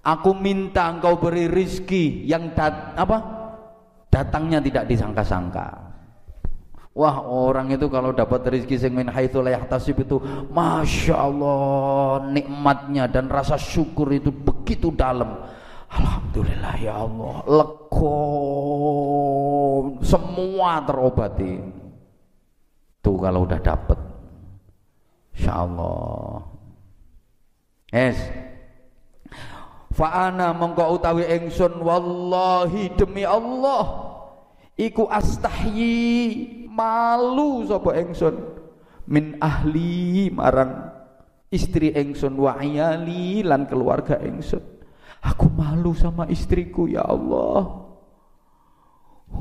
Aku 0.00 0.32
minta 0.32 0.88
engkau 0.88 1.20
beri 1.20 1.44
rizki 1.44 2.24
yang 2.24 2.56
dat, 2.56 2.96
apa? 2.96 3.20
Datangnya 4.08 4.64
tidak 4.64 4.88
disangka-sangka. 4.88 5.90
Wah 6.90 7.22
orang 7.22 7.70
itu 7.70 7.86
kalau 7.86 8.10
dapat 8.10 8.42
rezeki 8.50 8.76
sing 8.80 8.92
min 8.98 9.06
haitsu 9.06 9.38
la 9.38 9.54
yahtasib 9.54 10.02
itu 10.02 10.18
Masya 10.50 11.14
Allah 11.14 12.26
nikmatnya 12.34 13.06
dan 13.06 13.30
rasa 13.30 13.54
syukur 13.54 14.10
itu 14.10 14.34
begitu 14.34 14.90
dalam 14.90 15.38
Alhamdulillah 15.90 16.74
ya 16.78 16.94
Allah. 17.02 17.34
Lego. 17.50 18.16
Semua 20.06 20.82
terobati. 20.86 21.58
Tuh 23.02 23.16
kalau 23.18 23.48
udah 23.48 23.58
dapet. 23.58 23.98
Insya 25.34 25.66
Allah 25.66 26.44
es. 27.90 28.18
Fa'ana 29.90 30.54
mengko 30.54 30.94
utawi 30.94 31.26
ingsun 31.26 31.82
wallahi 31.82 32.94
demi 32.94 33.26
Allah. 33.26 34.06
Iku 34.78 35.10
astahyi. 35.10 36.56
Malu 36.70 37.66
sapa 37.66 37.98
ingsun 37.98 38.38
min 39.10 39.34
ahli 39.42 40.30
marang 40.30 40.86
istri 41.50 41.90
ingsun 41.90 42.38
wa 42.38 42.54
lan 42.62 43.66
keluarga 43.66 44.22
ingsun 44.22 44.62
aku 45.20 45.46
malu 45.52 45.92
sama 45.92 46.26
istriku 46.28 46.88
ya 46.88 47.04
Allah 47.04 47.86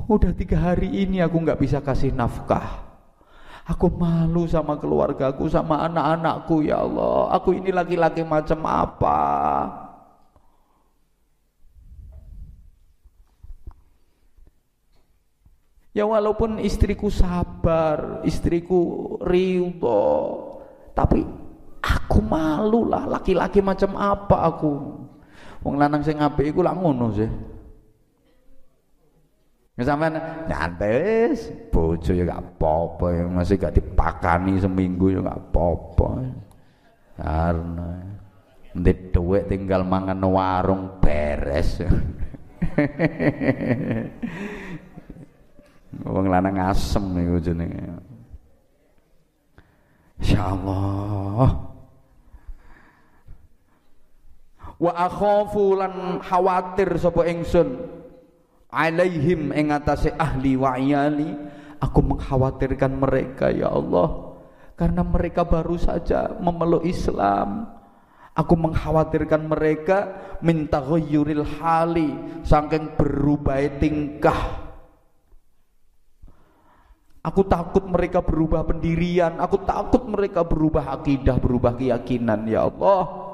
udah 0.05 0.31
tiga 0.35 0.59
hari 0.59 1.07
ini 1.07 1.23
aku 1.23 1.39
nggak 1.41 1.59
bisa 1.59 1.79
kasih 1.81 2.13
nafkah 2.13 2.89
Aku 3.69 3.85
malu 3.85 4.49
sama 4.49 4.81
keluargaku, 4.81 5.45
sama 5.45 5.85
anak-anakku 5.85 6.65
ya 6.65 6.81
Allah. 6.81 7.29
Aku 7.37 7.53
ini 7.53 7.69
laki-laki 7.69 8.25
macam 8.25 8.65
apa? 8.65 9.21
Ya 15.93 16.09
walaupun 16.09 16.57
istriku 16.57 17.13
sabar, 17.13 18.25
istriku 18.25 19.17
ridho, 19.21 20.01
tapi 20.97 21.21
aku 21.77 22.25
malu 22.25 22.89
lah 22.89 23.05
laki-laki 23.05 23.61
macam 23.61 23.93
apa 24.01 24.49
aku. 24.49 24.73
Wong 25.59 25.75
lanang 25.75 25.99
sing 26.03 26.19
apik 26.23 26.55
iku 26.55 26.63
lak 26.63 26.75
ngono 26.79 27.11
sih. 27.11 27.29
Ya 29.79 29.87
sampean 29.87 30.19
nyantai 30.51 31.31
bojo 31.71 32.11
ya 32.11 32.27
gak 32.27 32.43
apa-apa, 32.43 33.15
ya 33.15 33.23
masih 33.31 33.55
gak 33.55 33.79
dipakani 33.79 34.59
seminggu 34.59 35.07
ya 35.15 35.23
gak 35.23 35.39
apa-apa. 35.39 36.19
Karena 37.15 37.89
ndek 38.75 39.15
dhuwit 39.15 39.47
tinggal 39.47 39.87
mangan 39.87 40.19
warung 40.27 40.99
beres. 40.99 41.79
Wong 46.11 46.25
lanang 46.27 46.59
asem 46.59 47.03
niku 47.15 47.39
jenenge. 47.39 47.79
Insyaallah. 50.19 51.68
Wa 54.79 54.95
akhafu 54.95 55.75
lan 55.75 56.23
khawatir 56.23 56.95
sapa 56.95 57.27
ingsun. 57.27 57.99
Alaihim 58.71 59.51
ing 59.51 59.75
atase 59.75 60.15
ahli 60.15 60.55
wa 60.55 60.79
iyali. 60.79 61.27
Aku 61.83 61.99
mengkhawatirkan 61.99 62.95
mereka 62.95 63.51
ya 63.51 63.71
Allah. 63.71 64.39
Karena 64.79 65.03
mereka 65.03 65.43
baru 65.43 65.75
saja 65.75 66.31
memeluk 66.39 66.87
Islam. 66.87 67.67
Aku 68.31 68.55
mengkhawatirkan 68.55 69.51
mereka 69.51 69.97
minta 70.39 70.79
ghayyuril 70.79 71.43
hali 71.59 72.39
saking 72.47 72.95
berubah 72.95 73.59
tingkah. 73.83 74.71
Aku 77.19 77.43
takut 77.43 77.83
mereka 77.83 78.23
berubah 78.23 78.63
pendirian, 78.63 79.43
aku 79.43 79.67
takut 79.67 80.07
mereka 80.07 80.47
berubah 80.47 80.95
akidah, 80.95 81.35
berubah 81.35 81.75
keyakinan 81.75 82.47
ya 82.47 82.63
Allah. 82.63 83.28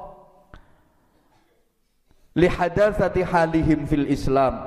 Lihadatsati 2.35 3.23
halihim 3.23 3.87
fil 3.87 4.11
Islam, 4.11 4.59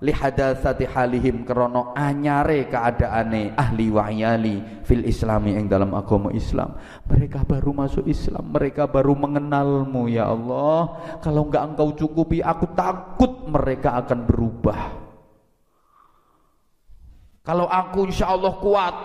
lihadatsati 0.00 0.88
halihim 0.88 1.44
krana 1.44 1.92
anyare 1.92 2.64
keadaane 2.64 3.52
ahli 3.60 3.92
wa'yali 3.92 4.56
fil 4.88 5.04
islami 5.04 5.52
yang 5.52 5.68
dalam 5.68 5.92
agama 5.92 6.32
Islam. 6.32 6.80
Mereka 7.04 7.44
baru 7.44 7.76
masuk 7.76 8.08
Islam, 8.08 8.48
mereka 8.48 8.88
baru 8.88 9.12
mengenalmu 9.12 10.08
ya 10.08 10.32
Allah. 10.32 10.96
Kalau 11.20 11.44
enggak 11.44 11.76
engkau 11.76 11.92
cukupi, 11.92 12.40
aku 12.40 12.72
takut 12.72 13.44
mereka 13.52 14.00
akan 14.00 14.18
berubah. 14.24 14.80
Kalau 17.44 17.68
aku 17.68 18.08
insya 18.08 18.32
Allah 18.32 18.56
kuat. 18.56 18.96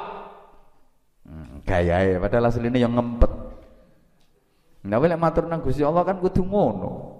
Hmm, 1.27 1.59
gaya 1.67 2.15
ya, 2.15 2.17
padahal 2.23 2.47
aslinya 2.47 2.79
yang 2.79 2.95
ngempet. 2.95 3.31
Nah, 4.87 5.03
boleh 5.03 5.19
matur 5.19 5.51
nang 5.51 5.59
Gusti 5.59 5.83
Allah 5.83 6.07
kan 6.07 6.15
kudu 6.15 6.45
ngono. 6.47 7.14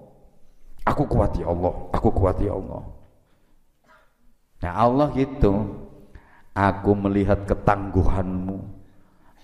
Aku 0.86 1.02
kuat 1.10 1.34
ya 1.34 1.50
Allah, 1.50 1.74
aku 1.90 2.08
kuat 2.14 2.38
ya 2.38 2.54
Allah. 2.54 2.82
Nah 4.62 4.72
Allah 4.72 5.08
gitu. 5.18 5.52
Aku 6.56 6.96
melihat 6.96 7.44
ketangguhanmu. 7.44 8.56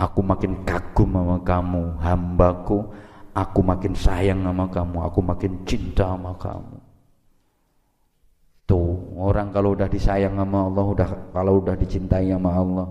Aku 0.00 0.24
makin 0.24 0.64
kagum 0.64 1.12
sama 1.12 1.36
kamu, 1.44 2.00
hambaku. 2.00 2.88
Aku 3.32 3.64
makin 3.64 3.96
sayang 3.96 4.44
sama 4.44 4.68
kamu, 4.68 4.96
aku 5.08 5.20
makin 5.24 5.52
cinta 5.64 6.04
sama 6.12 6.36
kamu. 6.36 6.76
Tuh, 8.68 8.92
orang 9.16 9.48
kalau 9.50 9.72
udah 9.72 9.88
disayang 9.88 10.36
sama 10.36 10.68
Allah, 10.68 10.84
udah 10.84 11.08
kalau 11.32 11.52
udah 11.64 11.72
dicintai 11.72 12.28
sama 12.28 12.52
Allah, 12.52 12.88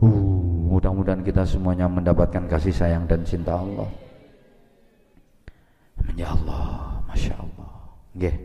uh, 0.00 0.40
mudah-mudahan 0.72 1.20
kita 1.20 1.44
semuanya 1.44 1.92
mendapatkan 1.92 2.48
kasih 2.48 2.72
sayang 2.72 3.04
dan 3.04 3.20
cinta 3.28 3.52
Allah. 3.56 3.88
Ya 6.16 6.32
Allah, 6.32 7.04
masya 7.12 7.36
Allah. 7.36 7.65
Nggih. 8.16 8.36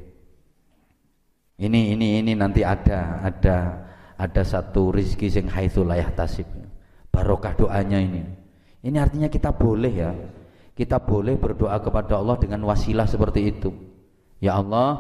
Ini 1.61 1.95
ini 1.95 2.07
ini 2.19 2.32
nanti 2.36 2.65
ada 2.65 3.24
ada 3.24 3.57
ada 4.19 4.41
satu 4.43 4.91
rizki 4.91 5.32
sing 5.32 5.47
haitsu 5.47 5.88
tasib. 6.11 6.47
Barokah 7.07 7.55
doanya 7.55 8.01
ini. 8.03 8.24
Ini 8.84 8.97
artinya 8.99 9.32
kita 9.32 9.55
boleh 9.55 9.93
ya. 9.93 10.11
Kita 10.76 10.99
boleh 10.99 11.38
berdoa 11.38 11.78
kepada 11.80 12.19
Allah 12.19 12.36
dengan 12.41 12.65
wasilah 12.67 13.05
seperti 13.05 13.47
itu. 13.47 13.69
Ya 14.41 14.57
Allah, 14.57 14.97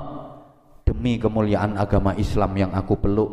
demi 0.85 1.17
kemuliaan 1.17 1.75
agama 1.75 2.13
Islam 2.15 2.51
yang 2.55 2.71
aku 2.71 2.95
peluk 2.99 3.31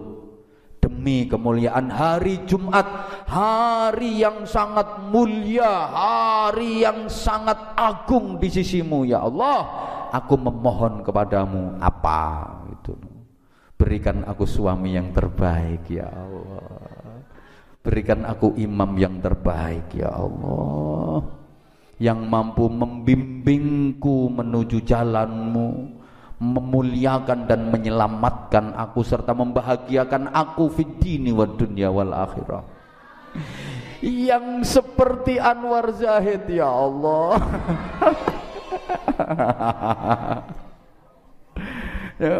demi 0.79 1.27
kemuliaan 1.27 1.91
hari 1.91 2.47
Jumat 2.47 2.87
hari 3.27 4.23
yang 4.23 4.47
sangat 4.47 5.11
mulia 5.11 5.91
hari 5.91 6.87
yang 6.87 7.11
sangat 7.11 7.59
agung 7.75 8.39
di 8.39 8.47
sisimu 8.47 9.03
ya 9.03 9.27
Allah 9.27 9.67
aku 10.13 10.35
memohon 10.37 11.05
kepadamu 11.05 11.77
apa? 11.79 12.55
Itu 12.73 12.97
berikan 13.79 14.27
aku 14.27 14.45
suami 14.45 14.99
yang 14.99 15.15
terbaik 15.15 15.87
ya 15.89 16.11
Allah. 16.11 16.67
Berikan 17.79 18.27
aku 18.27 18.53
imam 18.59 18.99
yang 18.99 19.23
terbaik 19.23 19.95
ya 19.95 20.11
Allah. 20.13 21.25
Yang 21.99 22.21
mampu 22.27 22.65
membimbingku 22.71 24.31
menuju 24.31 24.83
jalanmu 24.87 25.99
memuliakan 26.39 27.51
dan 27.51 27.67
menyelamatkan 27.67 28.71
aku 28.79 29.03
serta 29.03 29.35
membahagiakan 29.35 30.31
aku 30.31 30.71
fid 30.71 31.03
dini 31.03 31.35
wa 31.35 31.47
dunya 31.51 31.91
wal 31.91 32.15
akhirah. 32.15 32.63
Yang 33.99 34.79
seperti 34.79 35.43
Anwar 35.43 35.91
Zahid 35.91 36.47
ya 36.47 36.71
Allah. 36.71 37.43
Ya, 42.19 42.35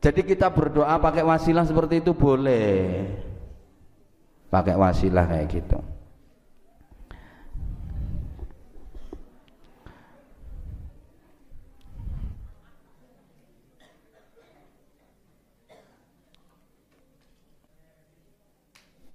jadi 0.00 0.24
kita 0.24 0.48
berdoa 0.48 0.96
pakai 0.96 1.20
wasilah 1.20 1.68
seperti 1.68 2.00
itu 2.00 2.16
boleh. 2.16 3.04
Pakai 4.48 4.72
wasilah 4.80 5.28
kayak 5.28 5.46
gitu. 5.52 5.76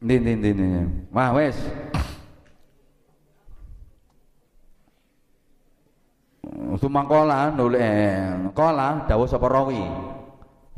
Nih, 0.01 0.17
nih, 0.21 0.33
nih. 0.37 0.85
Wah, 1.13 1.33
wes. 1.33 1.57
Sumakola 6.79 7.51
nulis 7.51 7.79
eh, 7.79 8.31
kola 8.55 9.03
dawuh 9.03 9.27
sapa 9.27 9.47
rawi 9.51 9.83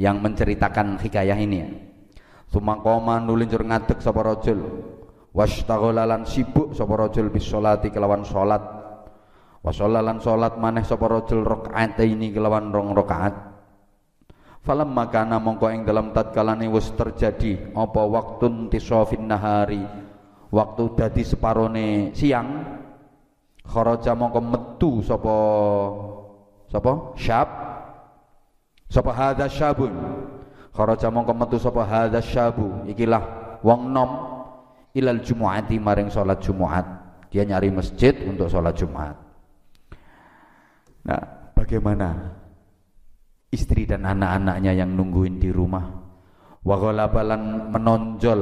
yang 0.01 0.17
menceritakan 0.23 0.97
hikayah 0.97 1.37
ini. 1.37 1.57
Ya. 1.61 1.67
Sumakoma 2.49 3.17
nulincur 3.21 3.65
ngadeg 3.65 3.97
sapa 4.01 4.21
rajul. 4.21 4.61
Wastaghala 5.33 6.05
sibuk 6.29 6.77
sapa 6.77 6.93
rajul 6.93 7.33
bis 7.33 7.45
sholati 7.49 7.89
kelawan 7.89 8.21
salat 8.21 8.61
wasollalan 9.65 10.21
salat 10.21 10.61
maneh 10.61 10.85
sapa 10.85 11.09
rajul 11.09 11.41
ini 12.05 12.29
kelawan 12.29 12.69
rong 12.69 12.93
rakaat. 12.93 13.33
Falam 14.63 14.95
makana 14.95 15.43
mongko 15.43 15.67
ing 15.75 15.83
dalam 15.83 16.15
tatkalane 16.15 16.71
wis 16.71 16.87
terjadi 16.95 17.75
apa 17.75 18.01
waktu 18.05 18.71
tisofin 18.71 19.27
nahari. 19.27 19.83
Waktu 20.53 20.83
dadi 20.93 21.25
separone 21.25 22.13
siang 22.13 22.47
kharaja 23.63 24.11
mongko 24.15 24.39
metu 24.43 24.91
sapa 25.03 25.35
sapa? 26.69 26.91
Syab? 27.17 27.47
Sapa 28.91 29.11
hadza 29.15 29.45
syabun? 29.49 29.93
Kharaja 30.73 31.07
mongko 31.09 31.33
metu 31.33 31.57
sapa 31.57 31.81
hadza 31.85 32.21
syabu? 32.21 32.85
Ikilah 32.85 33.23
wong 33.63 33.89
nom 33.89 34.11
ilal 34.93 35.23
jumuati 35.25 35.81
maring 35.81 36.13
salat 36.13 36.37
Jumat 36.43 36.85
dia 37.33 37.41
nyari 37.41 37.73
masjid 37.73 38.13
untuk 38.29 38.45
salat 38.45 38.77
Jumat 38.77 39.17
nah 41.01 41.49
bagaimana 41.57 42.37
istri 43.53 43.85
dan 43.85 44.01
anak-anaknya 44.09 44.73
yang 44.73 44.97
nungguin 44.97 45.37
di 45.37 45.53
rumah? 45.53 45.85
Wa 46.65 46.75
menonjol 47.69 48.41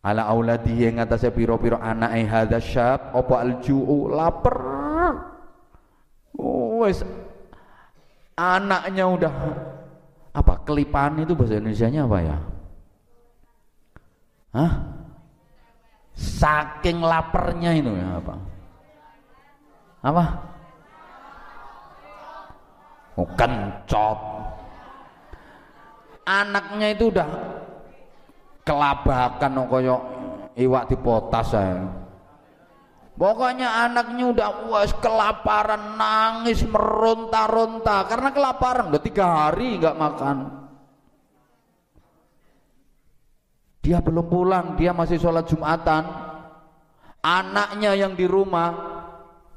ala 0.00 0.24
auladihi 0.32 0.96
piro-piro 1.32 1.76
anake 1.76 2.24
hadza 2.24 2.58
syab 2.60 3.12
apa 3.12 3.34
alju'u 3.44 4.08
lapar 4.08 4.56
oh, 6.40 6.84
wes 6.84 7.04
anaknya 8.36 9.04
udah 9.04 9.34
apa 10.30 10.52
kelipan 10.64 11.20
itu 11.20 11.36
bahasa 11.36 11.60
Indonesia-nya 11.60 12.08
apa 12.08 12.18
ya 12.24 12.38
Hah? 14.50 14.72
Saking 16.18 17.00
laparnya 17.00 17.70
itu 17.78 17.90
ya 17.94 18.18
apa? 18.18 18.34
Apa? 20.02 20.24
Oh, 23.14 23.28
kencot. 23.38 24.18
Anaknya 26.26 26.94
itu 26.94 27.10
udah 27.14 27.28
kelabakan 28.70 29.66
kaya 29.66 29.96
iwak 30.54 30.86
dipotas 30.86 31.50
saya. 31.50 31.90
Pokoknya 33.18 33.90
anaknya 33.90 34.32
udah 34.32 34.50
was 34.70 34.94
kelaparan 35.02 35.98
nangis 35.98 36.64
meronta-ronta 36.64 38.08
karena 38.08 38.30
kelaparan 38.32 38.88
udah 38.94 39.02
tiga 39.02 39.26
hari 39.26 39.76
nggak 39.76 39.98
makan. 39.98 40.36
Dia 43.84 43.98
belum 44.00 44.24
pulang, 44.30 44.66
dia 44.78 44.96
masih 44.96 45.20
sholat 45.20 45.44
jumatan. 45.50 46.04
Anaknya 47.20 47.92
yang 47.92 48.16
di 48.16 48.24
rumah 48.24 48.72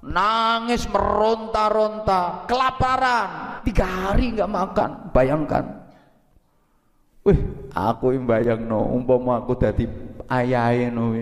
nangis 0.04 0.84
meronta-ronta, 0.92 2.44
kelaparan, 2.44 3.64
tiga 3.64 3.88
hari 3.88 4.36
nggak 4.36 4.52
makan. 4.52 4.90
Bayangkan, 5.16 5.64
Wih, 7.24 7.40
aku 7.72 8.12
bayang 8.28 8.68
no, 8.68 8.84
umpama 8.84 9.40
aku 9.40 9.56
dadi 9.56 9.88
ayahe 10.28 10.92
no. 10.92 11.16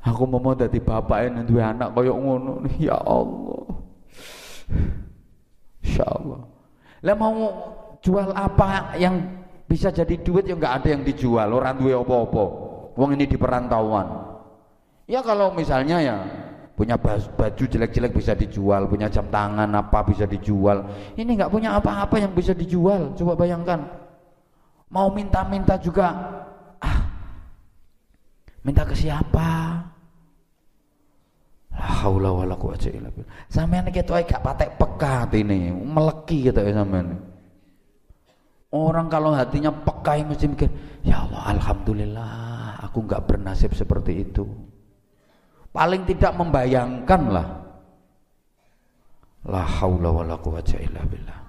Aku 0.00 0.24
mau 0.24 0.56
dadi 0.56 0.80
bapake 0.80 1.28
duwe 1.44 1.60
anak 1.60 1.92
kaya 1.92 2.16
ngono. 2.16 2.64
Ya 2.80 2.96
Allah. 2.96 3.60
Insyaallah. 5.84 6.40
Lah 7.04 7.14
mau 7.16 7.36
jual 8.00 8.32
apa 8.32 8.96
yang 8.96 9.20
bisa 9.68 9.92
jadi 9.92 10.16
duit 10.16 10.48
ya 10.48 10.56
nggak 10.56 10.74
ada 10.80 10.88
yang 10.96 11.02
dijual, 11.04 11.48
orang 11.52 11.76
duwe 11.76 11.92
apa-apa. 11.92 12.44
Wong 12.96 13.12
ini 13.20 13.28
di 13.28 13.36
perantauan. 13.36 14.08
Ya 15.04 15.20
kalau 15.20 15.52
misalnya 15.52 16.00
ya 16.00 16.16
punya 16.72 16.96
baju 16.96 17.64
jelek-jelek 17.68 18.16
bisa 18.16 18.32
dijual, 18.32 18.88
punya 18.88 19.12
jam 19.12 19.28
tangan 19.28 19.68
apa 19.68 20.00
bisa 20.08 20.24
dijual. 20.24 20.88
Ini 21.12 21.28
nggak 21.28 21.52
punya 21.52 21.76
apa-apa 21.76 22.16
yang 22.16 22.32
bisa 22.32 22.56
dijual. 22.56 23.12
Coba 23.20 23.36
bayangkan 23.36 23.99
mau 24.90 25.08
minta-minta 25.08 25.78
juga. 25.78 26.12
Ah 26.82 26.98
minta 28.66 28.82
ke 28.84 28.92
siapa? 28.92 29.80
La 31.70 31.88
haula 32.04 32.34
wala 32.34 32.54
quwata 32.58 32.90
illa 32.92 33.08
billah. 33.08 33.48
Sampean 33.48 33.88
iki 33.88 34.02
tuh 34.02 34.18
gak 34.20 34.42
patek 34.42 34.76
peka 34.76 35.30
ini 35.32 35.70
meleki 35.72 36.50
gitu 36.50 36.60
ya 36.60 36.76
sampean 36.76 37.30
orang 38.70 39.10
kalau 39.10 39.34
hatinya 39.34 39.74
peka 39.74 40.22
mesti 40.22 40.46
mikir 40.46 40.70
ya 41.02 41.26
Allah 41.26 41.58
alhamdulillah 41.58 42.32
aku 42.86 43.02
nggak 43.06 43.24
bernasib 43.26 43.74
seperti 43.74 44.26
itu. 44.26 44.46
Paling 45.70 46.02
tidak 46.02 46.34
membayangkan 46.34 47.22
lah. 47.30 47.46
La 49.46 49.62
haula 49.62 50.10
wala 50.10 50.36
quwata 50.36 50.76
illa 50.82 51.00
billah 51.06 51.39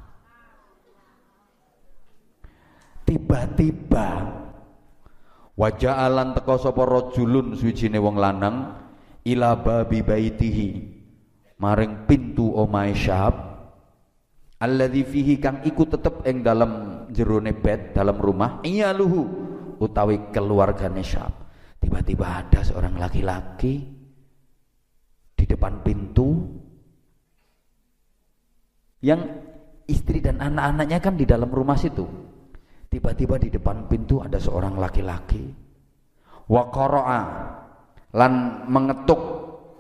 tiba-tiba. 3.12 4.08
Wajah 5.60 6.08
alan 6.08 6.32
teko 6.32 6.56
sapa 6.56 6.88
rajulun 6.88 7.60
suwijine 7.60 8.00
wong 8.00 8.16
lanang 8.16 8.72
ila 9.28 9.60
babi 9.60 10.00
baitihi 10.00 10.70
maring 11.60 12.08
pintu 12.08 12.56
omahe 12.56 12.96
Syahab 12.98 13.36
alladzi 14.58 15.06
fihi 15.06 15.38
kang 15.38 15.62
iku 15.62 15.86
tetep 15.86 16.26
ing 16.26 16.42
dalam 16.42 17.06
jerone 17.14 17.54
bed 17.54 17.94
dalam 17.94 18.18
rumah 18.18 18.64
iya 18.66 18.90
luhu 18.96 19.28
utawi 19.78 20.32
keluargane 20.32 21.04
Syahab. 21.04 21.36
Tiba-tiba 21.82 22.26
ada 22.26 22.64
seorang 22.64 22.96
laki-laki 22.96 23.74
di 25.36 25.46
depan 25.46 25.84
pintu 25.84 26.48
yang 29.04 29.20
istri 29.90 30.24
dan 30.24 30.40
anak-anaknya 30.40 31.00
kan 31.04 31.14
di 31.20 31.26
dalam 31.26 31.50
rumah 31.52 31.76
situ 31.76 32.32
Tiba-tiba 32.92 33.40
di 33.40 33.48
depan 33.48 33.88
pintu 33.88 34.20
ada 34.20 34.36
seorang 34.36 34.76
laki-laki. 34.76 35.48
Wa 36.52 36.68
lan 38.12 38.32
mengetuk 38.68 39.22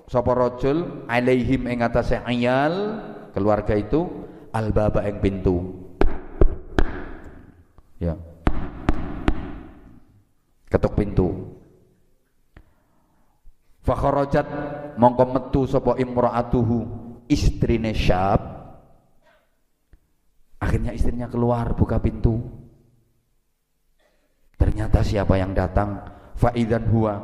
sapa 0.07 0.31
rajul 0.31 1.03
alaihim 1.11 1.67
ing 1.67 1.83
atase 1.83 2.23
ayal 2.23 3.03
keluarga 3.35 3.75
itu 3.75 4.07
albaba 4.55 5.03
ing 5.03 5.19
pintu. 5.19 5.55
Ya. 7.99 8.15
Ketuk 10.71 10.95
pintu. 10.95 11.59
Fa 13.83 13.99
kharajat 13.99 14.47
mongko 14.95 15.25
metu 15.35 15.61
sapa 15.67 15.99
imraatuhu 15.99 16.77
istrine 17.27 17.91
Syab. 17.91 18.39
Akhirnya 20.63 20.95
istrinya 20.95 21.27
keluar 21.27 21.75
buka 21.75 21.99
pintu. 21.99 22.60
Ternyata 24.61 25.01
siapa 25.01 25.41
yang 25.41 25.57
datang? 25.57 25.97
Faidan 26.37 26.85
huwa. 26.93 27.17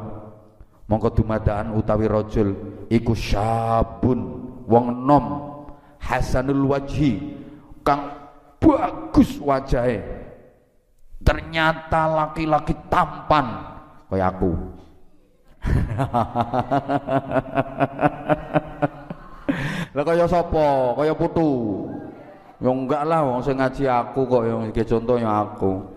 Mongko 0.89 1.21
dumadaan 1.21 1.77
utawi 1.77 2.09
rajul 2.09 2.57
iku 2.89 3.13
syabun 3.13 4.41
wong 4.65 5.05
nom. 5.05 5.53
Hasanul 6.01 6.73
wajhi. 6.73 7.37
Kang 7.85 8.09
bagus 8.57 9.37
wajahe. 9.37 10.01
Ternyata 11.21 12.09
laki-laki 12.09 12.73
tampan. 12.89 13.45
Kayak 14.09 14.33
aku. 14.33 14.51
Lah 19.93 20.05
kaya 20.05 20.25
sapa? 20.25 20.97
Kaya 20.97 21.13
putu. 21.13 21.49
Ya 22.57 22.73
enggak 22.73 23.05
lah 23.05 23.21
wong 23.21 23.45
sing 23.45 23.57
ngaji 23.57 23.85
aku 23.85 24.25
kok. 24.25 24.43
Yang 24.45 24.61
iki 24.73 24.83
contohnya 24.85 25.45
aku 25.45 25.96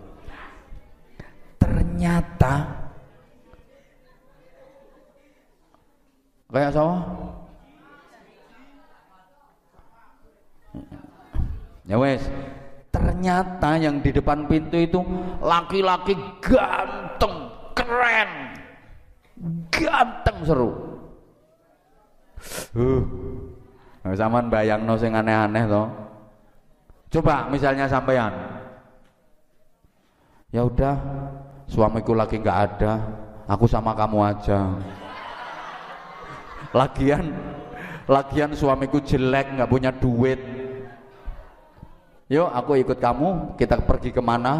ternyata. 1.61 2.55
Kayak 6.51 6.73
sama? 6.75 6.97
Ya 11.87 11.95
wes. 12.01 12.25
Ternyata 12.91 13.79
yang 13.79 14.03
di 14.03 14.11
depan 14.11 14.51
pintu 14.51 14.75
itu 14.81 14.99
laki-laki 15.39 16.19
ganteng 16.43 17.55
keren. 17.79 18.31
Ganteng 19.71 20.39
seru. 20.43 20.71
Uh 22.75 23.05
zaman 24.17 24.49
bayang 24.49 24.89
no 24.89 24.97
sing 24.97 25.13
aneh-aneh 25.13 25.69
toh 25.69 25.87
coba 27.11 27.51
misalnya 27.53 27.85
sampean. 27.85 28.33
Ya 30.51 30.67
udah 30.67 30.97
suamiku 31.71 32.19
lagi 32.19 32.43
nggak 32.43 32.59
ada 32.67 32.99
aku 33.47 33.71
sama 33.71 33.95
kamu 33.95 34.19
aja. 34.27 34.75
Lagian 36.75 37.31
lagian 38.11 38.51
suamiku 38.59 38.99
jelek 38.99 39.55
nggak 39.55 39.71
punya 39.71 39.95
duit. 39.95 40.43
Yuk 42.31 42.51
aku 42.51 42.79
ikut 42.83 42.99
kamu 42.99 43.55
kita 43.55 43.79
pergi 43.87 44.11
ke 44.11 44.23
mana? 44.23 44.55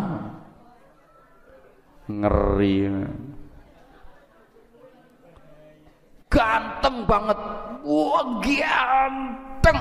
Ngeri. 2.07 2.79
Ganteng 6.31 7.07
banget. 7.07 7.39
Wah 7.87 8.27
ganteng. 8.43 9.79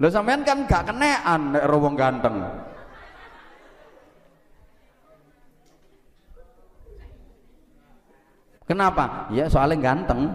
Lo 0.00 0.08
sampean 0.08 0.40
kan 0.48 0.64
gak 0.64 0.88
kenean 0.88 1.52
nek 1.52 1.64
ganteng 1.92 2.40
Kenapa? 8.70 9.26
Ya 9.34 9.50
soalnya 9.50 9.82
ganteng. 9.82 10.30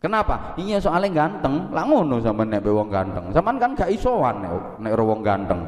Kenapa? 0.00 0.56
Iya 0.56 0.80
soalnya 0.80 1.12
ganteng. 1.12 1.68
Lah 1.76 1.84
ngono 1.84 2.24
sampean 2.24 2.48
nek 2.48 2.64
wong 2.64 2.88
ganteng. 2.88 3.28
Sampean 3.36 3.60
kan 3.60 3.76
gak 3.76 3.92
isoan 3.92 4.40
nek 4.40 4.80
nek 4.80 4.96
wong 4.96 5.20
ganteng. 5.20 5.60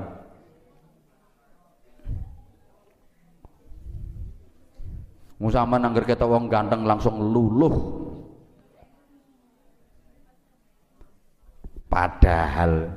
Musama 5.37 5.77
nangger 5.77 6.09
kita 6.09 6.25
wong 6.25 6.49
ganteng 6.49 6.89
langsung 6.89 7.21
luluh. 7.21 7.77
Padahal 11.93 12.89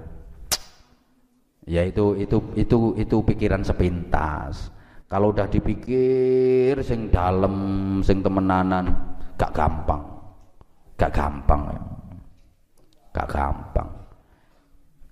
ya 1.76 1.84
itu 1.84 2.16
itu 2.16 2.40
itu 2.56 2.96
itu 2.96 3.18
pikiran 3.28 3.60
sepintas 3.60 4.72
kalau 5.06 5.30
udah 5.30 5.46
dipikir 5.46 6.76
sing 6.82 7.14
dalam 7.14 7.56
sing 8.02 8.26
temenanan 8.26 8.90
gak 9.38 9.54
gampang. 9.54 10.02
Gak 10.96 11.12
gampang 11.12 11.62
ya. 11.70 11.82
gak 13.16 13.30
gampang. 13.32 13.90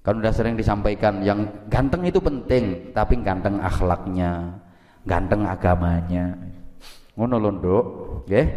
Kan 0.04 0.20
udah 0.20 0.34
sering 0.36 0.60
disampaikan 0.60 1.24
yang 1.24 1.48
ganteng 1.72 2.04
itu 2.04 2.20
penting 2.20 2.91
tapi 2.91 3.16
ganteng 3.24 3.64
akhlaknya 3.64 4.60
ganteng 5.08 5.44
agamanya. 5.48 6.36
Ngono 7.14 7.36
lho 7.38 7.50
nduk. 7.60 7.86
Nggih. 8.28 8.48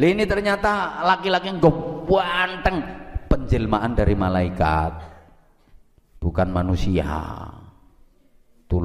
Ini 0.00 0.24
ternyata 0.24 1.04
laki-laki 1.04 1.52
yang 1.52 1.60
ganteng 1.60 2.80
penjelmaan 3.28 3.92
dari 3.92 4.16
malaikat. 4.16 4.92
Bukan 6.20 6.48
manusia. 6.48 7.04
Tuh 8.64 8.80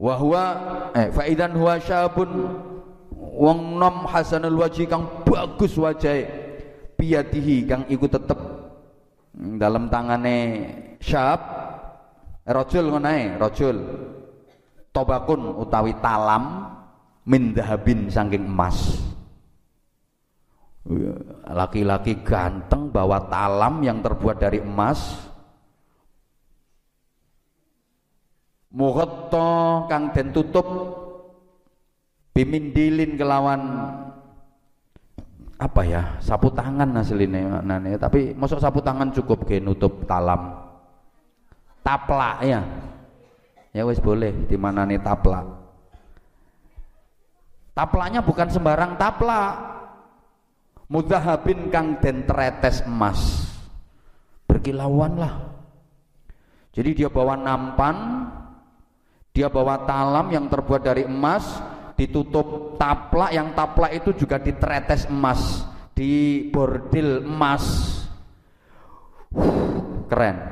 wa 0.00 0.14
huwa 0.16 0.44
eh 0.96 1.12
faidan 1.12 1.52
huwa 1.52 1.76
syabun. 1.76 2.30
Wong 3.40 3.80
nom 3.80 4.04
hasanul 4.04 4.60
wajhi 4.60 4.84
kang 4.84 5.24
bagus 5.24 5.76
wajahe 5.80 6.28
biyadihi 6.96 7.68
kang 7.68 7.84
iku 7.88 8.04
tetep. 8.08 8.36
Dalam 9.32 9.88
tangane 9.88 10.66
syab 11.00 11.40
rajul 12.44 12.92
ngono 12.92 13.40
rajul. 13.40 13.76
Tobakun 14.90 15.56
utawi 15.56 15.94
talam 16.02 16.66
min 17.24 17.54
dahabin 17.54 18.10
saking 18.10 18.44
emas. 18.44 18.98
Laki-laki 21.48 22.20
ganteng 22.26 22.90
bawa 22.90 23.30
talam 23.30 23.84
yang 23.84 24.02
terbuat 24.02 24.42
dari 24.42 24.58
emas 24.64 25.29
mughatta 28.70 29.86
kang 29.90 30.14
den 30.14 30.30
tutup 30.30 30.66
bimindilin 32.30 33.18
kelawan 33.18 33.60
apa 35.60 35.82
ya 35.84 36.02
sapu 36.24 36.48
tangan 36.54 36.96
asline 36.96 37.44
maknane 37.44 38.00
tapi 38.00 38.32
masuk 38.32 38.62
sapu 38.62 38.80
tangan 38.80 39.12
cukup 39.12 39.44
ge 39.44 39.60
nutup 39.60 40.08
talam. 40.08 40.56
Taplak 41.84 42.36
ya. 42.46 42.60
Ya 43.70 43.82
wes 43.86 44.00
boleh 44.00 44.32
di 44.48 44.56
mana 44.56 44.88
nih 44.88 45.00
taplak. 45.00 45.46
Taplaknya 47.76 48.20
bukan 48.24 48.48
sembarang 48.50 48.96
taplak. 48.96 49.52
Mudahabin 50.90 51.70
kang 51.70 52.02
den 52.02 52.26
tretes 52.26 52.82
emas. 52.82 53.46
Berkilauan 54.50 55.22
lah. 55.22 55.34
Jadi 56.74 57.04
dia 57.04 57.08
bawa 57.08 57.38
nampan 57.38 58.26
dia 59.30 59.46
bawa 59.46 59.86
talam 59.86 60.26
yang 60.34 60.50
terbuat 60.50 60.82
dari 60.82 61.06
emas, 61.06 61.62
ditutup 61.94 62.74
taplak 62.74 63.30
yang 63.30 63.54
taplak 63.54 63.94
itu 63.94 64.26
juga 64.26 64.42
ditretes 64.42 65.06
emas, 65.06 65.62
di 65.94 66.46
bordil 66.50 67.22
emas. 67.22 67.96
keren. 70.10 70.42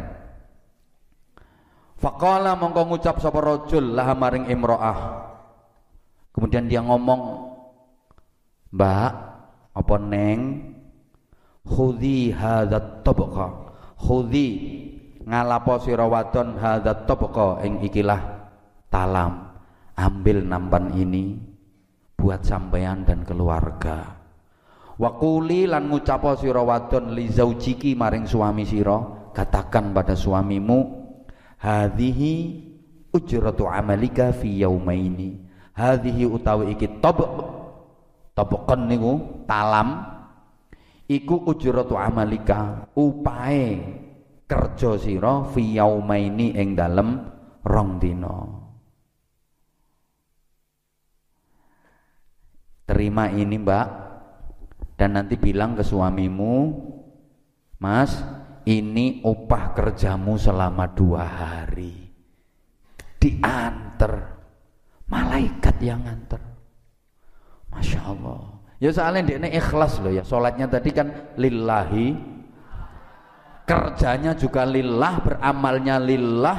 Faqala 1.98 2.54
mongko 2.54 2.94
ngucap 2.94 3.18
sapa 3.18 3.42
rajul 3.42 3.90
lah 3.90 4.14
maring 4.14 4.46
imro'ah. 4.46 5.26
Kemudian 6.30 6.70
dia 6.70 6.78
ngomong, 6.78 7.50
"Mbak, 8.70 9.12
apa 9.74 9.94
neng? 9.98 10.40
Khudhi 11.66 12.30
hadzat 12.30 13.02
tabqa." 13.02 13.74
Khudhi 13.98 14.48
ngalapo 15.26 15.82
sira 15.82 16.06
wadon 16.06 16.54
hadzat 16.54 17.10
tabqa 17.10 17.66
ing 17.66 17.82
ikilah 17.82 18.37
talam 18.88 19.48
ambil 19.98 20.44
nampan 20.44 20.94
ini 20.96 21.36
buat 22.18 22.42
sampean 22.42 23.06
dan 23.06 23.22
keluarga. 23.22 24.18
Wakuli 24.98 25.70
lan 25.70 25.86
ngucapo 25.86 26.34
sira 26.34 26.58
wadon 26.58 27.14
li 27.14 27.30
zaujiki 27.30 27.94
maring 27.94 28.26
suami 28.26 28.66
sira 28.66 28.98
katakan 29.30 29.94
pada 29.94 30.18
suamimu 30.18 30.78
hadhihi 31.62 32.34
ujratu 33.14 33.70
amalika 33.70 34.34
fi 34.34 34.58
yaumaini. 34.58 35.46
Hadhihi 35.78 36.26
utawi 36.26 36.74
iki 36.74 36.98
tabq 36.98 37.30
tabqan 38.34 38.90
niku 38.90 39.46
talam. 39.46 40.18
Iku 41.06 41.46
ujratu 41.46 41.94
amalika 41.94 42.90
upae 42.98 43.78
kerja 44.50 44.98
sira 44.98 45.46
fi 45.46 45.78
yaumaini 45.78 46.58
ing 46.58 46.74
dalem 46.74 47.22
rong 47.62 48.02
dina 48.02 48.57
terima 52.88 53.28
ini 53.28 53.60
mbak. 53.60 54.08
Dan 54.98 55.14
nanti 55.14 55.38
bilang 55.38 55.78
ke 55.78 55.86
suamimu 55.86 56.74
mas 57.78 58.18
ini 58.66 59.22
upah 59.22 59.76
kerjamu 59.76 60.34
selama 60.40 60.90
dua 60.90 61.22
hari. 61.22 61.94
Diantar. 63.20 64.40
Malaikat 65.06 65.76
yang 65.84 66.02
nganter. 66.02 66.42
Masya 67.70 68.00
Allah. 68.10 68.58
Ya 68.82 68.90
soalnya 68.90 69.22
dia 69.22 69.36
ini 69.38 69.54
ikhlas 69.54 70.02
loh 70.02 70.10
ya. 70.10 70.26
Sholatnya 70.26 70.66
tadi 70.66 70.90
kan 70.90 71.36
lillahi. 71.38 72.16
Kerjanya 73.68 74.34
juga 74.34 74.66
lillah 74.66 75.22
beramalnya 75.22 75.96
lillah. 76.02 76.58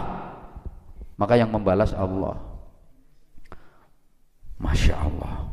Maka 1.19 1.35
yang 1.35 1.51
membalas 1.51 1.91
Allah. 1.91 2.39
Masya 4.59 4.95
Allah 4.95 5.48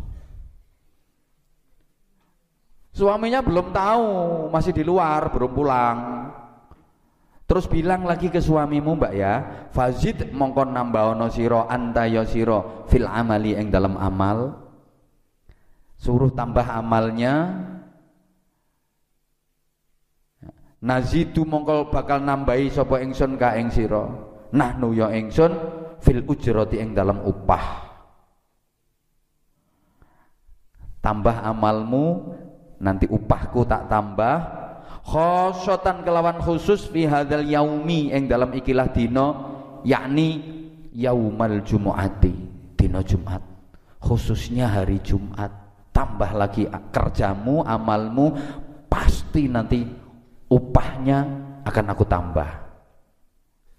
Suaminya 2.96 3.44
belum 3.44 3.76
tahu, 3.76 4.08
masih 4.48 4.72
di 4.72 4.80
luar, 4.80 5.28
belum 5.28 5.52
pulang. 5.52 5.98
Terus 7.44 7.68
bilang 7.68 8.08
lagi 8.08 8.32
ke 8.32 8.40
suamimu 8.40 8.96
mbak 8.96 9.12
ya, 9.12 9.34
fazid 9.68 10.32
mongkon 10.32 10.72
nambahono 10.72 11.28
siro 11.28 11.68
anta 11.68 12.08
yo 12.08 12.24
ya 12.24 12.58
fil 12.88 13.04
amali 13.04 13.52
eng 13.52 13.68
dalam 13.68 14.00
amal. 14.00 14.56
Suruh 16.00 16.32
tambah 16.32 16.64
amalnya. 16.64 17.68
Nazidu 20.80 21.44
mongkol 21.44 21.92
bakal 21.92 22.24
nambahi 22.24 22.72
sopo 22.72 22.96
engson 22.96 23.36
ka 23.36 23.60
eng 23.60 23.68
siro. 23.68 24.04
Nah 24.56 24.72
nuyo 24.72 25.04
ya 25.12 25.20
engson 25.20 25.52
fil 26.00 26.24
ujroti 26.24 26.80
eng 26.80 26.96
dalam 26.96 27.20
upah. 27.20 27.92
Tambah 31.04 31.44
amalmu 31.44 32.34
nanti 32.80 33.08
upahku 33.08 33.64
tak 33.64 33.88
tambah. 33.88 34.36
Khosotan 35.06 36.02
kelawan 36.02 36.42
khusus 36.42 36.90
fi 36.90 37.06
hadzal 37.06 37.46
yaumi 37.46 38.10
ing 38.10 38.26
dalam 38.26 38.50
ikilah 38.50 38.90
dino 38.90 39.26
yakni 39.86 40.42
yaumal 40.90 41.62
jumuati 41.62 42.34
dino 42.74 43.00
Jumat. 43.06 43.42
Khususnya 44.02 44.66
hari 44.66 44.98
Jumat. 45.00 45.64
Tambah 45.94 46.28
lagi 46.36 46.68
kerjamu 46.92 47.64
amalmu 47.64 48.36
pasti 48.90 49.48
nanti 49.48 49.80
upahnya 50.50 51.24
akan 51.64 51.86
aku 51.88 52.04
tambah. 52.04 52.50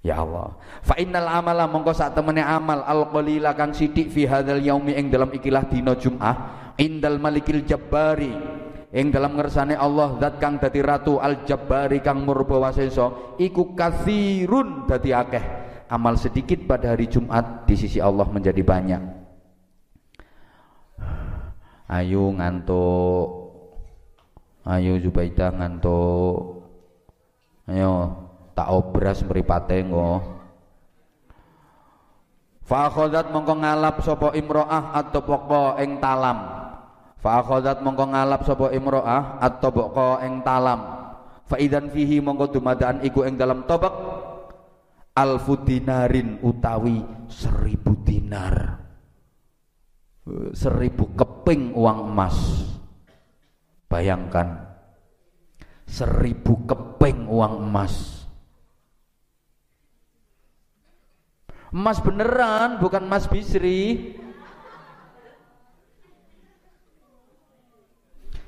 Ya 0.02 0.24
Allah. 0.24 0.56
Fa 0.82 0.96
innal 0.98 1.28
amala 1.30 1.68
mongko 1.70 1.92
sak 1.94 2.18
temene 2.18 2.42
amal 2.42 2.82
al 2.82 3.12
qalila 3.12 3.54
kang 3.54 3.76
sithik 3.76 4.10
fi 4.10 4.26
hadzal 4.26 4.64
yaumi 4.64 4.96
ing 4.96 5.12
dalam 5.12 5.30
ikilah 5.30 5.68
dina 5.70 5.94
Jumat 5.94 6.58
indal 6.78 7.18
malikil 7.18 7.66
jabbari 7.66 8.57
ing 8.94 9.12
dalam 9.12 9.36
ngersane 9.36 9.76
Allah 9.76 10.16
zat 10.20 10.40
kang 10.40 10.60
dadi 10.60 10.80
ratu 10.80 11.20
al 11.20 11.44
jabbari 11.44 12.00
kang 12.00 12.24
murba 12.24 12.70
wasesa 12.70 13.36
iku 13.40 13.76
kathirun 13.76 14.88
dadi 14.88 15.12
akeh. 15.12 15.46
Amal 15.88 16.20
sedikit 16.20 16.68
pada 16.68 16.92
hari 16.92 17.08
Jumat 17.08 17.64
di 17.64 17.80
sisi 17.80 18.04
Allah 18.04 18.28
menjadi 18.28 18.60
banyak. 18.60 19.02
Ayo 21.88 22.36
ngantuk. 22.36 23.28
Ayo 24.68 25.00
Zubaidah 25.00 25.56
ngantuk. 25.56 26.68
Ayo 27.72 27.92
tak 28.58 28.74
obras 28.74 29.22
mripate 29.22 29.86
engko 29.86 30.18
fa 32.66 32.90
akhadhat 32.90 33.30
mongko 33.30 33.54
ngalap 33.64 34.02
sapa 34.02 34.34
imroah 34.34 34.98
atau 34.98 35.22
pokok 35.22 35.78
ing 35.78 36.02
talam 36.02 36.67
fa 37.18 37.42
mongko 37.82 38.06
ngalap 38.14 38.42
sapa 38.46 38.74
imroah 38.74 39.42
pokok 39.60 40.22
ing 40.24 40.46
talam. 40.46 40.80
Fa 41.48 41.56
idan 41.58 41.88
fihi 41.90 42.20
mongko 42.20 42.60
dumadaan 42.60 43.02
iku 43.08 43.24
ing 43.24 43.40
dalam 43.40 43.64
tobak 43.64 43.94
alfu 45.16 45.64
dinarin 45.64 46.44
utawi 46.44 47.02
seribu 47.32 48.04
dinar. 48.04 48.84
Seribu 50.54 51.16
keping 51.16 51.72
uang 51.74 52.00
emas. 52.12 52.38
Bayangkan 53.88 54.68
seribu 55.88 56.68
keping 56.68 57.32
uang 57.32 57.64
emas. 57.64 58.28
Emas 61.72 62.00
beneran, 62.04 62.80
bukan 62.80 63.08
emas 63.08 63.28
bisri. 63.28 64.14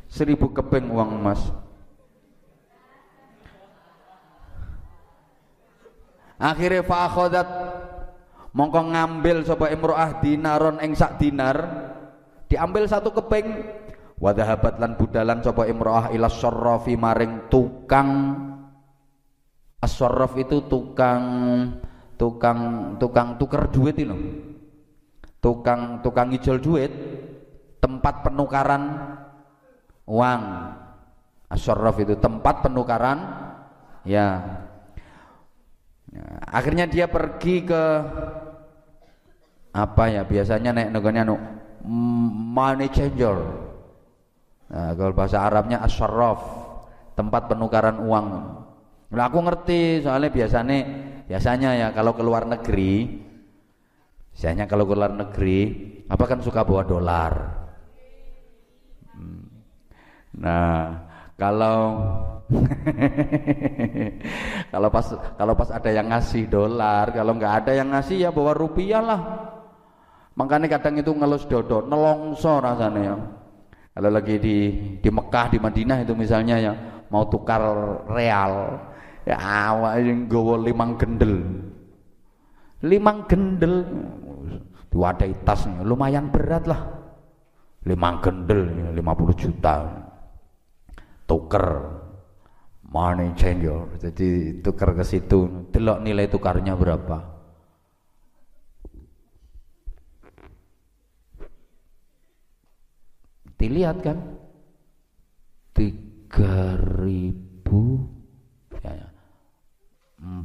Seribu 0.10 0.50
keping 0.50 0.90
uang 0.90 1.22
emas. 1.22 1.38
Akhirnya 6.40 6.82
fa'akhodat 6.82 7.48
mongko 8.58 8.90
ngambil 8.90 9.46
sapa 9.46 9.70
imro'ah 9.70 10.18
dinaron 10.18 10.82
ing 10.82 10.98
sak 10.98 11.22
dinar 11.22 11.58
diambil 12.50 12.90
satu 12.90 13.14
keping 13.14 13.70
wadahabat 14.18 14.82
lan 14.82 14.98
budalan 14.98 15.46
sapa 15.46 15.70
imro'ah 15.70 16.10
ila 16.10 16.26
syarrafi 16.26 16.98
maring 16.98 17.52
tukang. 17.54 18.10
As 19.80 19.96
itu 20.36 20.68
tukang 20.68 21.24
tukang 22.20 22.60
tukang 23.00 23.40
tuker 23.40 23.64
duit 23.72 23.96
itu 23.96 24.12
tukang 25.40 26.04
tukang 26.04 26.28
ngijol 26.36 26.60
duit 26.60 26.92
tempat 27.80 28.28
penukaran 28.28 28.84
uang 30.10 30.42
asyarraf 31.54 31.96
itu 32.02 32.18
tempat 32.18 32.66
penukaran. 32.66 33.20
Ya. 34.08 34.42
ya 36.10 36.24
akhirnya 36.50 36.90
dia 36.90 37.06
pergi 37.06 37.62
ke 37.70 37.84
apa 39.70 40.04
ya 40.10 40.26
biasanya 40.26 40.74
naik 40.74 40.90
negonya 40.90 41.22
nu 41.22 41.38
money 42.50 42.90
changer. 42.90 43.38
Nah, 44.70 44.94
kalau 44.94 45.14
bahasa 45.14 45.42
Arabnya 45.46 45.82
asyarraf 45.86 46.42
tempat 47.18 47.50
penukaran 47.50 48.02
uang. 48.02 48.28
Nah 49.10 49.26
aku 49.26 49.42
ngerti 49.42 50.06
soalnya 50.06 50.30
biasanya 50.30 50.78
biasanya 51.26 51.70
ya 51.74 51.88
kalau 51.90 52.14
keluar 52.14 52.46
negeri 52.46 53.26
biasanya 54.30 54.70
kalau 54.70 54.86
keluar 54.86 55.10
negeri 55.10 55.66
apa 56.06 56.24
kan 56.30 56.40
suka 56.46 56.62
bawa 56.62 56.86
dolar. 56.86 57.34
Hmm. 59.18 59.49
Nah 60.34 61.10
kalau 61.40 61.80
kalau 64.74 64.90
pas 64.92 65.08
kalau 65.40 65.54
pas 65.56 65.70
ada 65.72 65.90
yang 65.94 66.12
ngasih 66.12 66.52
dolar 66.52 67.16
kalau 67.16 67.32
nggak 67.38 67.54
ada 67.64 67.72
yang 67.80 67.96
ngasih 67.96 68.28
ya 68.28 68.30
bawa 68.36 68.52
rupiah 68.52 69.00
lah. 69.00 69.22
Makanya 70.36 70.80
kadang 70.80 71.00
itu 71.00 71.12
ngelus 71.16 71.48
dodo 71.48 71.88
nelongso 71.88 72.60
rasanya 72.60 73.00
ya. 73.00 73.16
Kalau 73.96 74.10
lagi 74.12 74.36
di 74.40 74.56
di 75.00 75.10
Mekah 75.12 75.48
di 75.52 75.58
Madinah 75.64 76.04
itu 76.04 76.14
misalnya 76.16 76.56
ya 76.60 76.74
mau 77.08 77.24
tukar 77.32 77.64
real 78.12 78.84
ya 79.24 79.40
awak 79.40 80.04
yang 80.04 80.28
gawa 80.28 80.60
limang 80.60 81.00
gendel. 81.00 81.36
Limang 82.84 83.28
gendel 83.28 83.84
diwadai 84.92 85.40
tasnya 85.48 85.88
lumayan 85.88 86.32
berat 86.32 86.68
lah. 86.68 86.82
Limang 87.88 88.20
gendel 88.20 88.92
50 88.92 89.40
juta 89.40 89.99
tuker. 91.30 91.68
Money 92.90 93.38
changer 93.38 93.86
jadi 94.02 94.60
tuker 94.66 94.98
ke 94.98 95.06
situ. 95.06 95.70
Delok 95.70 96.02
nilai 96.02 96.26
tukarnya 96.26 96.74
berapa. 96.74 97.22
Dilihat 103.62 104.02
kan? 104.02 104.18
Tiga 105.78 106.82
ribu. 106.98 108.10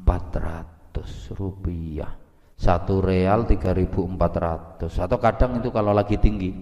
400 0.04 1.32
rupiah. 1.34 2.12
Satu 2.54 3.02
real 3.02 3.48
3400 3.48 4.86
atau 5.00 5.18
kadang 5.18 5.58
itu 5.58 5.72
kalau 5.74 5.90
lagi 5.90 6.20
tinggi. 6.20 6.54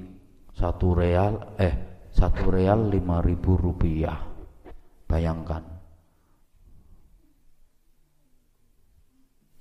Satu 0.53 0.97
real 0.97 1.57
eh 1.61 1.92
satu 2.13 2.53
real 2.53 2.93
5000 2.93 3.41
rupiah. 3.57 4.21
Bayangkan. 5.09 5.65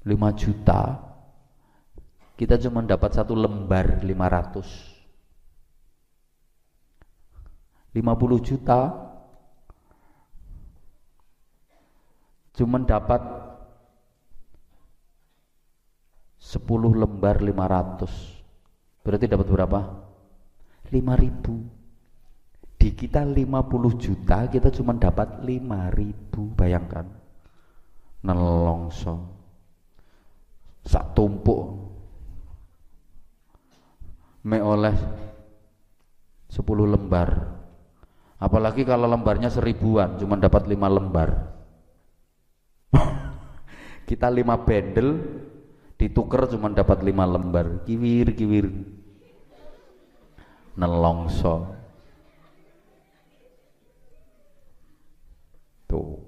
5 0.04 0.12
juta. 0.36 0.82
Kita 2.36 2.58
cuma 2.58 2.82
dapat 2.84 3.12
satu 3.16 3.38
lembar 3.38 4.02
500 4.04 4.92
50 7.92 8.40
juta. 8.42 8.80
Cuman 12.52 12.84
dapat 12.84 13.22
10 16.42 17.00
lembar 17.00 17.38
500 17.40 18.42
berarti 19.06 19.26
dapat 19.30 19.48
berapa? 19.48 19.80
5000 20.90 21.81
di 22.82 22.98
kita 22.98 23.22
50 23.22 24.02
juta 24.02 24.50
kita 24.50 24.74
cuma 24.74 24.98
dapat 24.98 25.46
5000 25.46 26.58
bayangkan. 26.58 27.06
Nelongso. 28.26 29.22
Sak 30.82 31.14
tumpuk. 31.14 31.78
Me 34.50 34.58
oleh 34.58 34.98
10 36.50 36.58
lembar. 36.66 37.54
Apalagi 38.42 38.82
kalau 38.82 39.06
lembarnya 39.06 39.54
seribuan 39.54 40.18
cuma 40.18 40.42
dapat 40.42 40.66
5 40.66 40.74
lembar. 40.74 41.30
Kita 44.10 44.34
lima 44.34 44.58
bendel 44.58 45.22
ditukar 46.02 46.50
cuma 46.50 46.74
dapat 46.74 47.06
lima 47.06 47.30
lembar. 47.30 47.86
Kiwir 47.86 48.34
kiwir. 48.34 48.74
Nelongso 50.74 51.82
tuh 55.92 56.24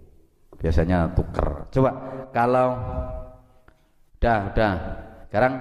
biasanya 0.63 1.11
tuker. 1.11 1.67
Coba 1.67 1.91
kalau 2.31 2.79
dah 4.23 4.55
dah 4.55 4.73
sekarang 5.27 5.53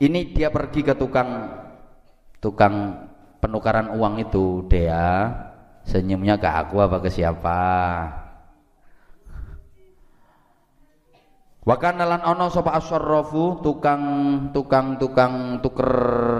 ini 0.00 0.32
dia 0.32 0.48
pergi 0.48 0.80
ke 0.80 0.96
tukang 0.96 1.52
tukang 2.40 3.04
penukaran 3.44 3.92
uang 3.92 4.24
itu 4.24 4.64
dia 4.72 5.28
senyumnya 5.84 6.40
ke 6.40 6.48
aku 6.48 6.80
apa 6.80 6.96
ke 7.04 7.12
siapa? 7.12 7.60
Wa 11.62 11.76
kana 11.78 12.08
lan 12.08 12.24
ana 12.24 12.48
sapa 12.48 12.72
asyarrafu 12.74 13.60
tukang 13.60 14.02
tukang 14.56 14.96
tukang 14.96 15.60
tuker 15.60 15.92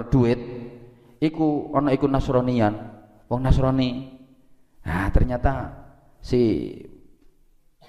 duit. 0.09 0.41
Iku 1.23 1.71
ana 1.71 1.95
iku 1.95 2.09
Nasranian, 2.09 2.75
wong 3.31 3.39
Nasrani. 3.47 4.11
Nah, 4.83 5.07
ternyata 5.15 5.71
si 6.19 6.75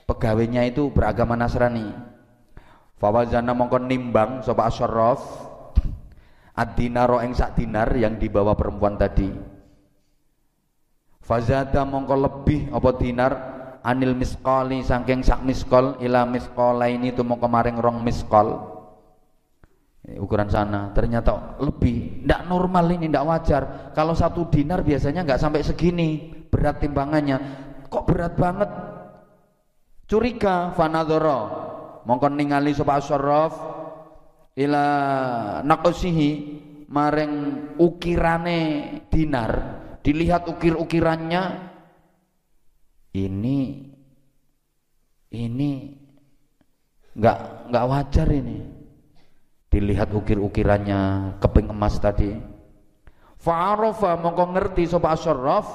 pegawainya 0.05 0.69
itu 0.69 0.89
beragama 0.93 1.37
Nasrani. 1.37 1.89
Fawazana 2.97 3.53
mongko 3.53 3.79
nimbang 3.85 4.41
sapa 4.41 4.71
asyarraf 4.71 5.21
ad-dinaro 6.55 7.19
ing 7.27 7.35
sak 7.35 7.59
dinar 7.59 7.91
yang 7.99 8.17
dibawa 8.17 8.55
perempuan 8.55 8.95
tadi. 8.95 9.29
Fazada 11.25 11.83
mongko 11.89 12.15
lebih 12.21 12.61
apa 12.71 12.91
dinar 13.01 13.33
anil 13.81 14.13
miskoli 14.13 14.85
saking 14.85 15.25
sak 15.25 15.41
miskol 15.41 15.97
ila 16.01 16.29
miskola 16.29 16.89
ini 16.89 17.17
tuh 17.17 17.25
mau 17.25 17.41
kemarin 17.41 17.81
rong 17.81 18.05
miskol 18.05 18.75
ukuran 20.21 20.53
sana. 20.53 20.93
Ternyata 20.93 21.57
lebih. 21.65 22.23
Tidak 22.23 22.45
normal 22.45 22.93
ini 22.93 23.09
tidak 23.09 23.25
wajar. 23.25 23.63
Kalau 23.97 24.13
satu 24.13 24.53
dinar 24.53 24.85
biasanya 24.85 25.25
nggak 25.25 25.41
sampai 25.41 25.65
segini. 25.65 26.09
Berat 26.53 26.85
timbangannya. 26.85 27.41
Kok 27.89 28.05
berat 28.05 28.35
banget 28.37 28.71
curiga 30.09 30.73
fanadoro. 30.77 31.65
Mongkon 32.05 32.37
ningali 32.37 32.77
sapa 32.77 33.01
asyaraf 33.01 33.53
ila 34.61 34.87
naqsihi 35.65 36.31
mareng 36.93 37.33
ukirane 37.81 38.61
dinar. 39.09 39.53
Dilihat 40.05 40.45
ukir-ukirannya 40.45 41.43
ini 43.17 43.59
ini 45.33 45.71
nggak 47.17 47.39
nggak 47.73 47.87
wajar 47.89 48.29
ini. 48.29 48.59
Dilihat 49.73 50.13
ukir-ukirannya 50.13 51.35
keping 51.41 51.73
emas 51.73 51.99
tadi. 51.99 52.31
Fa'arafa 53.41 54.21
mongko 54.21 54.45
ngerti 54.53 54.85
sapa 54.89 55.17
asyaraf 55.17 55.67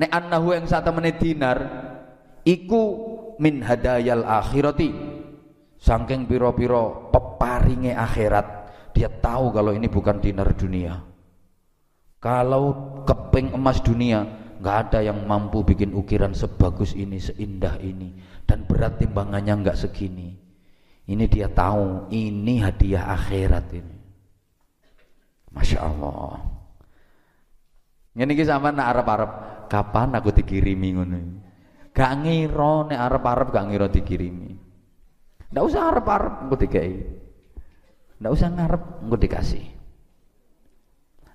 nek 0.00 0.10
annahu 0.10 0.56
yang 0.56 0.64
satu 0.64 0.92
menit 0.96 1.20
dinar 1.20 1.89
iku 2.44 2.82
min 3.40 3.64
hadayal 3.64 4.24
akhirati 4.24 4.92
saking 5.80 6.28
piro-piro 6.28 7.08
peparinge 7.08 7.96
akhirat 7.96 8.46
dia 8.92 9.08
tahu 9.08 9.54
kalau 9.54 9.72
ini 9.72 9.88
bukan 9.88 10.20
dinar 10.20 10.52
dunia 10.52 11.00
kalau 12.20 13.00
keping 13.08 13.56
emas 13.56 13.80
dunia 13.80 14.40
nggak 14.60 14.76
ada 14.92 15.00
yang 15.00 15.24
mampu 15.24 15.64
bikin 15.64 15.96
ukiran 15.96 16.36
sebagus 16.36 16.92
ini, 16.92 17.16
seindah 17.16 17.80
ini, 17.80 18.12
dan 18.44 18.68
berat 18.68 19.00
timbangannya 19.00 19.56
nggak 19.64 19.80
segini. 19.80 20.36
Ini 21.08 21.24
dia 21.32 21.48
tahu, 21.48 22.12
ini 22.12 22.60
hadiah 22.60 23.08
akhirat 23.16 23.66
ini. 23.72 23.96
Masya 25.50 25.78
Allah. 25.80 26.44
Ini 28.14 28.36
sama 28.44 28.68
nak 28.68 29.00
Arab-Arab, 29.00 29.30
kapan 29.72 30.12
aku 30.12 30.28
dikirimi 30.28 30.88
ngono? 30.92 31.18
Gak 32.00 32.24
ngira 32.24 32.88
nek 32.88 32.96
Arab-Arab 32.96 33.52
gak 33.52 33.66
ngira 33.68 33.92
dikirimi. 33.92 34.56
Ndak 35.52 35.64
usah 35.68 35.92
Arab-Arab 35.92 36.48
engko 36.48 36.56
dikai. 36.56 36.96
Ndak 38.24 38.32
usah 38.32 38.48
ngarep 38.48 38.82
engko 39.04 39.16
dikasih. 39.20 39.64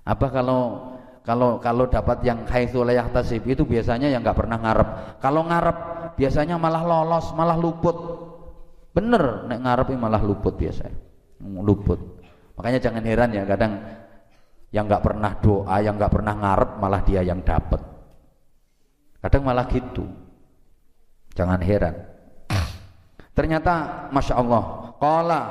Apa 0.02 0.26
kalau 0.34 0.90
kalau 1.22 1.62
kalau 1.62 1.86
dapat 1.86 2.22
yang 2.26 2.42
haitsu 2.50 2.82
tasib 3.14 3.46
itu 3.46 3.62
biasanya 3.62 4.10
yang 4.10 4.26
nggak 4.26 4.38
pernah 4.38 4.58
ngarep. 4.58 4.88
Kalau 5.22 5.46
ngarep 5.46 5.78
biasanya 6.18 6.58
malah 6.58 6.82
lolos, 6.82 7.30
malah 7.38 7.54
luput. 7.54 7.96
Bener, 8.90 9.46
nek 9.46 9.62
ngarep 9.62 9.94
malah 9.94 10.22
luput 10.22 10.58
biasa. 10.58 10.90
Luput. 11.62 12.26
Makanya 12.58 12.82
jangan 12.82 13.06
heran 13.06 13.30
ya 13.30 13.46
kadang 13.46 13.78
yang 14.74 14.90
nggak 14.90 15.02
pernah 15.04 15.30
doa, 15.38 15.78
yang 15.78 15.94
nggak 15.94 16.10
pernah 16.10 16.34
ngarep 16.34 16.70
malah 16.82 17.02
dia 17.06 17.22
yang 17.22 17.38
dapat. 17.46 17.78
Kadang 19.22 19.46
malah 19.46 19.70
gitu. 19.70 20.25
Jangan 21.36 21.60
heran. 21.60 21.94
Ternyata 23.36 24.08
masya 24.08 24.40
Allah, 24.40 24.96
kola, 24.96 25.42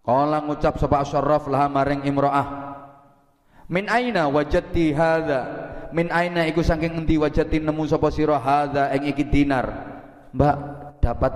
kola 0.00 0.40
ngucap 0.40 0.80
sebab 0.80 1.04
syarraf 1.04 1.44
lah 1.52 1.68
maring 1.68 2.08
imro'ah 2.08 2.68
Min 3.68 3.84
aina 3.92 4.32
wajadti 4.32 4.96
hadza? 4.96 5.40
Min 5.92 6.08
aina 6.08 6.48
iku 6.48 6.64
saking 6.64 7.04
endi 7.04 7.20
wajadti 7.20 7.60
nemu 7.60 7.84
sapa 7.84 8.08
sira 8.08 8.40
hadza 8.40 8.88
ing 8.96 9.12
iki 9.12 9.28
dinar? 9.28 9.68
Mbak, 10.32 10.56
dapat 11.04 11.32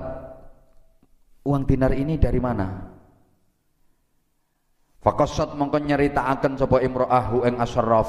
uang 1.45 1.63
dinar 1.69 1.93
ini 1.93 2.17
dari 2.17 2.41
mana? 2.41 2.89
Fakosot 5.05 5.61
mongko 5.61 5.77
nyeritakan 5.85 6.57
sapa 6.57 6.81
imro'ahu 6.81 7.45
ing 7.45 7.61
asyraf. 7.61 8.09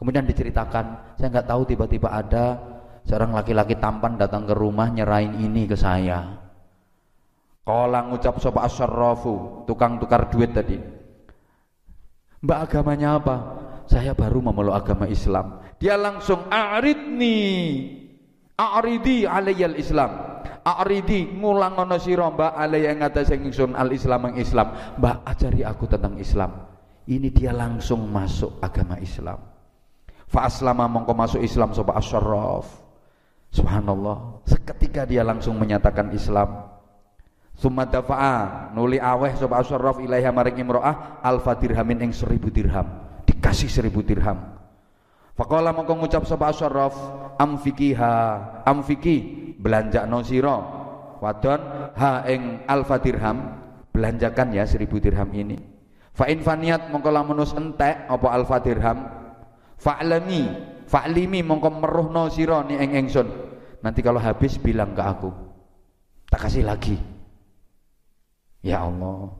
Kemudian 0.00 0.28
diceritakan, 0.28 1.16
saya 1.16 1.28
nggak 1.32 1.48
tahu 1.48 1.62
tiba-tiba 1.68 2.12
ada 2.12 2.75
seorang 3.06 3.32
laki-laki 3.32 3.78
tampan 3.78 4.18
datang 4.18 4.44
ke 4.44 4.52
rumah 4.52 4.90
nyerahin 4.90 5.38
ini 5.38 5.64
ke 5.70 5.78
saya. 5.78 6.42
Kala 7.66 8.06
ngucap 8.06 8.38
sapa 8.38 8.66
asyrafu, 8.66 9.66
tukang 9.66 9.98
tukar 9.98 10.30
duit 10.30 10.54
tadi. 10.54 10.78
Mbak 12.42 12.58
agamanya 12.62 13.18
apa? 13.18 13.36
Saya 13.86 14.14
baru 14.14 14.38
memeluk 14.38 14.74
agama 14.74 15.10
Islam. 15.10 15.62
Dia 15.82 15.98
langsung 15.98 16.46
a'ridni. 16.46 17.38
A'ridi 18.54 19.26
alayyal 19.26 19.78
Islam. 19.78 20.42
A'ridi 20.62 21.26
ngulangono 21.26 21.98
sira 21.98 22.30
Mbak 22.30 22.52
alayya 22.54 22.94
ing 22.94 23.02
atase 23.02 23.34
ingsun 23.34 23.74
al 23.74 23.90
Islam 23.90 24.30
yang 24.30 24.36
Islam. 24.42 24.68
Mbak 24.98 25.16
ajari 25.26 25.60
aku 25.66 25.84
tentang 25.90 26.14
Islam. 26.22 26.70
Ini 27.06 27.30
dia 27.34 27.50
langsung 27.54 28.06
masuk 28.10 28.62
agama 28.62 28.98
Islam. 28.98 29.38
Fa 30.26 30.46
aslama 30.50 30.90
mongko 30.90 31.14
masuk 31.14 31.40
Islam 31.42 31.70
sapa 31.70 31.94
asyarraf. 31.98 32.85
Subhanallah. 33.56 34.44
Seketika 34.44 35.08
dia 35.08 35.24
langsung 35.24 35.56
menyatakan 35.56 36.12
Islam. 36.12 36.76
Summa 37.56 37.88
dafa'a 37.88 38.68
nuli 38.76 39.00
aweh 39.00 39.32
sapa 39.32 39.64
asyarraf 39.64 39.96
ilaiha 40.04 40.28
maring 40.28 40.60
imro'ah 40.60 41.24
alfa 41.24 41.56
dirhamin 41.56 42.04
ing 42.04 42.12
seribu 42.12 42.52
dirham. 42.52 42.84
Dikasih 43.24 43.72
seribu 43.72 44.04
dirham. 44.04 44.60
Faqala 45.32 45.72
mongko 45.72 45.96
ngucap 45.96 46.28
sapa 46.28 46.52
asyarraf 46.52 46.92
amfikiha 47.40 48.12
amfiki 48.68 49.16
belanja 49.56 50.04
no 50.04 50.20
sira 50.20 50.56
wadon 51.16 51.92
ha 51.96 52.28
ing 52.28 52.60
alfa 52.68 53.00
dirham 53.00 53.56
belanjakan 53.88 54.52
ya 54.52 54.68
seribu 54.68 55.00
dirham 55.00 55.32
ini. 55.32 55.56
Fa 56.12 56.28
in 56.28 56.44
faniat 56.44 56.92
mongko 56.92 57.08
lamunus 57.08 57.56
entek 57.56 58.04
apa 58.04 58.28
alfa 58.36 58.60
dirham 58.60 59.00
fa'lami 59.80 60.44
fa'limi 60.84 61.40
mongko 61.40 61.68
meruhno 61.72 62.28
sira 62.28 62.60
ni 62.68 62.76
ing 62.76 62.92
ingsun. 63.00 63.45
Nanti 63.86 64.02
kalau 64.02 64.18
habis 64.18 64.58
bilang 64.58 64.98
ke 64.98 65.02
aku. 65.06 65.30
Tak 66.26 66.50
kasih 66.50 66.66
lagi. 66.66 66.98
Ya 68.58 68.82
Allah. 68.82 69.30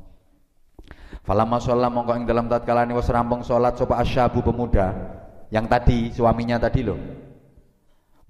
Falamma 1.27 1.59
sholat 1.59 1.91
mongko 1.91 2.23
ing 2.23 2.31
dalam 2.31 2.47
tatkala 2.47 2.87
was 2.95 3.11
rampung 3.11 3.43
sholat 3.43 3.75
sapa 3.75 3.99
asyabu 3.99 4.47
pemuda 4.47 4.95
yang 5.51 5.67
tadi 5.67 6.15
suaminya 6.15 6.63
tadi 6.63 6.87
loh. 6.87 6.95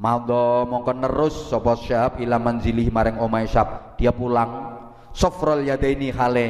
Maldo 0.00 0.64
mongko 0.64 1.04
nerus 1.04 1.52
sapa 1.52 1.76
syab 1.76 2.16
ila 2.24 2.40
manzilih 2.40 2.88
maring 2.88 3.20
omai 3.20 3.44
syab. 3.44 4.00
Dia 4.00 4.16
pulang 4.16 4.80
sofrol 5.12 5.68
yadaini 5.68 6.08
hale 6.16 6.46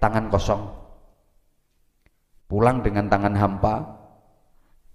tangan 0.00 0.32
kosong. 0.32 0.72
Pulang 2.48 2.80
dengan 2.80 3.12
tangan 3.12 3.36
hampa. 3.36 3.76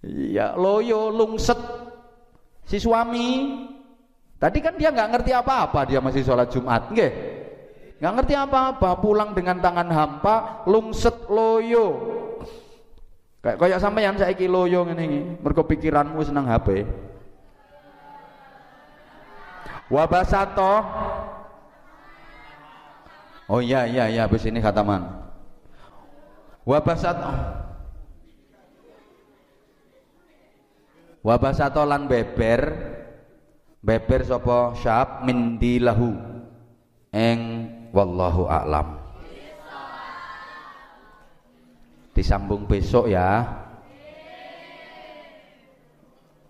Ya 0.02 0.58
loyo 0.58 1.14
lungset 1.14 1.62
si 2.66 2.82
suami. 2.82 3.26
Tadi 4.38 4.58
kan 4.62 4.78
dia 4.78 4.94
nggak 4.94 5.10
ngerti 5.18 5.34
apa-apa 5.34 5.80
dia 5.90 5.98
masih 5.98 6.22
sholat 6.22 6.46
Jumat, 6.54 6.94
nggih. 6.94 7.10
Nggak 7.98 8.14
ngerti 8.22 8.34
apa-apa 8.38 9.02
pulang 9.02 9.34
dengan 9.34 9.58
tangan 9.58 9.90
hampa 9.90 10.62
lungset 10.70 11.26
loyo. 11.26 11.86
Kayak 13.42 13.58
kayak 13.58 13.78
sampeyan 13.82 14.18
saiki 14.18 14.46
loyo 14.50 14.82
ngene 14.86 15.02
iki 15.06 15.20
mergo 15.42 15.62
pikiranmu 15.62 16.18
seneng 16.26 16.50
HP 16.50 16.82
wabasato 19.88 20.74
oh 23.48 23.60
iya 23.62 23.88
iya 23.88 24.04
iya 24.10 24.20
habis 24.28 24.44
ini 24.44 24.60
khataman. 24.60 25.06
Wabasato 26.68 27.32
wabasato 31.24 31.80
lan 31.88 32.04
beber 32.04 32.60
beber 33.82 34.26
sapa? 34.26 34.74
Syab 34.78 35.24
min 35.24 35.56
dilahu. 35.56 36.14
Eng 37.08 37.40
wallahu 37.94 38.44
a'lam. 38.46 38.98
Disambung 42.12 42.66
besok 42.66 43.08
ya. 43.08 43.46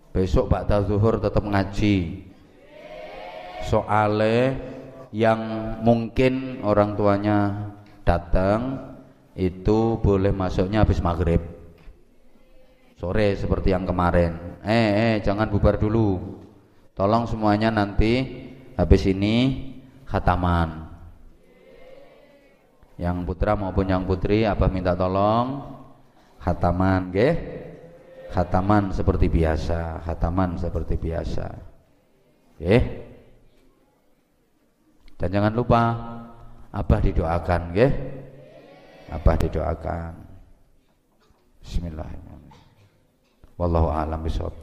Besok 0.09 0.49
Pak 0.49 0.89
Zuhur 0.89 1.21
tetap 1.21 1.45
ngaji. 1.45 2.25
Soale 3.69 4.57
yang 5.13 5.39
mungkin 5.85 6.65
orang 6.65 6.97
tuanya 6.97 7.69
datang 8.01 8.89
itu 9.37 10.01
boleh 10.01 10.33
masuknya 10.33 10.81
habis 10.81 10.99
maghrib. 11.05 11.39
Sore 12.97 13.37
seperti 13.37 13.71
yang 13.71 13.85
kemarin. 13.87 14.59
Eh 14.65 14.89
eh 14.91 15.13
jangan 15.23 15.47
bubar 15.47 15.79
dulu 15.79 16.19
tolong 16.99 17.23
semuanya 17.31 17.71
nanti 17.71 18.27
habis 18.75 19.07
ini 19.07 19.71
khataman 20.03 20.91
yang 22.99 23.23
putra 23.23 23.55
maupun 23.55 23.87
yang 23.87 24.03
putri 24.03 24.43
apa 24.43 24.67
minta 24.67 24.91
tolong 24.91 25.63
khataman 26.43 27.15
nggih 27.15 27.35
khataman 28.35 28.91
seperti 28.91 29.31
biasa 29.31 30.03
khataman 30.03 30.59
seperti 30.59 30.99
biasa 30.99 31.69
Eh. 32.59 32.83
Dan 35.15 35.29
jangan 35.31 35.55
lupa 35.55 35.81
Abah 36.69 37.01
didoakan, 37.01 37.73
nggih. 37.73 37.91
Abah 39.09 39.35
didoakan. 39.41 40.13
Bismillahirrahmanirrahim. 41.65 43.57
Wallahu 43.57 43.89
a'lam 43.89 44.21
bishawab. 44.21 44.53